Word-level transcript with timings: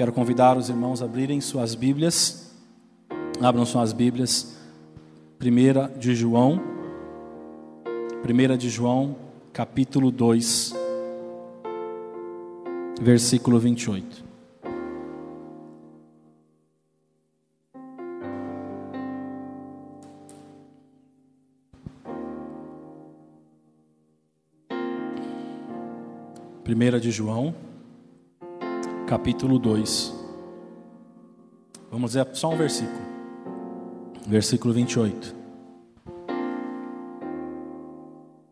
Quero 0.00 0.14
convidar 0.14 0.56
os 0.56 0.70
irmãos 0.70 1.02
a 1.02 1.04
abrirem 1.04 1.42
suas 1.42 1.74
Bíblias. 1.74 2.56
Abram 3.38 3.66
suas 3.66 3.92
Bíblias. 3.92 4.56
Primeira 5.38 5.92
de 5.94 6.14
João. 6.14 6.58
Primeira 8.22 8.56
de 8.56 8.70
João, 8.70 9.14
capítulo 9.52 10.10
2, 10.10 10.72
versículo 12.98 13.58
28. 13.58 14.24
Primeira 26.64 26.98
de 26.98 27.10
João, 27.10 27.54
capítulo 29.10 29.58
2. 29.58 30.14
Vamos 31.90 32.12
dizer 32.12 32.28
só 32.32 32.52
um 32.52 32.56
versículo. 32.56 33.00
Versículo 34.24 34.72
28. 34.72 35.34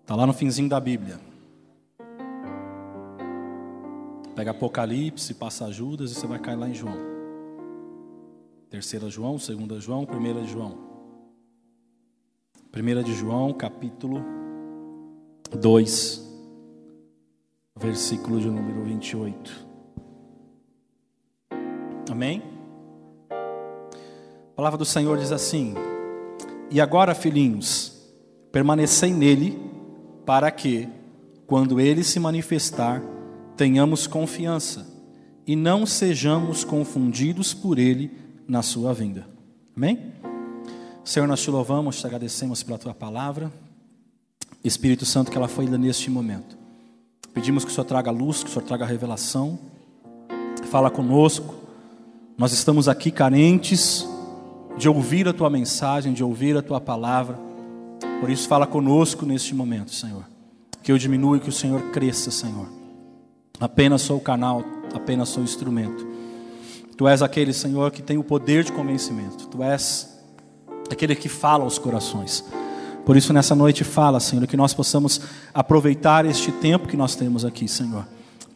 Está 0.00 0.16
lá 0.16 0.26
no 0.26 0.32
finzinho 0.32 0.68
da 0.68 0.80
Bíblia. 0.80 1.20
Pega 4.34 4.50
Apocalipse, 4.50 5.32
passa 5.34 5.70
Judas 5.70 6.10
e 6.10 6.16
você 6.16 6.26
vai 6.26 6.40
cair 6.40 6.56
lá 6.56 6.68
em 6.68 6.74
João. 6.74 6.96
Terceira 8.68 9.08
João, 9.08 9.38
segunda 9.38 9.78
João, 9.78 10.04
primeira 10.04 10.42
João. 10.42 10.76
Primeira 12.72 13.04
de 13.04 13.14
João, 13.14 13.52
capítulo 13.52 14.24
2 15.56 16.26
versículo 17.76 18.40
de 18.40 18.50
número 18.50 18.82
28. 18.82 19.67
Amém? 22.10 22.42
A 23.30 24.56
palavra 24.56 24.78
do 24.78 24.84
Senhor 24.84 25.18
diz 25.18 25.32
assim: 25.32 25.74
E 26.70 26.80
agora, 26.80 27.14
filhinhos, 27.14 27.92
permanecei 28.50 29.12
nele, 29.12 29.58
para 30.26 30.50
que, 30.50 30.88
quando 31.46 31.80
ele 31.80 32.02
se 32.02 32.18
manifestar, 32.18 33.02
tenhamos 33.56 34.06
confiança 34.06 34.86
e 35.46 35.56
não 35.56 35.86
sejamos 35.86 36.64
confundidos 36.64 37.54
por 37.54 37.78
ele 37.78 38.10
na 38.46 38.62
sua 38.62 38.92
vinda. 38.92 39.26
Amém? 39.76 40.12
Senhor, 41.04 41.26
nós 41.26 41.40
te 41.40 41.50
louvamos, 41.50 41.98
te 41.98 42.06
agradecemos 42.06 42.62
pela 42.62 42.76
tua 42.76 42.92
palavra. 42.92 43.50
Espírito 44.62 45.06
Santo, 45.06 45.30
que 45.30 45.38
ela 45.38 45.48
foi 45.48 45.64
lida 45.64 45.78
neste 45.78 46.10
momento. 46.10 46.58
Pedimos 47.32 47.64
que 47.64 47.70
o 47.70 47.74
Senhor 47.74 47.86
traga 47.86 48.10
luz, 48.10 48.42
que 48.42 48.50
o 48.50 48.52
Senhor 48.52 48.64
traga 48.66 48.84
revelação. 48.84 49.58
Fala 50.64 50.90
conosco. 50.90 51.67
Nós 52.38 52.52
estamos 52.52 52.88
aqui 52.88 53.10
carentes 53.10 54.06
de 54.76 54.88
ouvir 54.88 55.26
a 55.26 55.32
tua 55.32 55.50
mensagem, 55.50 56.12
de 56.12 56.22
ouvir 56.22 56.56
a 56.56 56.62
tua 56.62 56.80
palavra. 56.80 57.36
Por 58.20 58.30
isso, 58.30 58.46
fala 58.46 58.64
conosco 58.64 59.26
neste 59.26 59.56
momento, 59.56 59.92
Senhor. 59.92 60.24
Que 60.80 60.92
eu 60.92 60.96
diminua 60.96 61.36
e 61.36 61.40
que 61.40 61.48
o 61.48 61.52
Senhor 61.52 61.90
cresça, 61.90 62.30
Senhor. 62.30 62.68
Apenas 63.58 64.02
sou 64.02 64.18
o 64.18 64.20
canal, 64.20 64.62
apenas 64.94 65.30
sou 65.30 65.42
o 65.42 65.44
instrumento. 65.44 66.06
Tu 66.96 67.08
és 67.08 67.22
aquele, 67.22 67.52
Senhor, 67.52 67.90
que 67.90 68.02
tem 68.02 68.18
o 68.18 68.22
poder 68.22 68.62
de 68.62 68.70
convencimento. 68.70 69.48
Tu 69.48 69.60
és 69.60 70.16
aquele 70.88 71.16
que 71.16 71.28
fala 71.28 71.64
aos 71.64 71.76
corações. 71.76 72.44
Por 73.04 73.16
isso, 73.16 73.32
nessa 73.32 73.56
noite, 73.56 73.82
fala, 73.82 74.20
Senhor, 74.20 74.46
que 74.46 74.56
nós 74.56 74.72
possamos 74.72 75.20
aproveitar 75.52 76.24
este 76.24 76.52
tempo 76.52 76.86
que 76.86 76.96
nós 76.96 77.16
temos 77.16 77.44
aqui, 77.44 77.66
Senhor, 77.66 78.06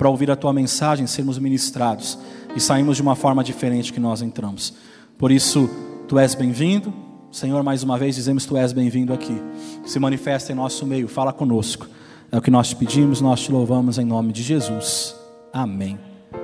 para 0.03 0.11
ouvir 0.11 0.33
a 0.33 0.35
tua 0.35 0.53
mensagem, 0.53 1.07
sermos 1.07 1.39
ministrados 1.39 2.19
e 2.57 2.61
sairmos 2.61 2.97
de 2.97 3.03
uma 3.03 3.15
forma 3.15 3.45
diferente 3.45 3.93
que 3.93 4.01
nós 4.01 4.21
entramos. 4.21 4.75
Por 5.17 5.31
isso, 5.31 5.71
tu 6.09 6.19
és 6.19 6.35
bem-vindo. 6.35 6.93
Senhor, 7.31 7.63
mais 7.63 7.85
uma 7.85 7.97
vez 7.97 8.17
dizemos: 8.17 8.45
Tu 8.45 8.57
és 8.57 8.73
bem-vindo 8.73 9.13
aqui. 9.13 9.41
Se 9.87 10.01
manifesta 10.01 10.51
em 10.51 10.57
nosso 10.57 10.85
meio, 10.85 11.07
fala 11.07 11.33
conosco. 11.33 11.87
É 12.33 12.37
o 12.37 12.43
que 12.43 12.51
nós 12.51 12.71
te 12.71 12.75
pedimos, 12.75 13.21
nós 13.21 13.43
te 13.43 13.53
louvamos 13.53 13.97
em 13.97 14.05
nome 14.05 14.33
de 14.33 14.43
Jesus. 14.43 15.15
Amém. 15.53 15.97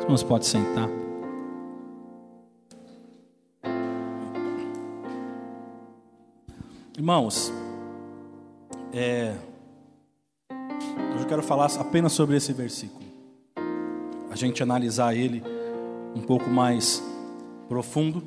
Os 0.09 0.23
irmãos 0.23 0.47
sentar. 0.47 0.89
Irmãos, 6.97 7.53
é, 8.93 9.35
eu 11.19 11.27
quero 11.27 11.43
falar 11.43 11.69
apenas 11.81 12.13
sobre 12.13 12.37
esse 12.37 12.53
versículo. 12.53 12.98
Gente 14.39 14.63
analisar 14.63 15.17
ele 15.17 15.43
um 16.15 16.21
pouco 16.21 16.49
mais 16.49 17.03
profundo 17.69 18.23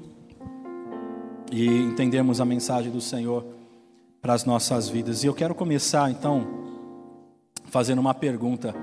e 1.49 1.66
entendermos 1.66 2.41
a 2.41 2.45
mensagem 2.45 2.91
do 2.91 2.99
Senhor 2.99 3.45
para 4.22 4.33
as 4.33 4.44
nossas 4.44 4.89
vidas. 4.89 5.23
E 5.23 5.27
eu 5.27 5.33
quero 5.33 5.55
começar 5.55 6.11
então 6.11 6.45
fazendo 7.67 7.99
uma 7.99 8.13
pergunta 8.13 8.75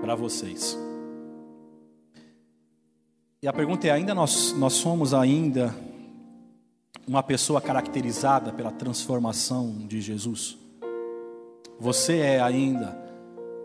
para 0.00 0.14
vocês. 0.14 0.78
E 3.42 3.48
a 3.48 3.52
pergunta 3.52 3.88
é: 3.88 3.90
ainda 3.90 4.14
nós, 4.14 4.52
nós 4.52 4.74
somos 4.74 5.12
ainda 5.12 5.74
uma 7.08 7.24
pessoa 7.24 7.60
caracterizada 7.60 8.52
pela 8.52 8.70
transformação 8.70 9.74
de 9.88 10.00
Jesus? 10.00 10.56
Você 11.80 12.18
é 12.18 12.40
ainda 12.40 12.96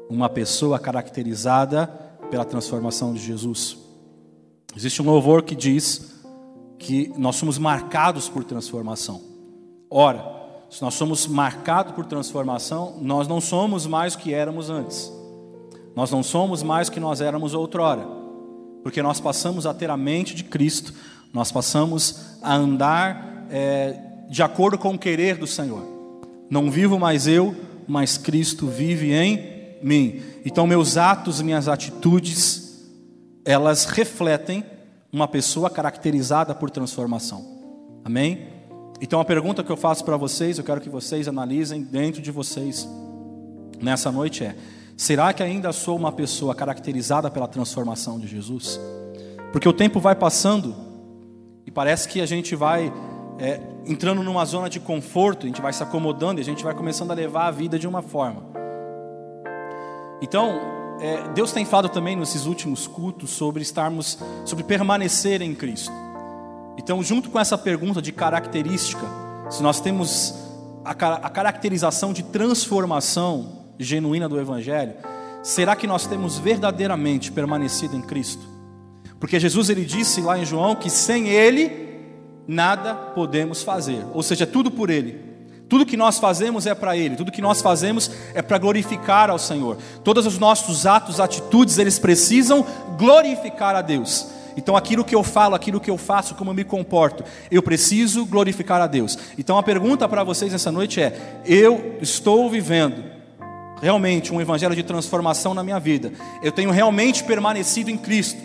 uma 0.09 0.27
pessoa 0.27 0.79
caracterizada 0.79 2.09
pela 2.31 2.45
transformação 2.45 3.13
de 3.13 3.19
Jesus. 3.19 3.77
Existe 4.75 5.01
um 5.01 5.05
louvor 5.05 5.43
que 5.43 5.53
diz 5.53 6.15
que 6.79 7.13
nós 7.17 7.35
somos 7.35 7.57
marcados 7.57 8.29
por 8.29 8.45
transformação. 8.45 9.21
Ora, 9.89 10.25
se 10.69 10.81
nós 10.81 10.93
somos 10.93 11.27
marcados 11.27 11.93
por 11.93 12.05
transformação, 12.05 12.97
nós 13.01 13.27
não 13.27 13.41
somos 13.41 13.85
mais 13.85 14.15
o 14.15 14.17
que 14.17 14.33
éramos 14.33 14.69
antes. 14.69 15.11
Nós 15.93 16.09
não 16.09 16.23
somos 16.23 16.63
mais 16.63 16.87
o 16.87 16.91
que 16.93 16.99
nós 16.99 17.19
éramos 17.19 17.53
outrora. 17.53 18.07
Porque 18.81 19.01
nós 19.01 19.19
passamos 19.19 19.65
a 19.65 19.73
ter 19.73 19.89
a 19.89 19.97
mente 19.97 20.33
de 20.33 20.45
Cristo, 20.45 20.93
nós 21.33 21.51
passamos 21.51 22.37
a 22.41 22.55
andar 22.55 23.45
é, 23.51 23.99
de 24.29 24.41
acordo 24.41 24.77
com 24.77 24.93
o 24.93 24.97
querer 24.97 25.35
do 25.35 25.45
Senhor. 25.45 25.85
Não 26.49 26.71
vivo 26.71 26.97
mais 26.97 27.27
eu, 27.27 27.53
mas 27.85 28.17
Cristo 28.17 28.67
vive 28.67 29.13
em 29.13 29.50
mim. 29.83 30.21
Então, 30.45 30.65
meus 30.67 30.97
atos, 30.97 31.41
minhas 31.41 31.67
atitudes, 31.67 32.89
elas 33.45 33.85
refletem 33.85 34.63
uma 35.11 35.27
pessoa 35.27 35.69
caracterizada 35.69 36.55
por 36.55 36.69
transformação. 36.69 37.45
Amém? 38.03 38.47
Então, 39.01 39.19
a 39.19 39.25
pergunta 39.25 39.63
que 39.63 39.71
eu 39.71 39.77
faço 39.77 40.05
para 40.05 40.15
vocês, 40.15 40.57
eu 40.57 40.63
quero 40.63 40.79
que 40.79 40.89
vocês 40.89 41.27
analisem 41.27 41.83
dentro 41.83 42.21
de 42.21 42.31
vocês 42.31 42.87
nessa 43.81 44.11
noite 44.11 44.43
é: 44.43 44.55
será 44.95 45.33
que 45.33 45.41
ainda 45.43 45.73
sou 45.73 45.97
uma 45.97 46.11
pessoa 46.11 46.53
caracterizada 46.53 47.29
pela 47.29 47.47
transformação 47.47 48.19
de 48.19 48.27
Jesus? 48.27 48.79
Porque 49.51 49.67
o 49.67 49.73
tempo 49.73 49.99
vai 49.99 50.15
passando 50.15 50.75
e 51.65 51.71
parece 51.71 52.07
que 52.07 52.21
a 52.21 52.25
gente 52.25 52.55
vai 52.55 52.93
é, 53.39 53.59
entrando 53.85 54.23
numa 54.23 54.45
zona 54.45 54.69
de 54.69 54.79
conforto, 54.79 55.45
a 55.45 55.47
gente 55.47 55.61
vai 55.61 55.73
se 55.73 55.81
acomodando 55.81 56.39
e 56.39 56.43
a 56.43 56.45
gente 56.45 56.63
vai 56.63 56.73
começando 56.73 57.11
a 57.11 57.13
levar 57.15 57.47
a 57.47 57.51
vida 57.51 57.77
de 57.77 57.87
uma 57.87 58.01
forma. 58.01 58.60
Então, 60.21 60.61
é, 60.99 61.29
Deus 61.33 61.51
tem 61.51 61.65
falado 61.65 61.89
também 61.89 62.15
nesses 62.15 62.45
últimos 62.45 62.85
cultos 62.85 63.31
sobre 63.31 63.63
estarmos, 63.63 64.19
sobre 64.45 64.63
permanecer 64.63 65.41
em 65.41 65.55
Cristo. 65.55 65.91
Então, 66.77 67.01
junto 67.01 67.29
com 67.29 67.39
essa 67.39 67.57
pergunta 67.57 68.01
de 68.01 68.11
característica, 68.11 69.05
se 69.49 69.63
nós 69.63 69.81
temos 69.81 70.33
a, 70.85 70.91
a 70.91 71.29
caracterização 71.29 72.13
de 72.13 72.23
transformação 72.23 73.63
genuína 73.79 74.29
do 74.29 74.39
Evangelho, 74.39 74.93
será 75.41 75.75
que 75.75 75.87
nós 75.87 76.05
temos 76.05 76.37
verdadeiramente 76.37 77.31
permanecido 77.31 77.95
em 77.95 78.01
Cristo? 78.01 78.45
Porque 79.19 79.39
Jesus 79.39 79.69
ele 79.69 79.85
disse 79.85 80.21
lá 80.21 80.37
em 80.37 80.45
João 80.45 80.75
que 80.75 80.89
sem 80.89 81.29
Ele 81.29 81.71
nada 82.47 82.93
podemos 82.93 83.63
fazer. 83.63 84.05
Ou 84.13 84.23
seja, 84.23 84.43
é 84.43 84.47
tudo 84.47 84.69
por 84.69 84.89
Ele. 84.89 85.30
Tudo 85.71 85.85
que 85.85 85.95
nós 85.95 86.19
fazemos 86.19 86.67
é 86.67 86.75
para 86.75 86.97
Ele, 86.97 87.15
tudo 87.15 87.31
que 87.31 87.41
nós 87.41 87.61
fazemos 87.61 88.11
é 88.33 88.41
para 88.41 88.57
glorificar 88.57 89.29
ao 89.29 89.39
Senhor. 89.39 89.77
Todos 90.03 90.25
os 90.25 90.37
nossos 90.37 90.85
atos, 90.85 91.17
atitudes, 91.17 91.77
eles 91.77 91.97
precisam 91.97 92.67
glorificar 92.97 93.73
a 93.73 93.81
Deus. 93.81 94.27
Então, 94.57 94.75
aquilo 94.75 95.05
que 95.05 95.15
eu 95.15 95.23
falo, 95.23 95.55
aquilo 95.55 95.79
que 95.79 95.89
eu 95.89 95.97
faço, 95.97 96.35
como 96.35 96.49
eu 96.49 96.55
me 96.55 96.65
comporto, 96.65 97.23
eu 97.49 97.63
preciso 97.63 98.25
glorificar 98.25 98.81
a 98.81 98.85
Deus. 98.85 99.17
Então, 99.37 99.57
a 99.57 99.63
pergunta 99.63 100.09
para 100.09 100.25
vocês 100.25 100.51
nessa 100.51 100.73
noite 100.73 100.99
é: 100.99 101.39
eu 101.45 101.97
estou 102.01 102.49
vivendo 102.49 103.05
realmente 103.81 104.33
um 104.33 104.41
evangelho 104.41 104.75
de 104.75 104.83
transformação 104.83 105.53
na 105.53 105.63
minha 105.63 105.79
vida? 105.79 106.11
Eu 106.43 106.51
tenho 106.51 106.71
realmente 106.71 107.23
permanecido 107.23 107.89
em 107.89 107.97
Cristo? 107.97 108.41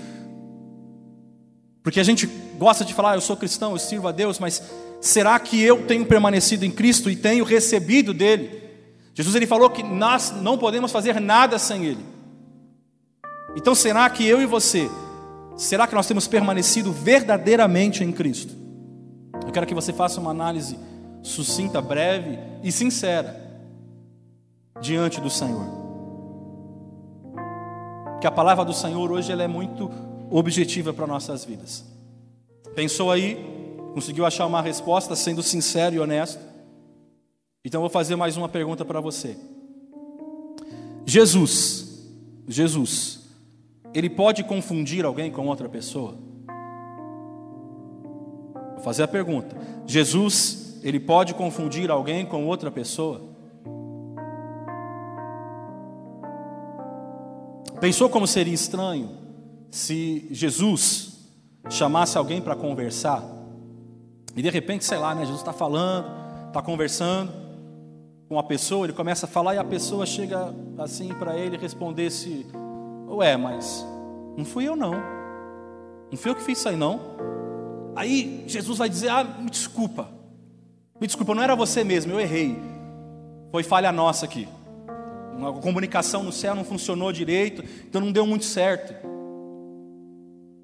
Porque 1.82 1.98
a 1.98 2.04
gente 2.04 2.28
gosta 2.56 2.84
de 2.84 2.94
falar, 2.94 3.16
eu 3.16 3.20
sou 3.20 3.36
cristão, 3.36 3.72
eu 3.72 3.78
sirvo 3.78 4.06
a 4.06 4.12
Deus, 4.12 4.38
mas 4.38 4.62
será 5.06 5.38
que 5.38 5.62
eu 5.62 5.86
tenho 5.86 6.04
permanecido 6.04 6.64
em 6.64 6.70
Cristo 6.70 7.10
e 7.10 7.16
tenho 7.16 7.44
recebido 7.44 8.12
dele? 8.12 8.62
Jesus 9.14 9.34
ele 9.34 9.46
falou 9.46 9.70
que 9.70 9.82
nós 9.82 10.30
não 10.30 10.58
podemos 10.58 10.92
fazer 10.92 11.20
nada 11.20 11.58
sem 11.58 11.84
ele. 11.84 12.04
Então 13.56 13.74
será 13.74 14.08
que 14.10 14.26
eu 14.26 14.42
e 14.42 14.46
você 14.46 14.88
Será 15.56 15.86
que 15.86 15.94
nós 15.94 16.06
temos 16.06 16.28
permanecido 16.28 16.92
verdadeiramente 16.92 18.04
em 18.04 18.12
Cristo? 18.12 18.54
Eu 19.44 19.50
quero 19.50 19.66
que 19.66 19.74
você 19.74 19.92
faça 19.92 20.20
uma 20.20 20.30
análise 20.30 20.78
sucinta, 21.22 21.80
breve 21.80 22.38
e 22.62 22.70
sincera 22.70 23.42
diante 24.80 25.18
do 25.18 25.30
Senhor. 25.30 25.64
Que 28.20 28.26
a 28.26 28.30
palavra 28.30 28.66
do 28.66 28.74
Senhor 28.74 29.10
hoje 29.10 29.32
ela 29.32 29.42
é 29.42 29.48
muito 29.48 29.90
objetiva 30.30 30.92
para 30.92 31.06
nossas 31.06 31.44
vidas. 31.44 31.84
Pensou 32.74 33.10
aí? 33.10 33.55
Conseguiu 33.96 34.26
achar 34.26 34.44
uma 34.44 34.60
resposta 34.60 35.16
sendo 35.16 35.42
sincero 35.42 35.94
e 35.94 35.98
honesto? 35.98 36.38
Então 37.64 37.80
vou 37.80 37.88
fazer 37.88 38.14
mais 38.14 38.36
uma 38.36 38.46
pergunta 38.46 38.84
para 38.84 39.00
você. 39.00 39.38
Jesus, 41.06 42.06
Jesus, 42.46 43.20
ele 43.94 44.10
pode 44.10 44.44
confundir 44.44 45.06
alguém 45.06 45.30
com 45.32 45.46
outra 45.46 45.66
pessoa? 45.66 46.14
Vou 48.74 48.84
fazer 48.84 49.02
a 49.02 49.08
pergunta. 49.08 49.56
Jesus, 49.86 50.78
ele 50.82 51.00
pode 51.00 51.32
confundir 51.32 51.90
alguém 51.90 52.26
com 52.26 52.44
outra 52.44 52.70
pessoa? 52.70 53.22
Pensou 57.80 58.10
como 58.10 58.26
seria 58.26 58.52
estranho 58.52 59.08
se 59.70 60.28
Jesus 60.30 61.30
chamasse 61.70 62.18
alguém 62.18 62.42
para 62.42 62.54
conversar 62.54 63.35
e 64.36 64.42
de 64.42 64.50
repente, 64.50 64.84
sei 64.84 64.98
lá, 64.98 65.14
né, 65.14 65.22
Jesus 65.22 65.40
está 65.40 65.52
falando, 65.52 66.06
está 66.48 66.60
conversando 66.60 67.32
com 68.28 68.34
uma 68.34 68.42
pessoa, 68.42 68.84
ele 68.84 68.92
começa 68.92 69.24
a 69.24 69.28
falar 69.28 69.54
e 69.54 69.58
a 69.58 69.64
pessoa 69.64 70.04
chega 70.04 70.54
assim 70.76 71.08
para 71.14 71.38
ele 71.38 71.56
respondesse: 71.56 72.46
Ué, 73.08 73.34
mas 73.36 73.84
não 74.36 74.44
fui 74.44 74.68
eu 74.68 74.76
não. 74.76 74.92
Não 76.10 76.18
fui 76.18 76.30
eu 76.30 76.34
que 76.34 76.42
fiz 76.42 76.58
isso 76.58 76.68
aí 76.68 76.76
não. 76.76 77.00
Aí 77.96 78.44
Jesus 78.46 78.76
vai 78.76 78.90
dizer: 78.90 79.08
Ah, 79.08 79.24
me 79.24 79.48
desculpa. 79.48 80.08
Me 81.00 81.06
desculpa, 81.06 81.34
não 81.34 81.42
era 81.42 81.56
você 81.56 81.82
mesmo, 81.82 82.12
eu 82.12 82.20
errei. 82.20 82.58
Foi 83.50 83.62
falha 83.62 83.90
nossa 83.90 84.26
aqui. 84.26 84.46
A 85.40 85.60
comunicação 85.60 86.22
no 86.22 86.32
céu 86.32 86.54
não 86.54 86.64
funcionou 86.64 87.10
direito, 87.10 87.62
então 87.86 88.00
não 88.00 88.12
deu 88.12 88.26
muito 88.26 88.44
certo. 88.44 88.94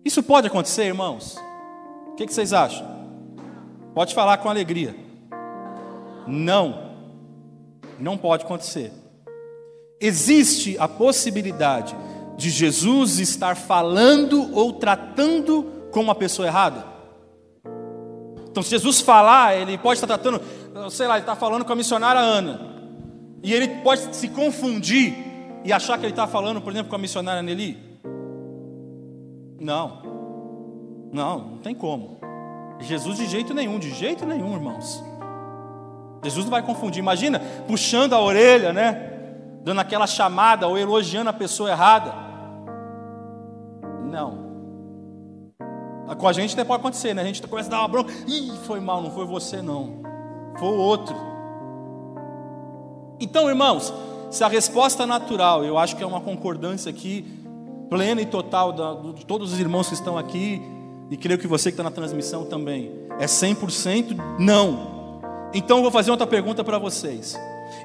Isso 0.04 0.22
pode 0.22 0.46
acontecer, 0.46 0.84
irmãos? 0.84 1.38
O 2.08 2.16
que, 2.16 2.26
que 2.26 2.34
vocês 2.34 2.52
acham? 2.52 3.01
Pode 3.94 4.14
falar 4.14 4.38
com 4.38 4.48
alegria. 4.48 4.94
Não, 6.26 6.92
não 7.98 8.16
pode 8.16 8.44
acontecer. 8.44 8.92
Existe 10.00 10.76
a 10.78 10.88
possibilidade 10.88 11.94
de 12.36 12.50
Jesus 12.50 13.18
estar 13.18 13.56
falando 13.56 14.54
ou 14.54 14.72
tratando 14.72 15.64
com 15.92 16.00
uma 16.00 16.14
pessoa 16.14 16.48
errada? 16.48 16.84
Então, 18.50 18.62
se 18.62 18.70
Jesus 18.70 19.00
falar, 19.00 19.56
ele 19.56 19.78
pode 19.78 19.94
estar 19.94 20.06
tratando, 20.06 20.40
sei 20.90 21.06
lá, 21.06 21.14
ele 21.14 21.22
está 21.22 21.36
falando 21.36 21.64
com 21.64 21.72
a 21.72 21.76
missionária 21.76 22.20
Ana, 22.20 22.60
e 23.42 23.52
ele 23.52 23.68
pode 23.82 24.14
se 24.14 24.28
confundir 24.28 25.14
e 25.64 25.72
achar 25.72 25.98
que 25.98 26.04
ele 26.04 26.12
está 26.12 26.26
falando, 26.26 26.60
por 26.60 26.72
exemplo, 26.72 26.90
com 26.90 26.96
a 26.96 26.98
missionária 26.98 27.42
Nelly? 27.42 27.78
Não, 29.60 30.02
não, 31.12 31.38
não 31.38 31.58
tem 31.58 31.74
como. 31.74 32.21
Jesus 32.82 33.17
de 33.17 33.26
jeito 33.26 33.55
nenhum, 33.55 33.79
de 33.79 33.90
jeito 33.90 34.26
nenhum, 34.26 34.55
irmãos. 34.55 35.02
Jesus 36.23 36.44
não 36.44 36.50
vai 36.50 36.62
confundir. 36.62 37.00
Imagina 37.00 37.40
puxando 37.67 38.12
a 38.12 38.20
orelha, 38.20 38.73
né? 38.73 39.11
Dando 39.62 39.81
aquela 39.81 40.06
chamada 40.06 40.69
ou 40.69 40.79
elogiando 40.79 41.31
a 41.31 41.32
pessoa 41.32 41.70
errada. 41.70 42.12
Não. 44.11 44.43
Com 46.19 46.29
a 46.29 46.32
gente 46.32 46.52
até 46.52 46.64
pode 46.64 46.81
acontecer, 46.81 47.14
né? 47.14 47.23
A 47.23 47.25
gente 47.25 47.43
começa 47.43 47.69
a 47.69 47.73
dar 47.73 47.79
uma 47.81 47.88
bronca. 47.88 48.12
Ih, 48.26 48.52
foi 48.67 48.81
mal, 48.81 49.00
não 49.00 49.11
foi 49.11 49.25
você, 49.25 49.62
não. 49.62 50.02
Foi 50.58 50.69
o 50.69 50.76
outro. 50.76 51.17
Então, 53.19 53.49
irmãos, 53.49 53.93
se 54.31 54.43
a 54.44 54.49
resposta 54.49 55.06
natural, 55.06 55.64
eu 55.64 55.78
acho 55.78 55.96
que 55.96 56.02
é 56.02 56.06
uma 56.06 56.20
concordância 56.20 56.90
aqui, 56.90 57.25
plena 57.88 58.20
e 58.20 58.26
total 58.26 58.73
de 59.14 59.25
todos 59.25 59.52
os 59.52 59.61
irmãos 59.61 59.88
que 59.88 59.94
estão 59.94 60.19
aqui, 60.19 60.61
e 61.10 61.16
creio 61.16 61.38
que 61.38 61.46
você 61.46 61.70
que 61.70 61.75
está 61.75 61.82
na 61.82 61.90
transmissão 61.90 62.44
também, 62.44 62.90
é 63.19 63.26
100% 63.26 64.16
não. 64.38 65.20
Então 65.54 65.78
eu 65.78 65.82
vou 65.82 65.90
fazer 65.90 66.10
outra 66.10 66.26
pergunta 66.26 66.64
para 66.64 66.78
vocês. 66.78 67.38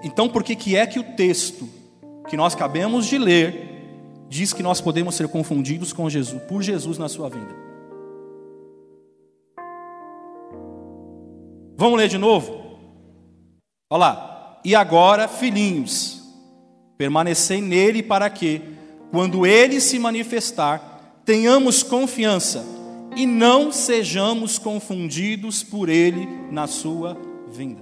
Então 0.04 0.30
por 0.30 0.44
que, 0.44 0.56
que 0.56 0.76
é 0.76 0.86
que 0.86 1.00
o 1.00 1.04
texto 1.04 1.68
que 2.30 2.38
nós 2.38 2.54
acabamos 2.54 3.06
de 3.06 3.18
ler 3.18 3.68
diz 4.30 4.54
que 4.54 4.64
nós 4.64 4.82
podemos 4.82 5.16
ser 5.16 5.28
confundidos 5.28 5.94
com 5.94 6.10
Jesus, 6.10 6.42
por 6.44 6.62
Jesus 6.62 6.98
na 6.98 7.10
sua 7.10 7.30
vida? 7.30 7.68
Vamos 11.76 11.98
ler 11.98 12.08
de 12.08 12.18
novo? 12.18 12.80
Olha 13.90 14.00
lá. 14.00 14.60
E 14.66 14.76
agora, 14.76 15.28
filhinhos, 15.28 16.24
permanecei 16.98 17.62
nele 17.62 18.02
para 18.02 18.30
que, 18.30 18.62
quando 19.12 19.46
ele 19.46 19.80
se 19.80 20.00
manifestar, 20.00 21.22
tenhamos 21.24 21.84
confiança 21.84 22.77
e 23.18 23.26
não 23.26 23.72
sejamos 23.72 24.60
confundidos 24.60 25.64
por 25.64 25.90
ele 25.90 26.28
na 26.52 26.68
sua 26.68 27.18
vinda. 27.48 27.82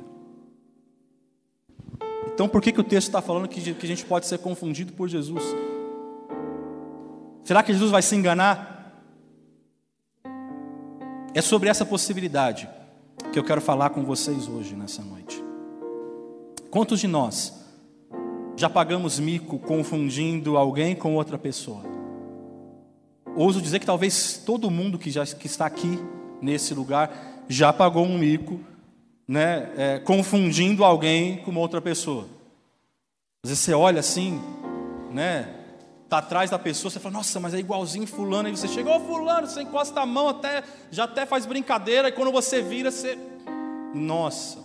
Então, 2.34 2.48
por 2.48 2.62
que, 2.62 2.72
que 2.72 2.80
o 2.80 2.84
texto 2.84 3.10
está 3.10 3.22
falando 3.22 3.46
que, 3.46 3.74
que 3.74 3.86
a 3.86 3.88
gente 3.90 4.06
pode 4.06 4.28
ser 4.28 4.38
confundido 4.38 4.94
por 4.94 5.10
Jesus? 5.10 5.44
Será 7.44 7.62
que 7.62 7.74
Jesus 7.74 7.92
vai 7.92 8.02
se 8.02 8.16
enganar? 8.16 9.04
É 11.34 11.42
sobre 11.42 11.68
essa 11.68 11.86
possibilidade 11.86 12.70
que 13.34 13.38
eu 13.38 13.44
quero 13.44 13.60
falar 13.60 13.90
com 13.90 14.06
vocês 14.06 14.48
hoje, 14.48 14.74
nessa 14.74 15.02
noite. 15.02 15.44
Quantos 16.72 17.02
de 17.02 17.08
nós 17.08 17.62
já 18.56 18.70
pagamos 18.70 19.20
mico 19.20 19.60
confundindo 19.60 20.56
alguém 20.56 20.96
com 20.96 21.14
outra 21.16 21.38
pessoa? 21.38 21.95
Ouso 23.36 23.62
dizer 23.62 23.80
que 23.80 23.86
talvez 23.86 24.42
todo 24.46 24.72
mundo 24.72 24.98
que, 24.98 25.12
já, 25.12 25.26
que 25.26 25.48
está 25.48 25.66
aqui 25.66 26.00
nesse 26.42 26.74
lugar 26.74 27.44
já 27.48 27.72
pagou 27.72 28.06
um 28.06 28.18
mico, 28.18 28.60
né, 29.28 29.72
é, 29.78 30.00
confundindo 30.00 30.84
alguém 30.84 31.38
com 31.38 31.52
uma 31.52 31.60
outra 31.60 31.82
pessoa. 31.82 32.28
Às 33.44 33.50
vezes 33.50 33.64
você 33.64 33.74
olha 33.74 34.00
assim, 34.00 34.42
né, 35.12 35.54
tá 36.10 36.20
atrás 36.20 36.50
da 36.50 36.60
pessoa, 36.60 36.90
você 36.90 37.00
fala, 37.00 37.14
nossa, 37.14 37.40
mas 37.40 37.54
é 37.54 37.60
igualzinho 37.60 38.08
fulano, 38.08 38.48
aí 38.48 38.56
você 38.56 38.68
chegou, 38.68 38.96
oh, 38.96 39.00
fulano, 39.02 39.48
você 39.48 39.62
encosta 39.62 40.02
a 40.02 40.06
mão 40.06 40.30
até, 40.30 40.64
já 40.92 41.04
até 41.04 41.26
faz 41.26 41.46
brincadeira, 41.46 42.10
e 42.10 42.12
quando 42.12 42.32
você 42.32 42.62
vira, 42.62 42.92
você, 42.92 43.18
nossa. 43.94 44.60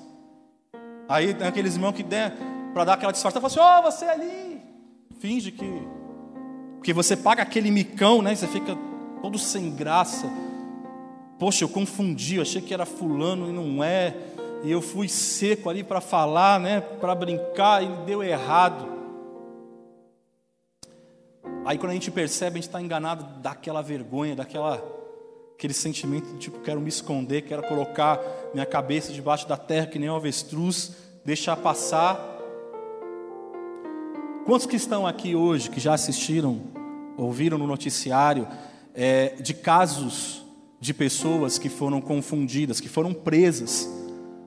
Aí 1.08 1.34
tem 1.34 1.46
aqueles 1.46 1.74
irmãos 1.74 1.92
que 1.92 2.02
der 2.02 2.34
para 2.72 2.84
dar 2.84 2.94
aquela 2.94 3.12
disfarçada, 3.12 3.48
fala 3.48 3.78
assim, 3.80 3.86
oh, 3.86 3.90
você 3.90 4.04
ali, 4.04 4.62
finge 5.18 5.50
que 5.50 5.99
porque 6.80 6.94
você 6.94 7.14
paga 7.14 7.42
aquele 7.42 7.70
micão, 7.70 8.22
né? 8.22 8.34
Você 8.34 8.46
fica 8.46 8.74
todo 9.20 9.38
sem 9.38 9.70
graça. 9.70 10.26
Poxa, 11.38 11.62
eu 11.62 11.68
confundi, 11.68 12.36
eu 12.36 12.42
achei 12.42 12.62
que 12.62 12.72
era 12.72 12.86
fulano 12.86 13.50
e 13.50 13.52
não 13.52 13.84
é. 13.84 14.16
E 14.64 14.70
eu 14.70 14.80
fui 14.80 15.06
seco 15.06 15.68
ali 15.68 15.84
para 15.84 16.00
falar, 16.00 16.58
né? 16.58 16.80
Para 16.80 17.14
brincar 17.14 17.84
e 17.84 17.88
deu 18.06 18.22
errado. 18.22 18.88
Aí 21.66 21.76
quando 21.76 21.90
a 21.90 21.94
gente 21.94 22.10
percebe, 22.10 22.54
a 22.54 22.62
gente 22.62 22.68
está 22.68 22.80
enganado 22.80 23.24
daquela 23.42 23.82
vergonha, 23.82 24.34
daquela 24.34 24.82
aquele 25.54 25.74
sentimento 25.74 26.32
de 26.32 26.38
tipo, 26.38 26.60
quero 26.60 26.80
me 26.80 26.88
esconder, 26.88 27.42
quero 27.42 27.62
colocar 27.64 28.18
minha 28.54 28.64
cabeça 28.64 29.12
debaixo 29.12 29.46
da 29.46 29.58
terra 29.58 29.86
que 29.86 29.98
nem 29.98 30.08
um 30.08 30.16
avestruz, 30.16 30.96
deixar 31.26 31.58
passar. 31.58 32.39
Quantos 34.44 34.66
que 34.66 34.76
estão 34.76 35.06
aqui 35.06 35.34
hoje 35.34 35.70
que 35.70 35.78
já 35.78 35.94
assistiram, 35.94 36.60
ouviram 37.16 37.58
no 37.58 37.66
noticiário 37.66 38.48
é, 38.94 39.34
de 39.40 39.52
casos 39.52 40.44
de 40.80 40.94
pessoas 40.94 41.58
que 41.58 41.68
foram 41.68 42.00
confundidas, 42.00 42.80
que 42.80 42.88
foram 42.88 43.12
presas, 43.12 43.88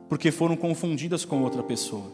porque 0.10 0.32
foram 0.32 0.56
confundidas 0.56 1.24
com 1.26 1.44
outra 1.44 1.62
pessoa? 1.62 2.12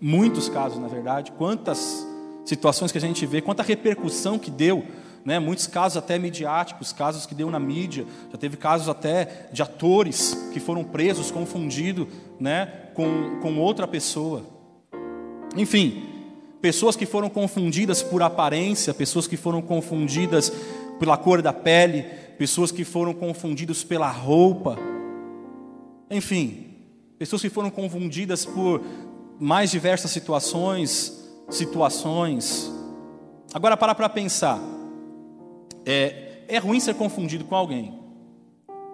Muitos 0.00 0.48
casos, 0.48 0.80
na 0.80 0.88
verdade, 0.88 1.30
quantas 1.32 2.06
situações 2.44 2.90
que 2.90 2.98
a 2.98 3.00
gente 3.00 3.24
vê, 3.26 3.42
quanta 3.42 3.62
repercussão 3.62 4.38
que 4.38 4.50
deu, 4.50 4.84
né? 5.24 5.38
muitos 5.38 5.66
casos 5.66 5.98
até 5.98 6.18
midiáticos, 6.18 6.92
casos 6.92 7.26
que 7.26 7.34
deu 7.34 7.50
na 7.50 7.60
mídia, 7.60 8.06
já 8.32 8.38
teve 8.38 8.56
casos 8.56 8.88
até 8.88 9.48
de 9.52 9.62
atores 9.62 10.34
que 10.52 10.58
foram 10.58 10.82
presos, 10.82 11.30
confundidos 11.30 12.08
né? 12.40 12.66
com, 12.94 13.38
com 13.40 13.58
outra 13.58 13.86
pessoa. 13.86 14.44
Enfim, 15.54 16.11
pessoas 16.62 16.94
que 16.94 17.04
foram 17.04 17.28
confundidas 17.28 18.02
por 18.04 18.22
aparência, 18.22 18.94
pessoas 18.94 19.26
que 19.26 19.36
foram 19.36 19.60
confundidas 19.60 20.52
pela 21.00 21.16
cor 21.16 21.42
da 21.42 21.52
pele, 21.52 22.04
pessoas 22.38 22.70
que 22.70 22.84
foram 22.84 23.12
confundidas 23.12 23.82
pela 23.82 24.08
roupa, 24.08 24.78
enfim, 26.08 26.76
pessoas 27.18 27.42
que 27.42 27.50
foram 27.50 27.68
confundidas 27.68 28.46
por 28.46 28.80
mais 29.40 29.72
diversas 29.72 30.12
situações, 30.12 31.28
situações. 31.50 32.72
Agora 33.52 33.76
para 33.76 33.92
para 33.92 34.08
pensar, 34.08 34.60
é, 35.84 36.44
é 36.46 36.58
ruim 36.58 36.78
ser 36.78 36.94
confundido 36.94 37.44
com 37.44 37.56
alguém. 37.56 38.00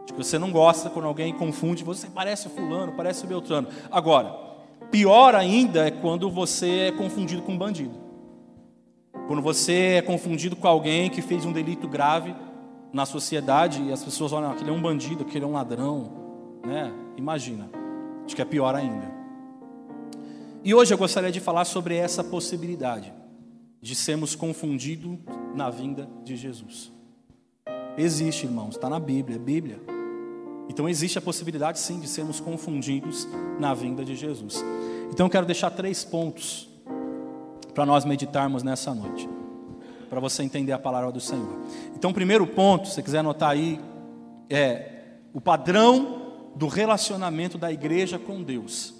Que 0.06 0.14
você 0.14 0.38
não 0.38 0.50
gosta 0.50 0.88
quando 0.88 1.04
alguém 1.04 1.34
confunde, 1.34 1.84
você 1.84 2.06
parece 2.06 2.48
fulano, 2.48 2.92
parece 2.92 3.26
Beltrano. 3.26 3.68
Agora, 3.90 4.47
pior 4.90 5.34
ainda 5.34 5.86
é 5.86 5.90
quando 5.90 6.30
você 6.30 6.88
é 6.88 6.92
confundido 6.92 7.42
com 7.42 7.52
um 7.52 7.58
bandido. 7.58 7.98
Quando 9.26 9.42
você 9.42 9.96
é 9.96 10.02
confundido 10.02 10.56
com 10.56 10.66
alguém 10.66 11.10
que 11.10 11.20
fez 11.20 11.44
um 11.44 11.52
delito 11.52 11.86
grave 11.86 12.34
na 12.92 13.04
sociedade 13.04 13.82
e 13.82 13.92
as 13.92 14.02
pessoas 14.02 14.32
olham, 14.32 14.50
aquele 14.50 14.70
é 14.70 14.72
um 14.72 14.80
bandido, 14.80 15.22
aquele 15.22 15.44
é 15.44 15.48
um 15.48 15.52
ladrão, 15.52 16.10
né? 16.66 16.92
Imagina. 17.16 17.68
Acho 18.24 18.34
que 18.34 18.42
é 18.42 18.44
pior 18.44 18.74
ainda. 18.74 19.10
E 20.64 20.74
hoje 20.74 20.92
eu 20.92 20.98
gostaria 20.98 21.30
de 21.30 21.40
falar 21.40 21.64
sobre 21.64 21.96
essa 21.96 22.24
possibilidade 22.24 23.12
de 23.80 23.94
sermos 23.94 24.34
confundidos 24.34 25.18
na 25.54 25.70
vinda 25.70 26.08
de 26.24 26.36
Jesus. 26.36 26.92
Existe, 27.96 28.46
irmãos, 28.46 28.76
está 28.76 28.88
na 28.88 28.98
Bíblia, 28.98 29.36
é 29.36 29.38
Bíblia. 29.38 29.97
Então 30.68 30.88
existe 30.88 31.18
a 31.18 31.22
possibilidade 31.22 31.78
sim 31.78 31.98
de 31.98 32.06
sermos 32.06 32.40
confundidos 32.40 33.26
na 33.58 33.72
vinda 33.74 34.04
de 34.04 34.14
Jesus. 34.14 34.62
Então 35.10 35.26
eu 35.26 35.30
quero 35.30 35.46
deixar 35.46 35.70
três 35.70 36.04
pontos 36.04 36.68
para 37.78 37.86
nós 37.86 38.04
meditarmos 38.04 38.64
nessa 38.64 38.92
noite, 38.92 39.28
para 40.10 40.18
você 40.18 40.42
entender 40.42 40.72
a 40.72 40.78
palavra 40.78 41.12
do 41.12 41.20
Senhor. 41.20 41.60
Então, 41.94 42.12
primeiro 42.12 42.44
ponto, 42.44 42.88
se 42.88 43.00
quiser 43.00 43.18
anotar 43.18 43.50
aí, 43.50 43.80
é 44.50 44.90
o 45.32 45.40
padrão 45.40 46.50
do 46.56 46.66
relacionamento 46.66 47.56
da 47.56 47.70
igreja 47.70 48.18
com 48.18 48.42
Deus. 48.42 48.94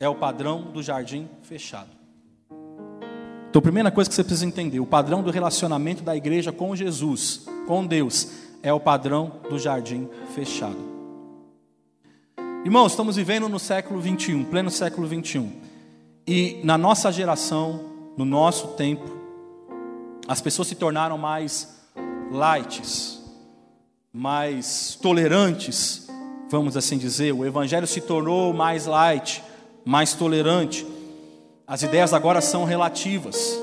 É 0.00 0.08
o 0.08 0.14
padrão 0.16 0.72
do 0.72 0.82
jardim 0.82 1.28
fechado. 1.42 1.90
Então, 3.48 3.60
a 3.60 3.62
primeira 3.62 3.92
coisa 3.92 4.10
que 4.10 4.16
você 4.16 4.24
precisa 4.24 4.46
entender, 4.46 4.80
o 4.80 4.86
padrão 4.86 5.22
do 5.22 5.30
relacionamento 5.30 6.02
da 6.02 6.16
igreja 6.16 6.50
com 6.50 6.74
Jesus, 6.74 7.46
com 7.66 7.86
Deus, 7.86 8.32
é 8.60 8.72
o 8.72 8.80
padrão 8.80 9.40
do 9.48 9.56
jardim 9.56 10.08
fechado. 10.34 10.89
Irmãos, 12.62 12.92
estamos 12.92 13.16
vivendo 13.16 13.48
no 13.48 13.58
século 13.58 14.02
21, 14.02 14.44
pleno 14.44 14.70
século 14.70 15.06
21. 15.06 15.50
E 16.26 16.60
na 16.62 16.76
nossa 16.76 17.10
geração, 17.10 17.80
no 18.18 18.26
nosso 18.26 18.68
tempo, 18.74 19.10
as 20.28 20.42
pessoas 20.42 20.68
se 20.68 20.74
tornaram 20.74 21.16
mais 21.16 21.80
lights, 22.30 23.18
mais 24.12 24.94
tolerantes, 25.00 26.06
vamos 26.50 26.76
assim 26.76 26.98
dizer. 26.98 27.32
O 27.32 27.46
evangelho 27.46 27.86
se 27.86 28.02
tornou 28.02 28.52
mais 28.52 28.84
light, 28.84 29.42
mais 29.82 30.12
tolerante. 30.12 30.86
As 31.66 31.82
ideias 31.82 32.12
agora 32.12 32.42
são 32.42 32.66
relativas. 32.66 33.58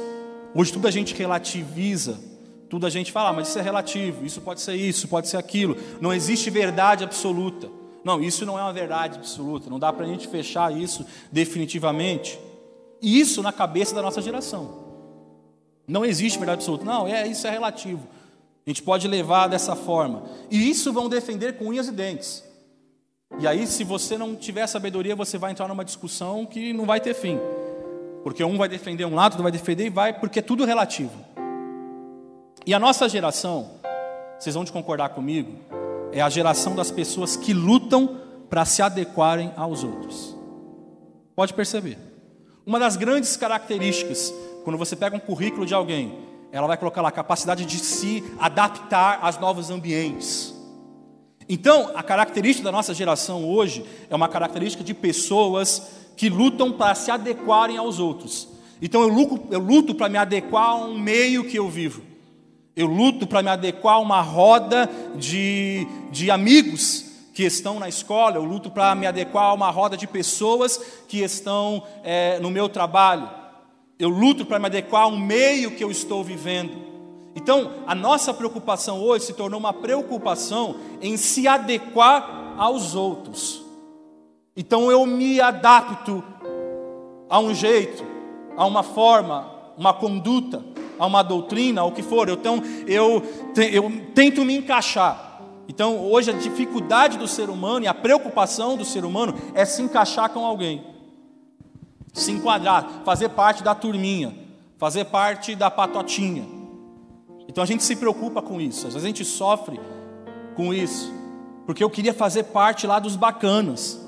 Hoje 0.56 0.74
tudo 0.74 0.88
a 0.88 0.92
gente 0.92 1.14
relativiza, 1.14 2.20
tudo 2.68 2.88
a 2.88 2.90
gente 2.90 3.12
fala, 3.12 3.30
ah, 3.30 3.34
mas 3.34 3.50
isso 3.50 3.60
é 3.60 3.62
relativo, 3.62 4.26
isso 4.26 4.42
pode 4.42 4.60
ser 4.60 4.76
isso, 4.76 5.08
pode 5.08 5.28
ser 5.28 5.38
aquilo. 5.38 5.78
Não 6.02 6.12
existe 6.12 6.50
verdade 6.50 7.04
absoluta. 7.04 7.77
Não, 8.08 8.22
isso 8.22 8.46
não 8.46 8.58
é 8.58 8.62
uma 8.62 8.72
verdade 8.72 9.18
absoluta. 9.18 9.70
Não 9.70 9.78
dá 9.78 9.92
para 9.92 10.06
a 10.06 10.08
gente 10.08 10.30
fechar 10.30 10.72
isso 10.72 11.06
definitivamente. 11.30 12.40
Isso 13.02 13.44
na 13.44 13.52
cabeça 13.52 13.94
da 13.94 14.02
nossa 14.02 14.22
geração. 14.22 14.86
Não 15.86 16.06
existe 16.06 16.38
verdade 16.38 16.60
absoluta. 16.60 16.86
Não, 16.86 17.06
é 17.06 17.28
isso 17.28 17.46
é 17.46 17.50
relativo. 17.50 18.08
A 18.66 18.70
gente 18.70 18.82
pode 18.82 19.10
levar 19.10 19.48
dessa 19.50 19.76
forma. 19.76 20.24
E 20.50 20.70
isso 20.70 20.94
vão 20.94 21.10
defender 21.10 21.58
com 21.58 21.66
unhas 21.66 21.90
e 21.90 21.92
dentes. 21.92 22.46
E 23.42 23.46
aí, 23.46 23.68
se 23.68 23.84
você 23.84 24.18
não 24.18 24.38
tiver 24.38 24.66
sabedoria, 24.68 25.14
você 25.14 25.38
vai 25.38 25.52
entrar 25.52 25.68
numa 25.68 25.84
discussão 25.84 26.46
que 26.46 26.72
não 26.72 26.86
vai 26.86 27.02
ter 27.02 27.14
fim. 27.14 27.38
Porque 28.24 28.42
um 28.42 28.58
vai 28.58 28.70
defender 28.70 29.04
um 29.04 29.16
lado, 29.16 29.34
outro 29.34 29.44
vai 29.44 29.52
defender 29.52 29.88
e 29.88 29.90
vai, 29.90 30.18
porque 30.18 30.40
é 30.40 30.42
tudo 30.42 30.64
relativo. 30.64 31.12
E 32.66 32.74
a 32.74 32.80
nossa 32.80 33.10
geração, 33.10 33.72
vocês 34.40 34.56
vão 34.56 34.64
de 34.64 34.72
concordar 34.72 35.10
comigo, 35.10 35.60
é 36.12 36.22
a 36.22 36.30
geração 36.30 36.76
das 36.76 36.92
pessoas 36.92 37.36
que 37.36 37.54
lutam 37.54 38.22
para 38.50 38.66
se 38.66 38.82
adequarem 38.82 39.52
aos 39.56 39.84
outros. 39.84 40.36
Pode 41.36 41.54
perceber. 41.54 41.98
Uma 42.66 42.80
das 42.80 42.98
grandes 42.98 43.38
características, 43.38 44.34
quando 44.64 44.78
você 44.78 44.96
pega 44.96 45.16
um 45.16 45.20
currículo 45.20 45.66
de 45.66 45.74
alguém, 45.74 46.18
ela 46.52 46.68
vai 46.68 46.78
colocar 46.78 47.02
lá 47.02 47.10
a 47.10 47.12
capacidade 47.12 47.66
de 47.66 47.78
se 47.78 48.24
adaptar 48.40 49.20
aos 49.22 49.38
novos 49.38 49.70
ambientes. 49.70 50.54
Então, 51.48 51.92
a 51.96 52.04
característica 52.04 52.66
da 52.66 52.72
nossa 52.72 52.94
geração 52.94 53.48
hoje 53.48 53.86
é 54.10 54.16
uma 54.16 54.28
característica 54.28 54.84
de 54.84 54.94
pessoas 54.94 55.82
que 56.18 56.30
lutam 56.30 56.72
para 56.72 56.96
se 56.96 57.12
adequarem 57.12 57.78
aos 57.78 58.00
outros. 58.00 58.50
Então 58.82 59.02
eu 59.02 59.08
luto, 59.08 59.48
eu 59.52 59.60
luto 59.60 59.96
para 59.96 60.10
me 60.10 60.18
adequar 60.18 60.70
a 60.70 60.76
um 60.76 60.98
meio 60.98 61.46
que 61.46 61.58
eu 61.58 61.70
vivo. 61.70 62.02
Eu 62.78 62.86
luto 62.86 63.26
para 63.26 63.42
me 63.42 63.50
adequar 63.50 63.96
a 63.96 64.00
uma 64.00 64.22
roda 64.22 64.88
de, 65.16 65.88
de 66.12 66.30
amigos 66.30 67.06
que 67.34 67.42
estão 67.44 67.80
na 67.80 67.90
escola. 67.90 68.36
Eu 68.36 68.44
luto 68.44 68.70
para 68.70 68.94
me 68.94 69.08
adequar 69.08 69.46
a 69.46 69.54
uma 69.54 69.72
roda 69.72 69.98
de 69.98 70.06
pessoas 70.06 70.80
que 71.08 71.24
estão 71.24 71.82
é, 72.04 72.38
no 72.40 72.52
meu 72.52 72.70
trabalho. 72.70 73.28
Eu 73.98 74.10
luto 74.10 74.46
para 74.46 74.60
me 74.60 74.68
adequar 74.68 75.06
a 75.06 75.08
um 75.08 75.18
meio 75.18 75.72
que 75.72 75.84
eu 75.84 75.90
estou 75.90 76.24
vivendo. 76.24 76.78
Então, 77.36 77.72
a 77.88 77.96
nossa 77.96 78.32
preocupação 78.32 79.02
hoje 79.02 79.26
se 79.26 79.34
tornou 79.34 79.60
uma 79.60 79.74
preocupação 79.74 80.76
em 81.02 81.18
se 81.18 81.48
adequar 81.48 82.54
aos 82.60 82.94
outros. 82.94 83.60
Então 84.56 84.92
eu 84.92 85.04
me 85.04 85.42
adapto 85.42 86.24
a 87.28 87.40
um 87.40 87.56
jeito, 87.56 88.04
a 88.56 88.66
uma 88.66 88.84
forma, 88.84 89.52
uma 89.78 89.94
conduta, 89.96 90.64
a 91.00 91.06
uma 91.06 91.24
doutrina, 91.24 91.82
ao 91.82 91.92
que 91.92 92.02
for. 92.02 92.30
Então 92.30 92.62
eu, 92.86 93.24
eu 93.56 93.92
tento 94.14 94.44
me 94.44 94.58
encaixar. 94.58 95.42
Então 95.68 96.00
hoje 96.10 96.32
a 96.32 96.34
dificuldade 96.34 97.18
do 97.18 97.28
ser 97.28 97.50
humano 97.50 97.86
e 97.86 97.88
a 97.88 97.94
preocupação 97.94 98.78
do 98.78 98.86
ser 98.86 99.04
humano 99.04 99.34
é 99.54 99.66
se 99.66 99.82
encaixar 99.82 100.30
com 100.30 100.46
alguém, 100.46 100.84
se 102.14 102.32
enquadrar, 102.32 103.02
fazer 103.04 103.30
parte 103.30 103.64
da 103.64 103.76
turminha, 103.76 104.34
fazer 104.78 105.06
parte 105.06 105.56
da 105.56 105.70
patotinha. 105.70 106.48
Então 107.50 107.64
a 107.64 107.68
gente 107.68 107.84
se 107.84 107.96
preocupa 107.96 108.42
com 108.42 108.62
isso, 108.62 108.88
às 108.88 108.94
vezes 108.94 109.04
a 109.04 109.08
gente 109.08 109.26
sofre 109.26 109.80
com 110.56 110.74
isso, 110.74 111.14
porque 111.66 111.84
eu 111.84 111.90
queria 111.90 112.14
fazer 112.14 112.44
parte 112.44 112.88
lá 112.88 113.00
dos 113.00 113.16
bacanas. 113.16 114.06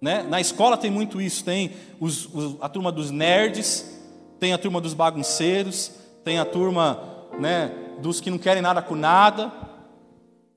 Né? 0.00 0.24
Na 0.24 0.40
escola 0.40 0.76
tem 0.76 0.90
muito 0.90 1.20
isso, 1.20 1.44
tem 1.44 1.72
os, 2.00 2.26
os, 2.34 2.56
a 2.60 2.68
turma 2.68 2.90
dos 2.90 3.10
nerds, 3.10 4.01
tem 4.42 4.52
a 4.52 4.58
turma 4.58 4.80
dos 4.80 4.92
bagunceiros, 4.92 5.92
tem 6.24 6.40
a 6.40 6.44
turma 6.44 6.98
né, 7.38 7.70
dos 8.00 8.20
que 8.20 8.28
não 8.28 8.38
querem 8.38 8.60
nada 8.60 8.82
com 8.82 8.96
nada, 8.96 9.52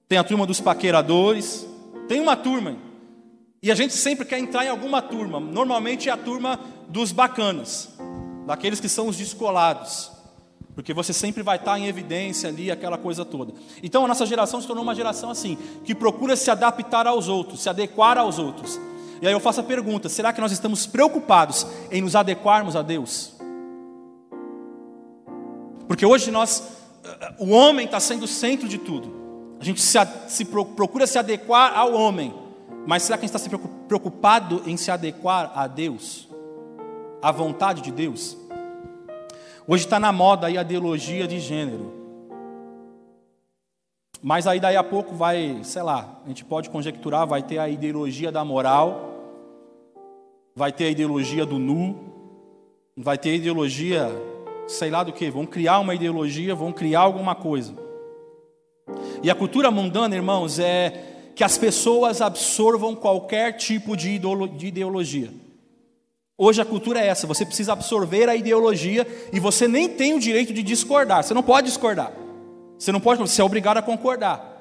tem 0.09 0.17
a 0.17 0.23
turma 0.23 0.47
dos 0.47 0.59
paqueradores, 0.59 1.67
tem 2.07 2.19
uma 2.19 2.35
turma. 2.35 2.77
E 3.61 3.71
a 3.71 3.75
gente 3.75 3.93
sempre 3.93 4.25
quer 4.25 4.39
entrar 4.39 4.65
em 4.65 4.69
alguma 4.69 5.03
turma, 5.03 5.39
normalmente 5.39 6.09
é 6.09 6.11
a 6.11 6.17
turma 6.17 6.59
dos 6.89 7.11
bacanas, 7.11 7.93
daqueles 8.47 8.79
que 8.79 8.89
são 8.89 9.07
os 9.07 9.17
descolados. 9.17 10.11
Porque 10.73 10.91
você 10.91 11.13
sempre 11.13 11.43
vai 11.43 11.57
estar 11.57 11.77
em 11.77 11.85
evidência 11.85 12.49
ali, 12.49 12.71
aquela 12.71 12.97
coisa 12.97 13.23
toda. 13.23 13.53
Então 13.83 14.03
a 14.03 14.07
nossa 14.07 14.25
geração 14.25 14.59
se 14.59 14.65
tornou 14.65 14.83
uma 14.83 14.95
geração 14.95 15.29
assim, 15.29 15.59
que 15.83 15.93
procura 15.93 16.35
se 16.35 16.49
adaptar 16.49 17.05
aos 17.05 17.27
outros, 17.27 17.61
se 17.61 17.69
adequar 17.69 18.17
aos 18.17 18.39
outros. 18.39 18.79
E 19.21 19.27
aí 19.27 19.33
eu 19.33 19.39
faço 19.39 19.59
a 19.59 19.63
pergunta: 19.63 20.09
será 20.09 20.33
que 20.33 20.41
nós 20.41 20.51
estamos 20.51 20.87
preocupados 20.87 21.67
em 21.91 22.01
nos 22.01 22.15
adequarmos 22.15 22.75
a 22.75 22.81
Deus? 22.81 23.34
Porque 25.87 26.05
hoje 26.05 26.31
nós, 26.31 26.81
eh, 27.03 27.33
o 27.39 27.49
homem 27.51 27.85
está 27.85 27.99
sendo 27.99 28.23
o 28.23 28.27
centro 28.27 28.67
de 28.67 28.77
tudo. 28.77 29.13
A 29.59 29.63
gente 29.63 29.81
se, 29.81 29.97
se 30.27 30.45
procura 30.45 31.07
se 31.07 31.17
adequar 31.17 31.77
ao 31.77 31.93
homem, 31.93 32.33
mas 32.85 33.03
será 33.03 33.17
que 33.17 33.25
a 33.25 33.27
gente 33.27 33.35
está 33.35 33.49
se 33.49 33.57
preocupado 33.87 34.61
em 34.65 34.77
se 34.77 34.91
adequar 34.91 35.51
a 35.55 35.67
Deus, 35.67 36.27
à 37.21 37.31
vontade 37.31 37.81
de 37.81 37.91
Deus? 37.91 38.37
Hoje 39.67 39.85
está 39.85 39.99
na 39.99 40.11
moda 40.11 40.47
aí 40.47 40.57
a 40.57 40.61
ideologia 40.61 41.27
de 41.27 41.39
gênero. 41.39 41.91
Mas 44.21 44.47
aí 44.47 44.59
daí 44.59 44.75
a 44.75 44.83
pouco 44.83 45.15
vai, 45.15 45.59
sei 45.63 45.81
lá, 45.83 46.19
a 46.25 46.27
gente 46.27 46.43
pode 46.43 46.69
conjecturar, 46.69 47.27
vai 47.27 47.43
ter 47.43 47.59
a 47.59 47.69
ideologia 47.69 48.31
da 48.31 48.43
moral, 48.43 49.13
vai 50.55 50.71
ter 50.71 50.85
a 50.85 50.89
ideologia 50.89 51.45
do 51.45 51.59
nu, 51.59 52.13
vai 52.97 53.17
ter 53.17 53.31
a 53.31 53.35
ideologia, 53.35 54.09
sei 54.67 54.89
lá 54.89 55.03
do 55.03 55.13
que, 55.13 55.29
vão 55.29 55.45
criar 55.45 55.79
uma 55.79 55.95
ideologia, 55.95 56.55
vão 56.55 56.71
criar 56.71 57.01
alguma 57.01 57.35
coisa. 57.35 57.73
E 59.21 59.29
a 59.29 59.35
cultura 59.35 59.71
mundana, 59.71 60.15
irmãos, 60.15 60.59
é 60.59 61.31
que 61.35 61.43
as 61.43 61.57
pessoas 61.57 62.21
absorvam 62.21 62.95
qualquer 62.95 63.53
tipo 63.53 63.95
de 63.97 64.11
ideologia. 64.11 65.29
Hoje 66.37 66.61
a 66.61 66.65
cultura 66.65 66.99
é 66.99 67.07
essa, 67.07 67.25
você 67.25 67.45
precisa 67.45 67.73
absorver 67.73 68.29
a 68.29 68.35
ideologia 68.35 69.07
e 69.31 69.39
você 69.39 69.67
nem 69.67 69.87
tem 69.87 70.13
o 70.13 70.19
direito 70.19 70.53
de 70.53 70.61
discordar, 70.61 71.23
você 71.23 71.33
não 71.33 71.43
pode 71.43 71.67
discordar. 71.67 72.11
Você 72.77 72.91
não 72.91 72.99
pode, 72.99 73.21
você 73.21 73.41
é 73.41 73.43
obrigado 73.43 73.77
a 73.77 73.81
concordar. 73.81 74.53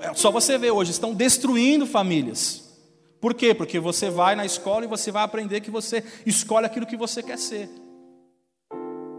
É 0.00 0.12
só 0.14 0.32
você 0.32 0.58
ver 0.58 0.72
hoje, 0.72 0.90
estão 0.90 1.14
destruindo 1.14 1.86
famílias. 1.86 2.62
Por 3.20 3.34
quê? 3.34 3.54
Porque 3.54 3.78
você 3.78 4.10
vai 4.10 4.34
na 4.34 4.44
escola 4.44 4.84
e 4.84 4.88
você 4.88 5.12
vai 5.12 5.22
aprender 5.22 5.60
que 5.60 5.70
você 5.70 6.02
escolhe 6.26 6.66
aquilo 6.66 6.86
que 6.86 6.96
você 6.96 7.22
quer 7.22 7.38
ser. 7.38 7.70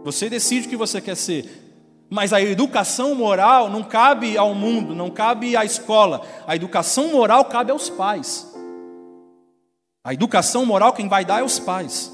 Você 0.04 0.28
decide 0.28 0.66
o 0.66 0.70
que 0.70 0.76
você 0.76 1.00
quer 1.00 1.16
ser. 1.16 1.62
Mas 2.10 2.32
a 2.32 2.40
educação 2.40 3.14
moral 3.14 3.70
não 3.70 3.82
cabe 3.82 4.36
ao 4.36 4.54
mundo, 4.54 4.94
não 4.94 5.10
cabe 5.10 5.56
à 5.56 5.64
escola. 5.64 6.24
A 6.46 6.54
educação 6.54 7.10
moral 7.10 7.46
cabe 7.46 7.72
aos 7.72 7.88
pais. 7.88 8.54
A 10.04 10.12
educação 10.12 10.66
moral 10.66 10.92
quem 10.92 11.08
vai 11.08 11.24
dar 11.24 11.40
é 11.40 11.42
os 11.42 11.58
pais. 11.58 12.12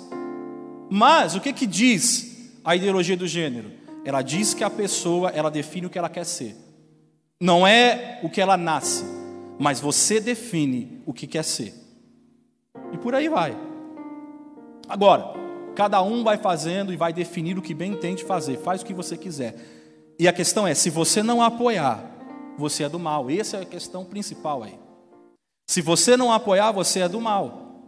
Mas 0.89 1.35
o 1.35 1.41
que 1.41 1.53
que 1.53 1.67
diz 1.67 2.53
a 2.65 2.77
ideologia 2.77 3.17
do 3.17 3.27
gênero? 3.27 3.73
Ela 4.05 4.23
diz 4.23 4.55
que 4.55 4.63
a 4.63 4.71
pessoa, 4.71 5.31
ela 5.31 5.51
define 5.51 5.87
o 5.87 5.91
que 5.91 5.99
ela 5.99 6.09
quer 6.09 6.25
ser. 6.25 6.57
Não 7.41 7.67
é 7.67 8.21
o 8.23 8.31
que 8.31 8.41
ela 8.41 8.57
nasce, 8.57 9.05
mas 9.59 9.81
você 9.81 10.21
define 10.21 11.03
o 11.05 11.13
que 11.13 11.27
quer 11.27 11.43
ser. 11.43 11.75
E 12.93 12.99
por 12.99 13.15
aí 13.15 13.29
vai. 13.29 13.57
Agora, 14.89 15.40
cada 15.81 16.03
um 16.03 16.23
vai 16.23 16.37
fazendo 16.37 16.93
e 16.93 16.97
vai 16.97 17.11
definir 17.11 17.57
o 17.57 17.63
que 17.63 17.73
bem 17.73 17.93
entende 17.93 18.23
fazer. 18.23 18.59
Faz 18.59 18.83
o 18.83 18.85
que 18.85 18.93
você 18.93 19.17
quiser. 19.17 19.57
E 20.19 20.29
a 20.29 20.33
questão 20.33 20.67
é, 20.67 20.75
se 20.75 20.91
você 20.91 21.23
não 21.23 21.43
apoiar, 21.43 22.05
você 22.59 22.85
é 22.85 22.89
do 22.91 22.99
mal. 22.99 23.31
Essa 23.31 23.57
é 23.57 23.63
a 23.63 23.65
questão 23.65 24.05
principal 24.05 24.63
aí. 24.63 24.79
Se 25.67 25.81
você 25.81 26.19
não 26.19 26.31
apoiar, 26.31 26.71
você 26.71 27.01
é 27.01 27.09
do 27.09 27.19
mal. 27.19 27.81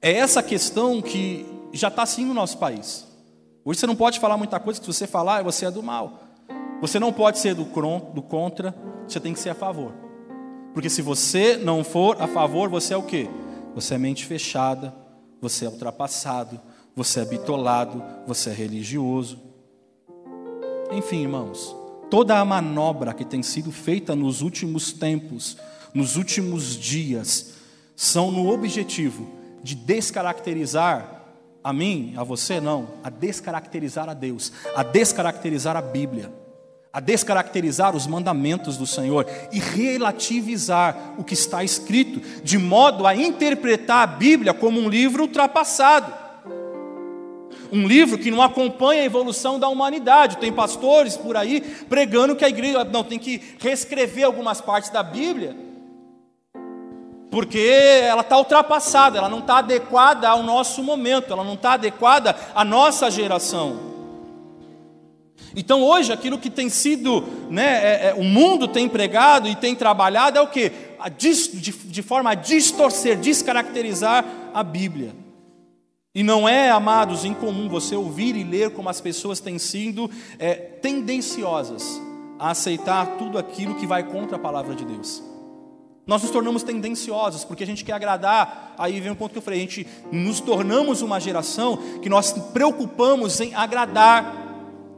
É 0.00 0.12
essa 0.12 0.40
questão 0.40 1.02
que 1.02 1.44
já 1.72 1.88
está 1.88 2.04
assim 2.04 2.24
no 2.24 2.32
nosso 2.32 2.58
país. 2.58 3.04
Hoje 3.64 3.80
você 3.80 3.86
não 3.88 3.96
pode 3.96 4.20
falar 4.20 4.36
muita 4.36 4.60
coisa, 4.60 4.78
que 4.78 4.86
se 4.86 4.92
você 4.92 5.04
falar, 5.08 5.42
você 5.42 5.66
é 5.66 5.70
do 5.72 5.82
mal. 5.82 6.20
Você 6.80 7.00
não 7.00 7.12
pode 7.12 7.40
ser 7.40 7.56
do, 7.56 7.64
do 7.64 8.22
contra, 8.22 8.72
você 9.04 9.18
tem 9.18 9.32
que 9.32 9.40
ser 9.40 9.50
a 9.50 9.54
favor. 9.56 9.92
Porque 10.72 10.88
se 10.88 11.02
você 11.02 11.56
não 11.56 11.82
for 11.82 12.22
a 12.22 12.28
favor, 12.28 12.68
você 12.68 12.94
é 12.94 12.96
o 12.96 13.02
quê? 13.02 13.28
Você 13.74 13.94
é 13.94 13.98
mente 13.98 14.24
fechada, 14.24 14.94
você 15.40 15.66
é 15.66 15.68
ultrapassado, 15.68 16.60
você 16.94 17.20
é 17.20 17.24
bitolado, 17.24 18.02
você 18.26 18.50
é 18.50 18.52
religioso. 18.52 19.38
Enfim, 20.90 21.22
irmãos, 21.22 21.76
toda 22.10 22.38
a 22.38 22.44
manobra 22.44 23.12
que 23.12 23.24
tem 23.24 23.42
sido 23.42 23.70
feita 23.70 24.16
nos 24.16 24.40
últimos 24.40 24.92
tempos, 24.92 25.56
nos 25.92 26.16
últimos 26.16 26.76
dias, 26.76 27.54
são 27.94 28.30
no 28.30 28.50
objetivo 28.50 29.28
de 29.62 29.74
descaracterizar 29.74 31.22
a 31.62 31.72
mim, 31.72 32.14
a 32.16 32.22
você 32.22 32.60
não, 32.60 32.88
a 33.02 33.10
descaracterizar 33.10 34.08
a 34.08 34.14
Deus, 34.14 34.52
a 34.74 34.82
descaracterizar 34.82 35.76
a 35.76 35.82
Bíblia, 35.82 36.32
a 36.96 37.00
descaracterizar 37.00 37.94
os 37.94 38.06
mandamentos 38.06 38.78
do 38.78 38.86
Senhor 38.86 39.26
e 39.52 39.58
relativizar 39.58 41.12
o 41.18 41.22
que 41.22 41.34
está 41.34 41.62
escrito, 41.62 42.22
de 42.42 42.56
modo 42.56 43.06
a 43.06 43.14
interpretar 43.14 44.02
a 44.02 44.06
Bíblia 44.06 44.54
como 44.54 44.80
um 44.80 44.88
livro 44.88 45.24
ultrapassado. 45.24 46.10
Um 47.70 47.86
livro 47.86 48.16
que 48.16 48.30
não 48.30 48.40
acompanha 48.40 49.02
a 49.02 49.04
evolução 49.04 49.58
da 49.58 49.68
humanidade. 49.68 50.38
Tem 50.38 50.50
pastores 50.50 51.18
por 51.18 51.36
aí 51.36 51.60
pregando 51.86 52.34
que 52.34 52.46
a 52.46 52.48
igreja 52.48 52.82
não 52.82 53.04
tem 53.04 53.18
que 53.18 53.42
reescrever 53.58 54.24
algumas 54.24 54.62
partes 54.62 54.88
da 54.88 55.02
Bíblia 55.02 55.54
porque 57.30 57.58
ela 58.02 58.22
está 58.22 58.38
ultrapassada, 58.38 59.18
ela 59.18 59.28
não 59.28 59.40
está 59.40 59.58
adequada 59.58 60.26
ao 60.26 60.42
nosso 60.42 60.82
momento, 60.82 61.34
ela 61.34 61.44
não 61.44 61.52
está 61.52 61.72
adequada 61.74 62.34
à 62.54 62.64
nossa 62.64 63.10
geração. 63.10 63.95
Então 65.56 65.82
hoje 65.82 66.12
aquilo 66.12 66.38
que 66.38 66.50
tem 66.50 66.68
sido, 66.68 67.24
né, 67.48 67.64
é, 67.82 68.08
é, 68.08 68.14
o 68.14 68.22
mundo 68.22 68.68
tem 68.68 68.86
pregado 68.86 69.48
e 69.48 69.56
tem 69.56 69.74
trabalhado 69.74 70.38
é 70.38 70.40
o 70.42 70.48
que? 70.48 70.70
De, 71.16 71.72
de, 71.72 72.02
forma 72.02 72.30
a 72.30 72.34
distorcer, 72.34 73.18
descaracterizar 73.18 74.22
a 74.52 74.62
Bíblia. 74.62 75.14
E 76.14 76.22
não 76.22 76.46
é, 76.46 76.70
amados, 76.70 77.24
incomum 77.24 77.68
você 77.68 77.94
ouvir 77.96 78.36
e 78.36 78.44
ler 78.44 78.70
como 78.70 78.90
as 78.90 79.00
pessoas 79.00 79.40
têm 79.40 79.58
sido 79.58 80.10
é, 80.38 80.54
tendenciosas 80.54 82.00
a 82.38 82.50
aceitar 82.50 83.16
tudo 83.18 83.38
aquilo 83.38 83.76
que 83.76 83.86
vai 83.86 84.02
contra 84.02 84.36
a 84.36 84.40
palavra 84.40 84.74
de 84.74 84.84
Deus. 84.84 85.22
Nós 86.06 86.22
nos 86.22 86.30
tornamos 86.30 86.62
tendenciosos, 86.62 87.44
porque 87.44 87.64
a 87.64 87.66
gente 87.66 87.84
quer 87.84 87.92
agradar. 87.94 88.74
Aí 88.78 89.00
vem 89.00 89.10
um 89.10 89.16
ponto 89.16 89.32
que 89.32 89.38
eu 89.38 89.42
falei: 89.42 89.58
a 89.58 89.62
gente 89.62 89.86
nos 90.12 90.38
tornamos 90.38 91.02
uma 91.02 91.18
geração 91.18 91.76
que 92.00 92.08
nós 92.08 92.32
preocupamos 92.52 93.40
em 93.40 93.54
agradar, 93.54 94.45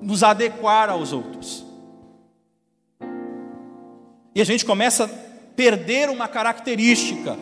nos 0.00 0.22
adequar 0.22 0.90
aos 0.90 1.12
outros. 1.12 1.64
E 4.34 4.40
a 4.40 4.44
gente 4.44 4.64
começa 4.64 5.04
a 5.04 5.08
perder 5.56 6.08
uma 6.10 6.28
característica 6.28 7.36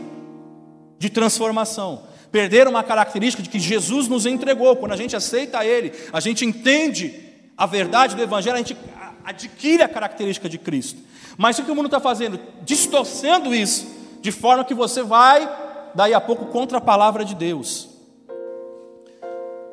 de 0.98 1.10
transformação, 1.10 2.02
perder 2.32 2.66
uma 2.66 2.82
característica 2.82 3.42
de 3.42 3.50
que 3.50 3.58
Jesus 3.58 4.08
nos 4.08 4.24
entregou. 4.24 4.76
Quando 4.76 4.92
a 4.92 4.96
gente 4.96 5.14
aceita 5.14 5.64
Ele, 5.64 5.92
a 6.12 6.20
gente 6.20 6.44
entende 6.44 7.14
a 7.56 7.66
verdade 7.66 8.16
do 8.16 8.22
Evangelho, 8.22 8.54
a 8.54 8.58
gente 8.58 8.76
adquire 9.24 9.82
a 9.82 9.88
característica 9.88 10.48
de 10.48 10.56
Cristo. 10.56 11.00
Mas 11.36 11.58
o 11.58 11.64
que 11.64 11.70
o 11.70 11.74
mundo 11.74 11.86
está 11.86 12.00
fazendo? 12.00 12.40
Distorcendo 12.62 13.54
isso, 13.54 13.86
de 14.22 14.32
forma 14.32 14.64
que 14.64 14.74
você 14.74 15.02
vai, 15.02 15.46
daí 15.94 16.14
a 16.14 16.20
pouco, 16.20 16.46
contra 16.46 16.78
a 16.78 16.80
palavra 16.80 17.24
de 17.24 17.34
Deus. 17.34 17.95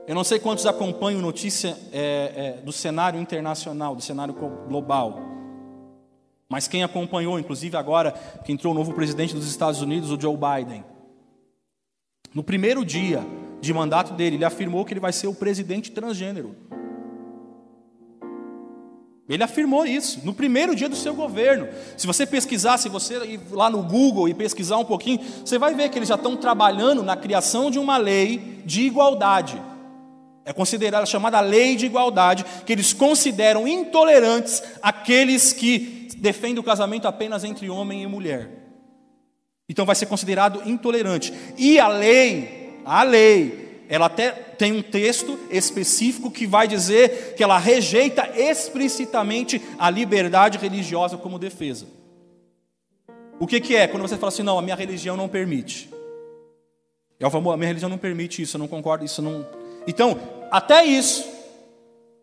Eu 0.06 0.14
não 0.14 0.24
sei 0.24 0.38
quantos 0.38 0.66
acompanham 0.66 1.22
notícia 1.22 1.78
é, 1.94 2.58
é, 2.60 2.62
do 2.62 2.74
cenário 2.74 3.22
internacional, 3.22 3.96
do 3.96 4.02
cenário 4.02 4.34
global. 4.34 5.18
Mas 6.50 6.68
quem 6.68 6.84
acompanhou, 6.84 7.40
inclusive 7.40 7.78
agora 7.78 8.12
que 8.44 8.52
entrou 8.52 8.74
o 8.74 8.76
novo 8.76 8.94
presidente 8.94 9.34
dos 9.34 9.48
Estados 9.48 9.82
Unidos, 9.82 10.12
o 10.12 10.20
Joe 10.20 10.36
Biden. 10.36 10.84
No 12.34 12.44
primeiro 12.44 12.84
dia 12.84 13.26
de 13.62 13.74
mandato 13.74 14.14
dele, 14.14 14.36
ele 14.36 14.46
afirmou 14.46 14.84
que 14.84 14.92
ele 14.92 15.00
vai 15.00 15.14
ser 15.14 15.28
o 15.28 15.34
presidente 15.34 15.90
transgênero. 15.90 16.54
Ele 19.30 19.42
afirmou 19.42 19.86
isso 19.86 20.20
no 20.26 20.34
primeiro 20.34 20.76
dia 20.76 20.90
do 20.90 20.98
seu 20.98 21.16
governo. 21.16 21.70
Se 21.96 22.06
você 22.06 22.26
pesquisar, 22.26 22.78
se 22.78 22.90
você 22.90 23.24
ir 23.24 23.40
lá 23.52 23.70
no 23.70 23.82
Google 23.82 24.28
e 24.28 24.34
pesquisar 24.34 24.78
um 24.78 24.86
pouquinho, 24.86 25.22
você 25.46 25.58
vai 25.58 25.74
ver 25.74 25.88
que 25.90 25.98
eles 25.98 26.10
já 26.10 26.16
estão 26.16 26.36
trabalhando 26.36 27.02
na 27.04 27.16
criação 27.16 27.72
de 27.72 27.80
uma 27.80 27.96
lei 27.96 28.62
de 28.66 28.82
igualdade. 28.82 29.62
É 30.46 30.52
considerada 30.52 31.06
chamada 31.06 31.40
lei 31.40 31.76
de 31.76 31.86
igualdade, 31.86 32.46
que 32.66 32.74
eles 32.74 32.92
consideram 32.94 33.68
intolerantes 33.68 34.62
aqueles 34.82 35.54
que 35.54 36.10
defendem 36.18 36.60
o 36.60 36.64
casamento 36.64 37.08
apenas 37.08 37.44
entre 37.44 37.70
homem 37.70 38.04
e 38.04 38.08
mulher. 38.08 38.50
Então 39.70 39.86
vai 39.86 39.96
ser 39.96 40.08
considerado 40.08 40.62
intolerante. 40.66 41.34
E 41.58 41.80
a 41.80 41.88
lei, 41.88 42.80
a 42.86 43.04
lei 43.04 43.64
ela 43.88 44.08
até 44.08 44.32
tem 44.32 44.72
um 44.72 44.82
texto 44.82 45.38
específico 45.52 46.32
que 46.32 46.48
vai 46.48 46.68
dizer 46.68 47.36
que 47.36 47.44
ela 47.44 47.58
rejeita 47.58 48.28
explicitamente 48.36 49.62
a 49.78 49.90
liberdade 49.90 50.58
religiosa 50.58 51.18
como 51.18 51.38
defesa. 51.38 51.86
O 53.40 53.46
que, 53.46 53.60
que 53.60 53.76
é? 53.76 53.88
Quando 53.88 54.02
você 54.02 54.18
fala 54.18 54.30
assim, 54.30 54.44
não, 54.44 54.58
a 54.58 54.62
minha 54.62 54.76
religião 54.76 55.18
não 55.18 55.28
permite. 55.28 55.90
É 57.20 57.28
o 57.28 57.30
famoso, 57.30 57.54
a 57.54 57.58
minha 57.58 57.68
religião 57.68 57.90
não 57.90 57.98
permite 57.98 58.42
isso, 58.42 58.58
eu 58.58 58.60
não 58.60 58.68
concordo, 58.68 59.06
isso 59.06 59.22
não. 59.22 59.46
Então, 59.88 60.20
até 60.52 60.86
isso 60.86 61.28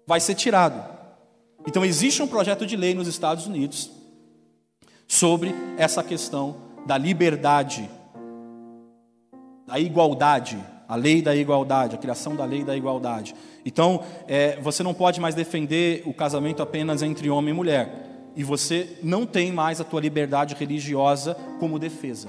vai 0.06 0.20
ser 0.20 0.34
tirado. 0.34 0.82
Então, 1.66 1.84
existe 1.84 2.22
um 2.22 2.28
projeto 2.28 2.66
de 2.66 2.76
lei 2.76 2.94
nos 2.94 3.06
Estados 3.06 3.46
Unidos 3.46 3.90
sobre 5.06 5.54
essa 5.76 6.02
questão 6.02 6.56
da 6.86 6.96
liberdade, 6.96 7.88
da 9.66 9.78
igualdade 9.78 10.58
a 10.90 10.96
lei 10.96 11.22
da 11.22 11.36
igualdade, 11.36 11.94
a 11.94 11.98
criação 11.98 12.34
da 12.34 12.44
lei 12.44 12.64
da 12.64 12.76
igualdade. 12.76 13.32
Então, 13.64 14.02
é, 14.26 14.60
você 14.60 14.82
não 14.82 14.92
pode 14.92 15.20
mais 15.20 15.36
defender 15.36 16.02
o 16.04 16.12
casamento 16.12 16.60
apenas 16.64 17.00
entre 17.00 17.30
homem 17.30 17.54
e 17.54 17.56
mulher. 17.56 18.32
E 18.34 18.42
você 18.42 18.98
não 19.00 19.24
tem 19.24 19.52
mais 19.52 19.80
a 19.80 19.84
tua 19.84 20.00
liberdade 20.00 20.56
religiosa 20.56 21.36
como 21.60 21.78
defesa. 21.78 22.28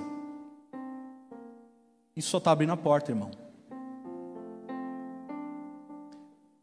Isso 2.15 2.30
só 2.30 2.38
está 2.38 2.52
abrindo 2.52 2.72
a 2.72 2.78
porta, 2.78 3.12
irmão. 3.12 3.32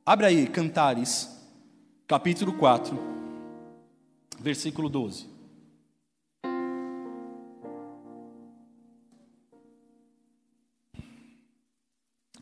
Abre 0.09 0.25
aí, 0.25 0.47
Cantares, 0.47 1.29
capítulo 2.07 2.55
4, 2.55 2.99
versículo 4.41 4.89
12. 4.89 5.29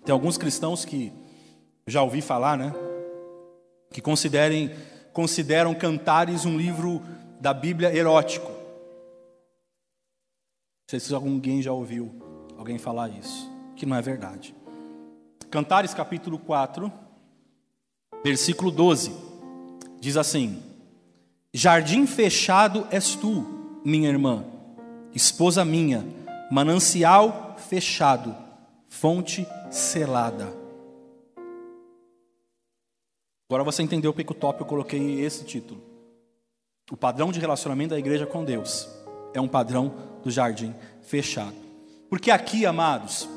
Tem 0.05 0.13
alguns 0.13 0.39
cristãos 0.39 0.85
que 0.85 1.13
já 1.89 2.05
ouvi 2.05 2.23
falar, 2.23 2.57
né? 2.57 2.73
Que 3.91 4.01
considerem, 4.01 4.71
consideram 5.13 5.75
Cantares 5.75 6.45
um 6.45 6.57
livro 6.57 7.03
da 7.41 7.53
Bíblia 7.53 7.93
erótico. 7.93 8.47
Não 8.47 8.55
sei 10.89 11.01
se 11.01 11.13
alguém 11.13 11.61
já 11.61 11.73
ouviu 11.73 12.15
alguém 12.57 12.79
falar 12.79 13.09
isso, 13.09 13.51
que 13.75 13.85
não 13.85 13.97
é 13.97 14.01
verdade. 14.01 14.55
Cantares 15.51 15.93
capítulo 15.93 16.39
4, 16.39 17.06
versículo 18.27 18.73
12, 18.73 19.13
diz 20.01 20.17
assim: 20.17 20.61
Jardim 21.55 22.09
fechado 22.09 22.85
és 22.91 23.15
tu, 23.15 23.47
minha 23.85 24.09
irmã, 24.09 24.45
esposa 25.15 25.65
minha, 25.65 26.05
manancial 26.51 27.55
fechado, 27.57 28.35
fonte 28.89 29.47
selada. 29.71 30.53
Agora 33.49 33.63
você 33.63 33.85
entendeu 33.85 34.13
porque 34.13 34.33
o 34.33 34.35
top 34.35 34.61
eu 34.61 34.67
coloquei 34.67 35.21
esse 35.21 35.45
título. 35.45 35.81
O 36.91 36.97
padrão 36.97 37.31
de 37.31 37.39
relacionamento 37.39 37.91
da 37.91 37.99
igreja 37.99 38.27
com 38.27 38.45
Deus 38.45 38.89
é 39.33 39.41
um 39.41 39.47
padrão 39.47 39.95
do 40.25 40.33
jardim 40.33 40.75
fechado. 41.01 41.55
Porque 42.11 42.33
aqui, 42.33 42.67
amados, 42.67 43.29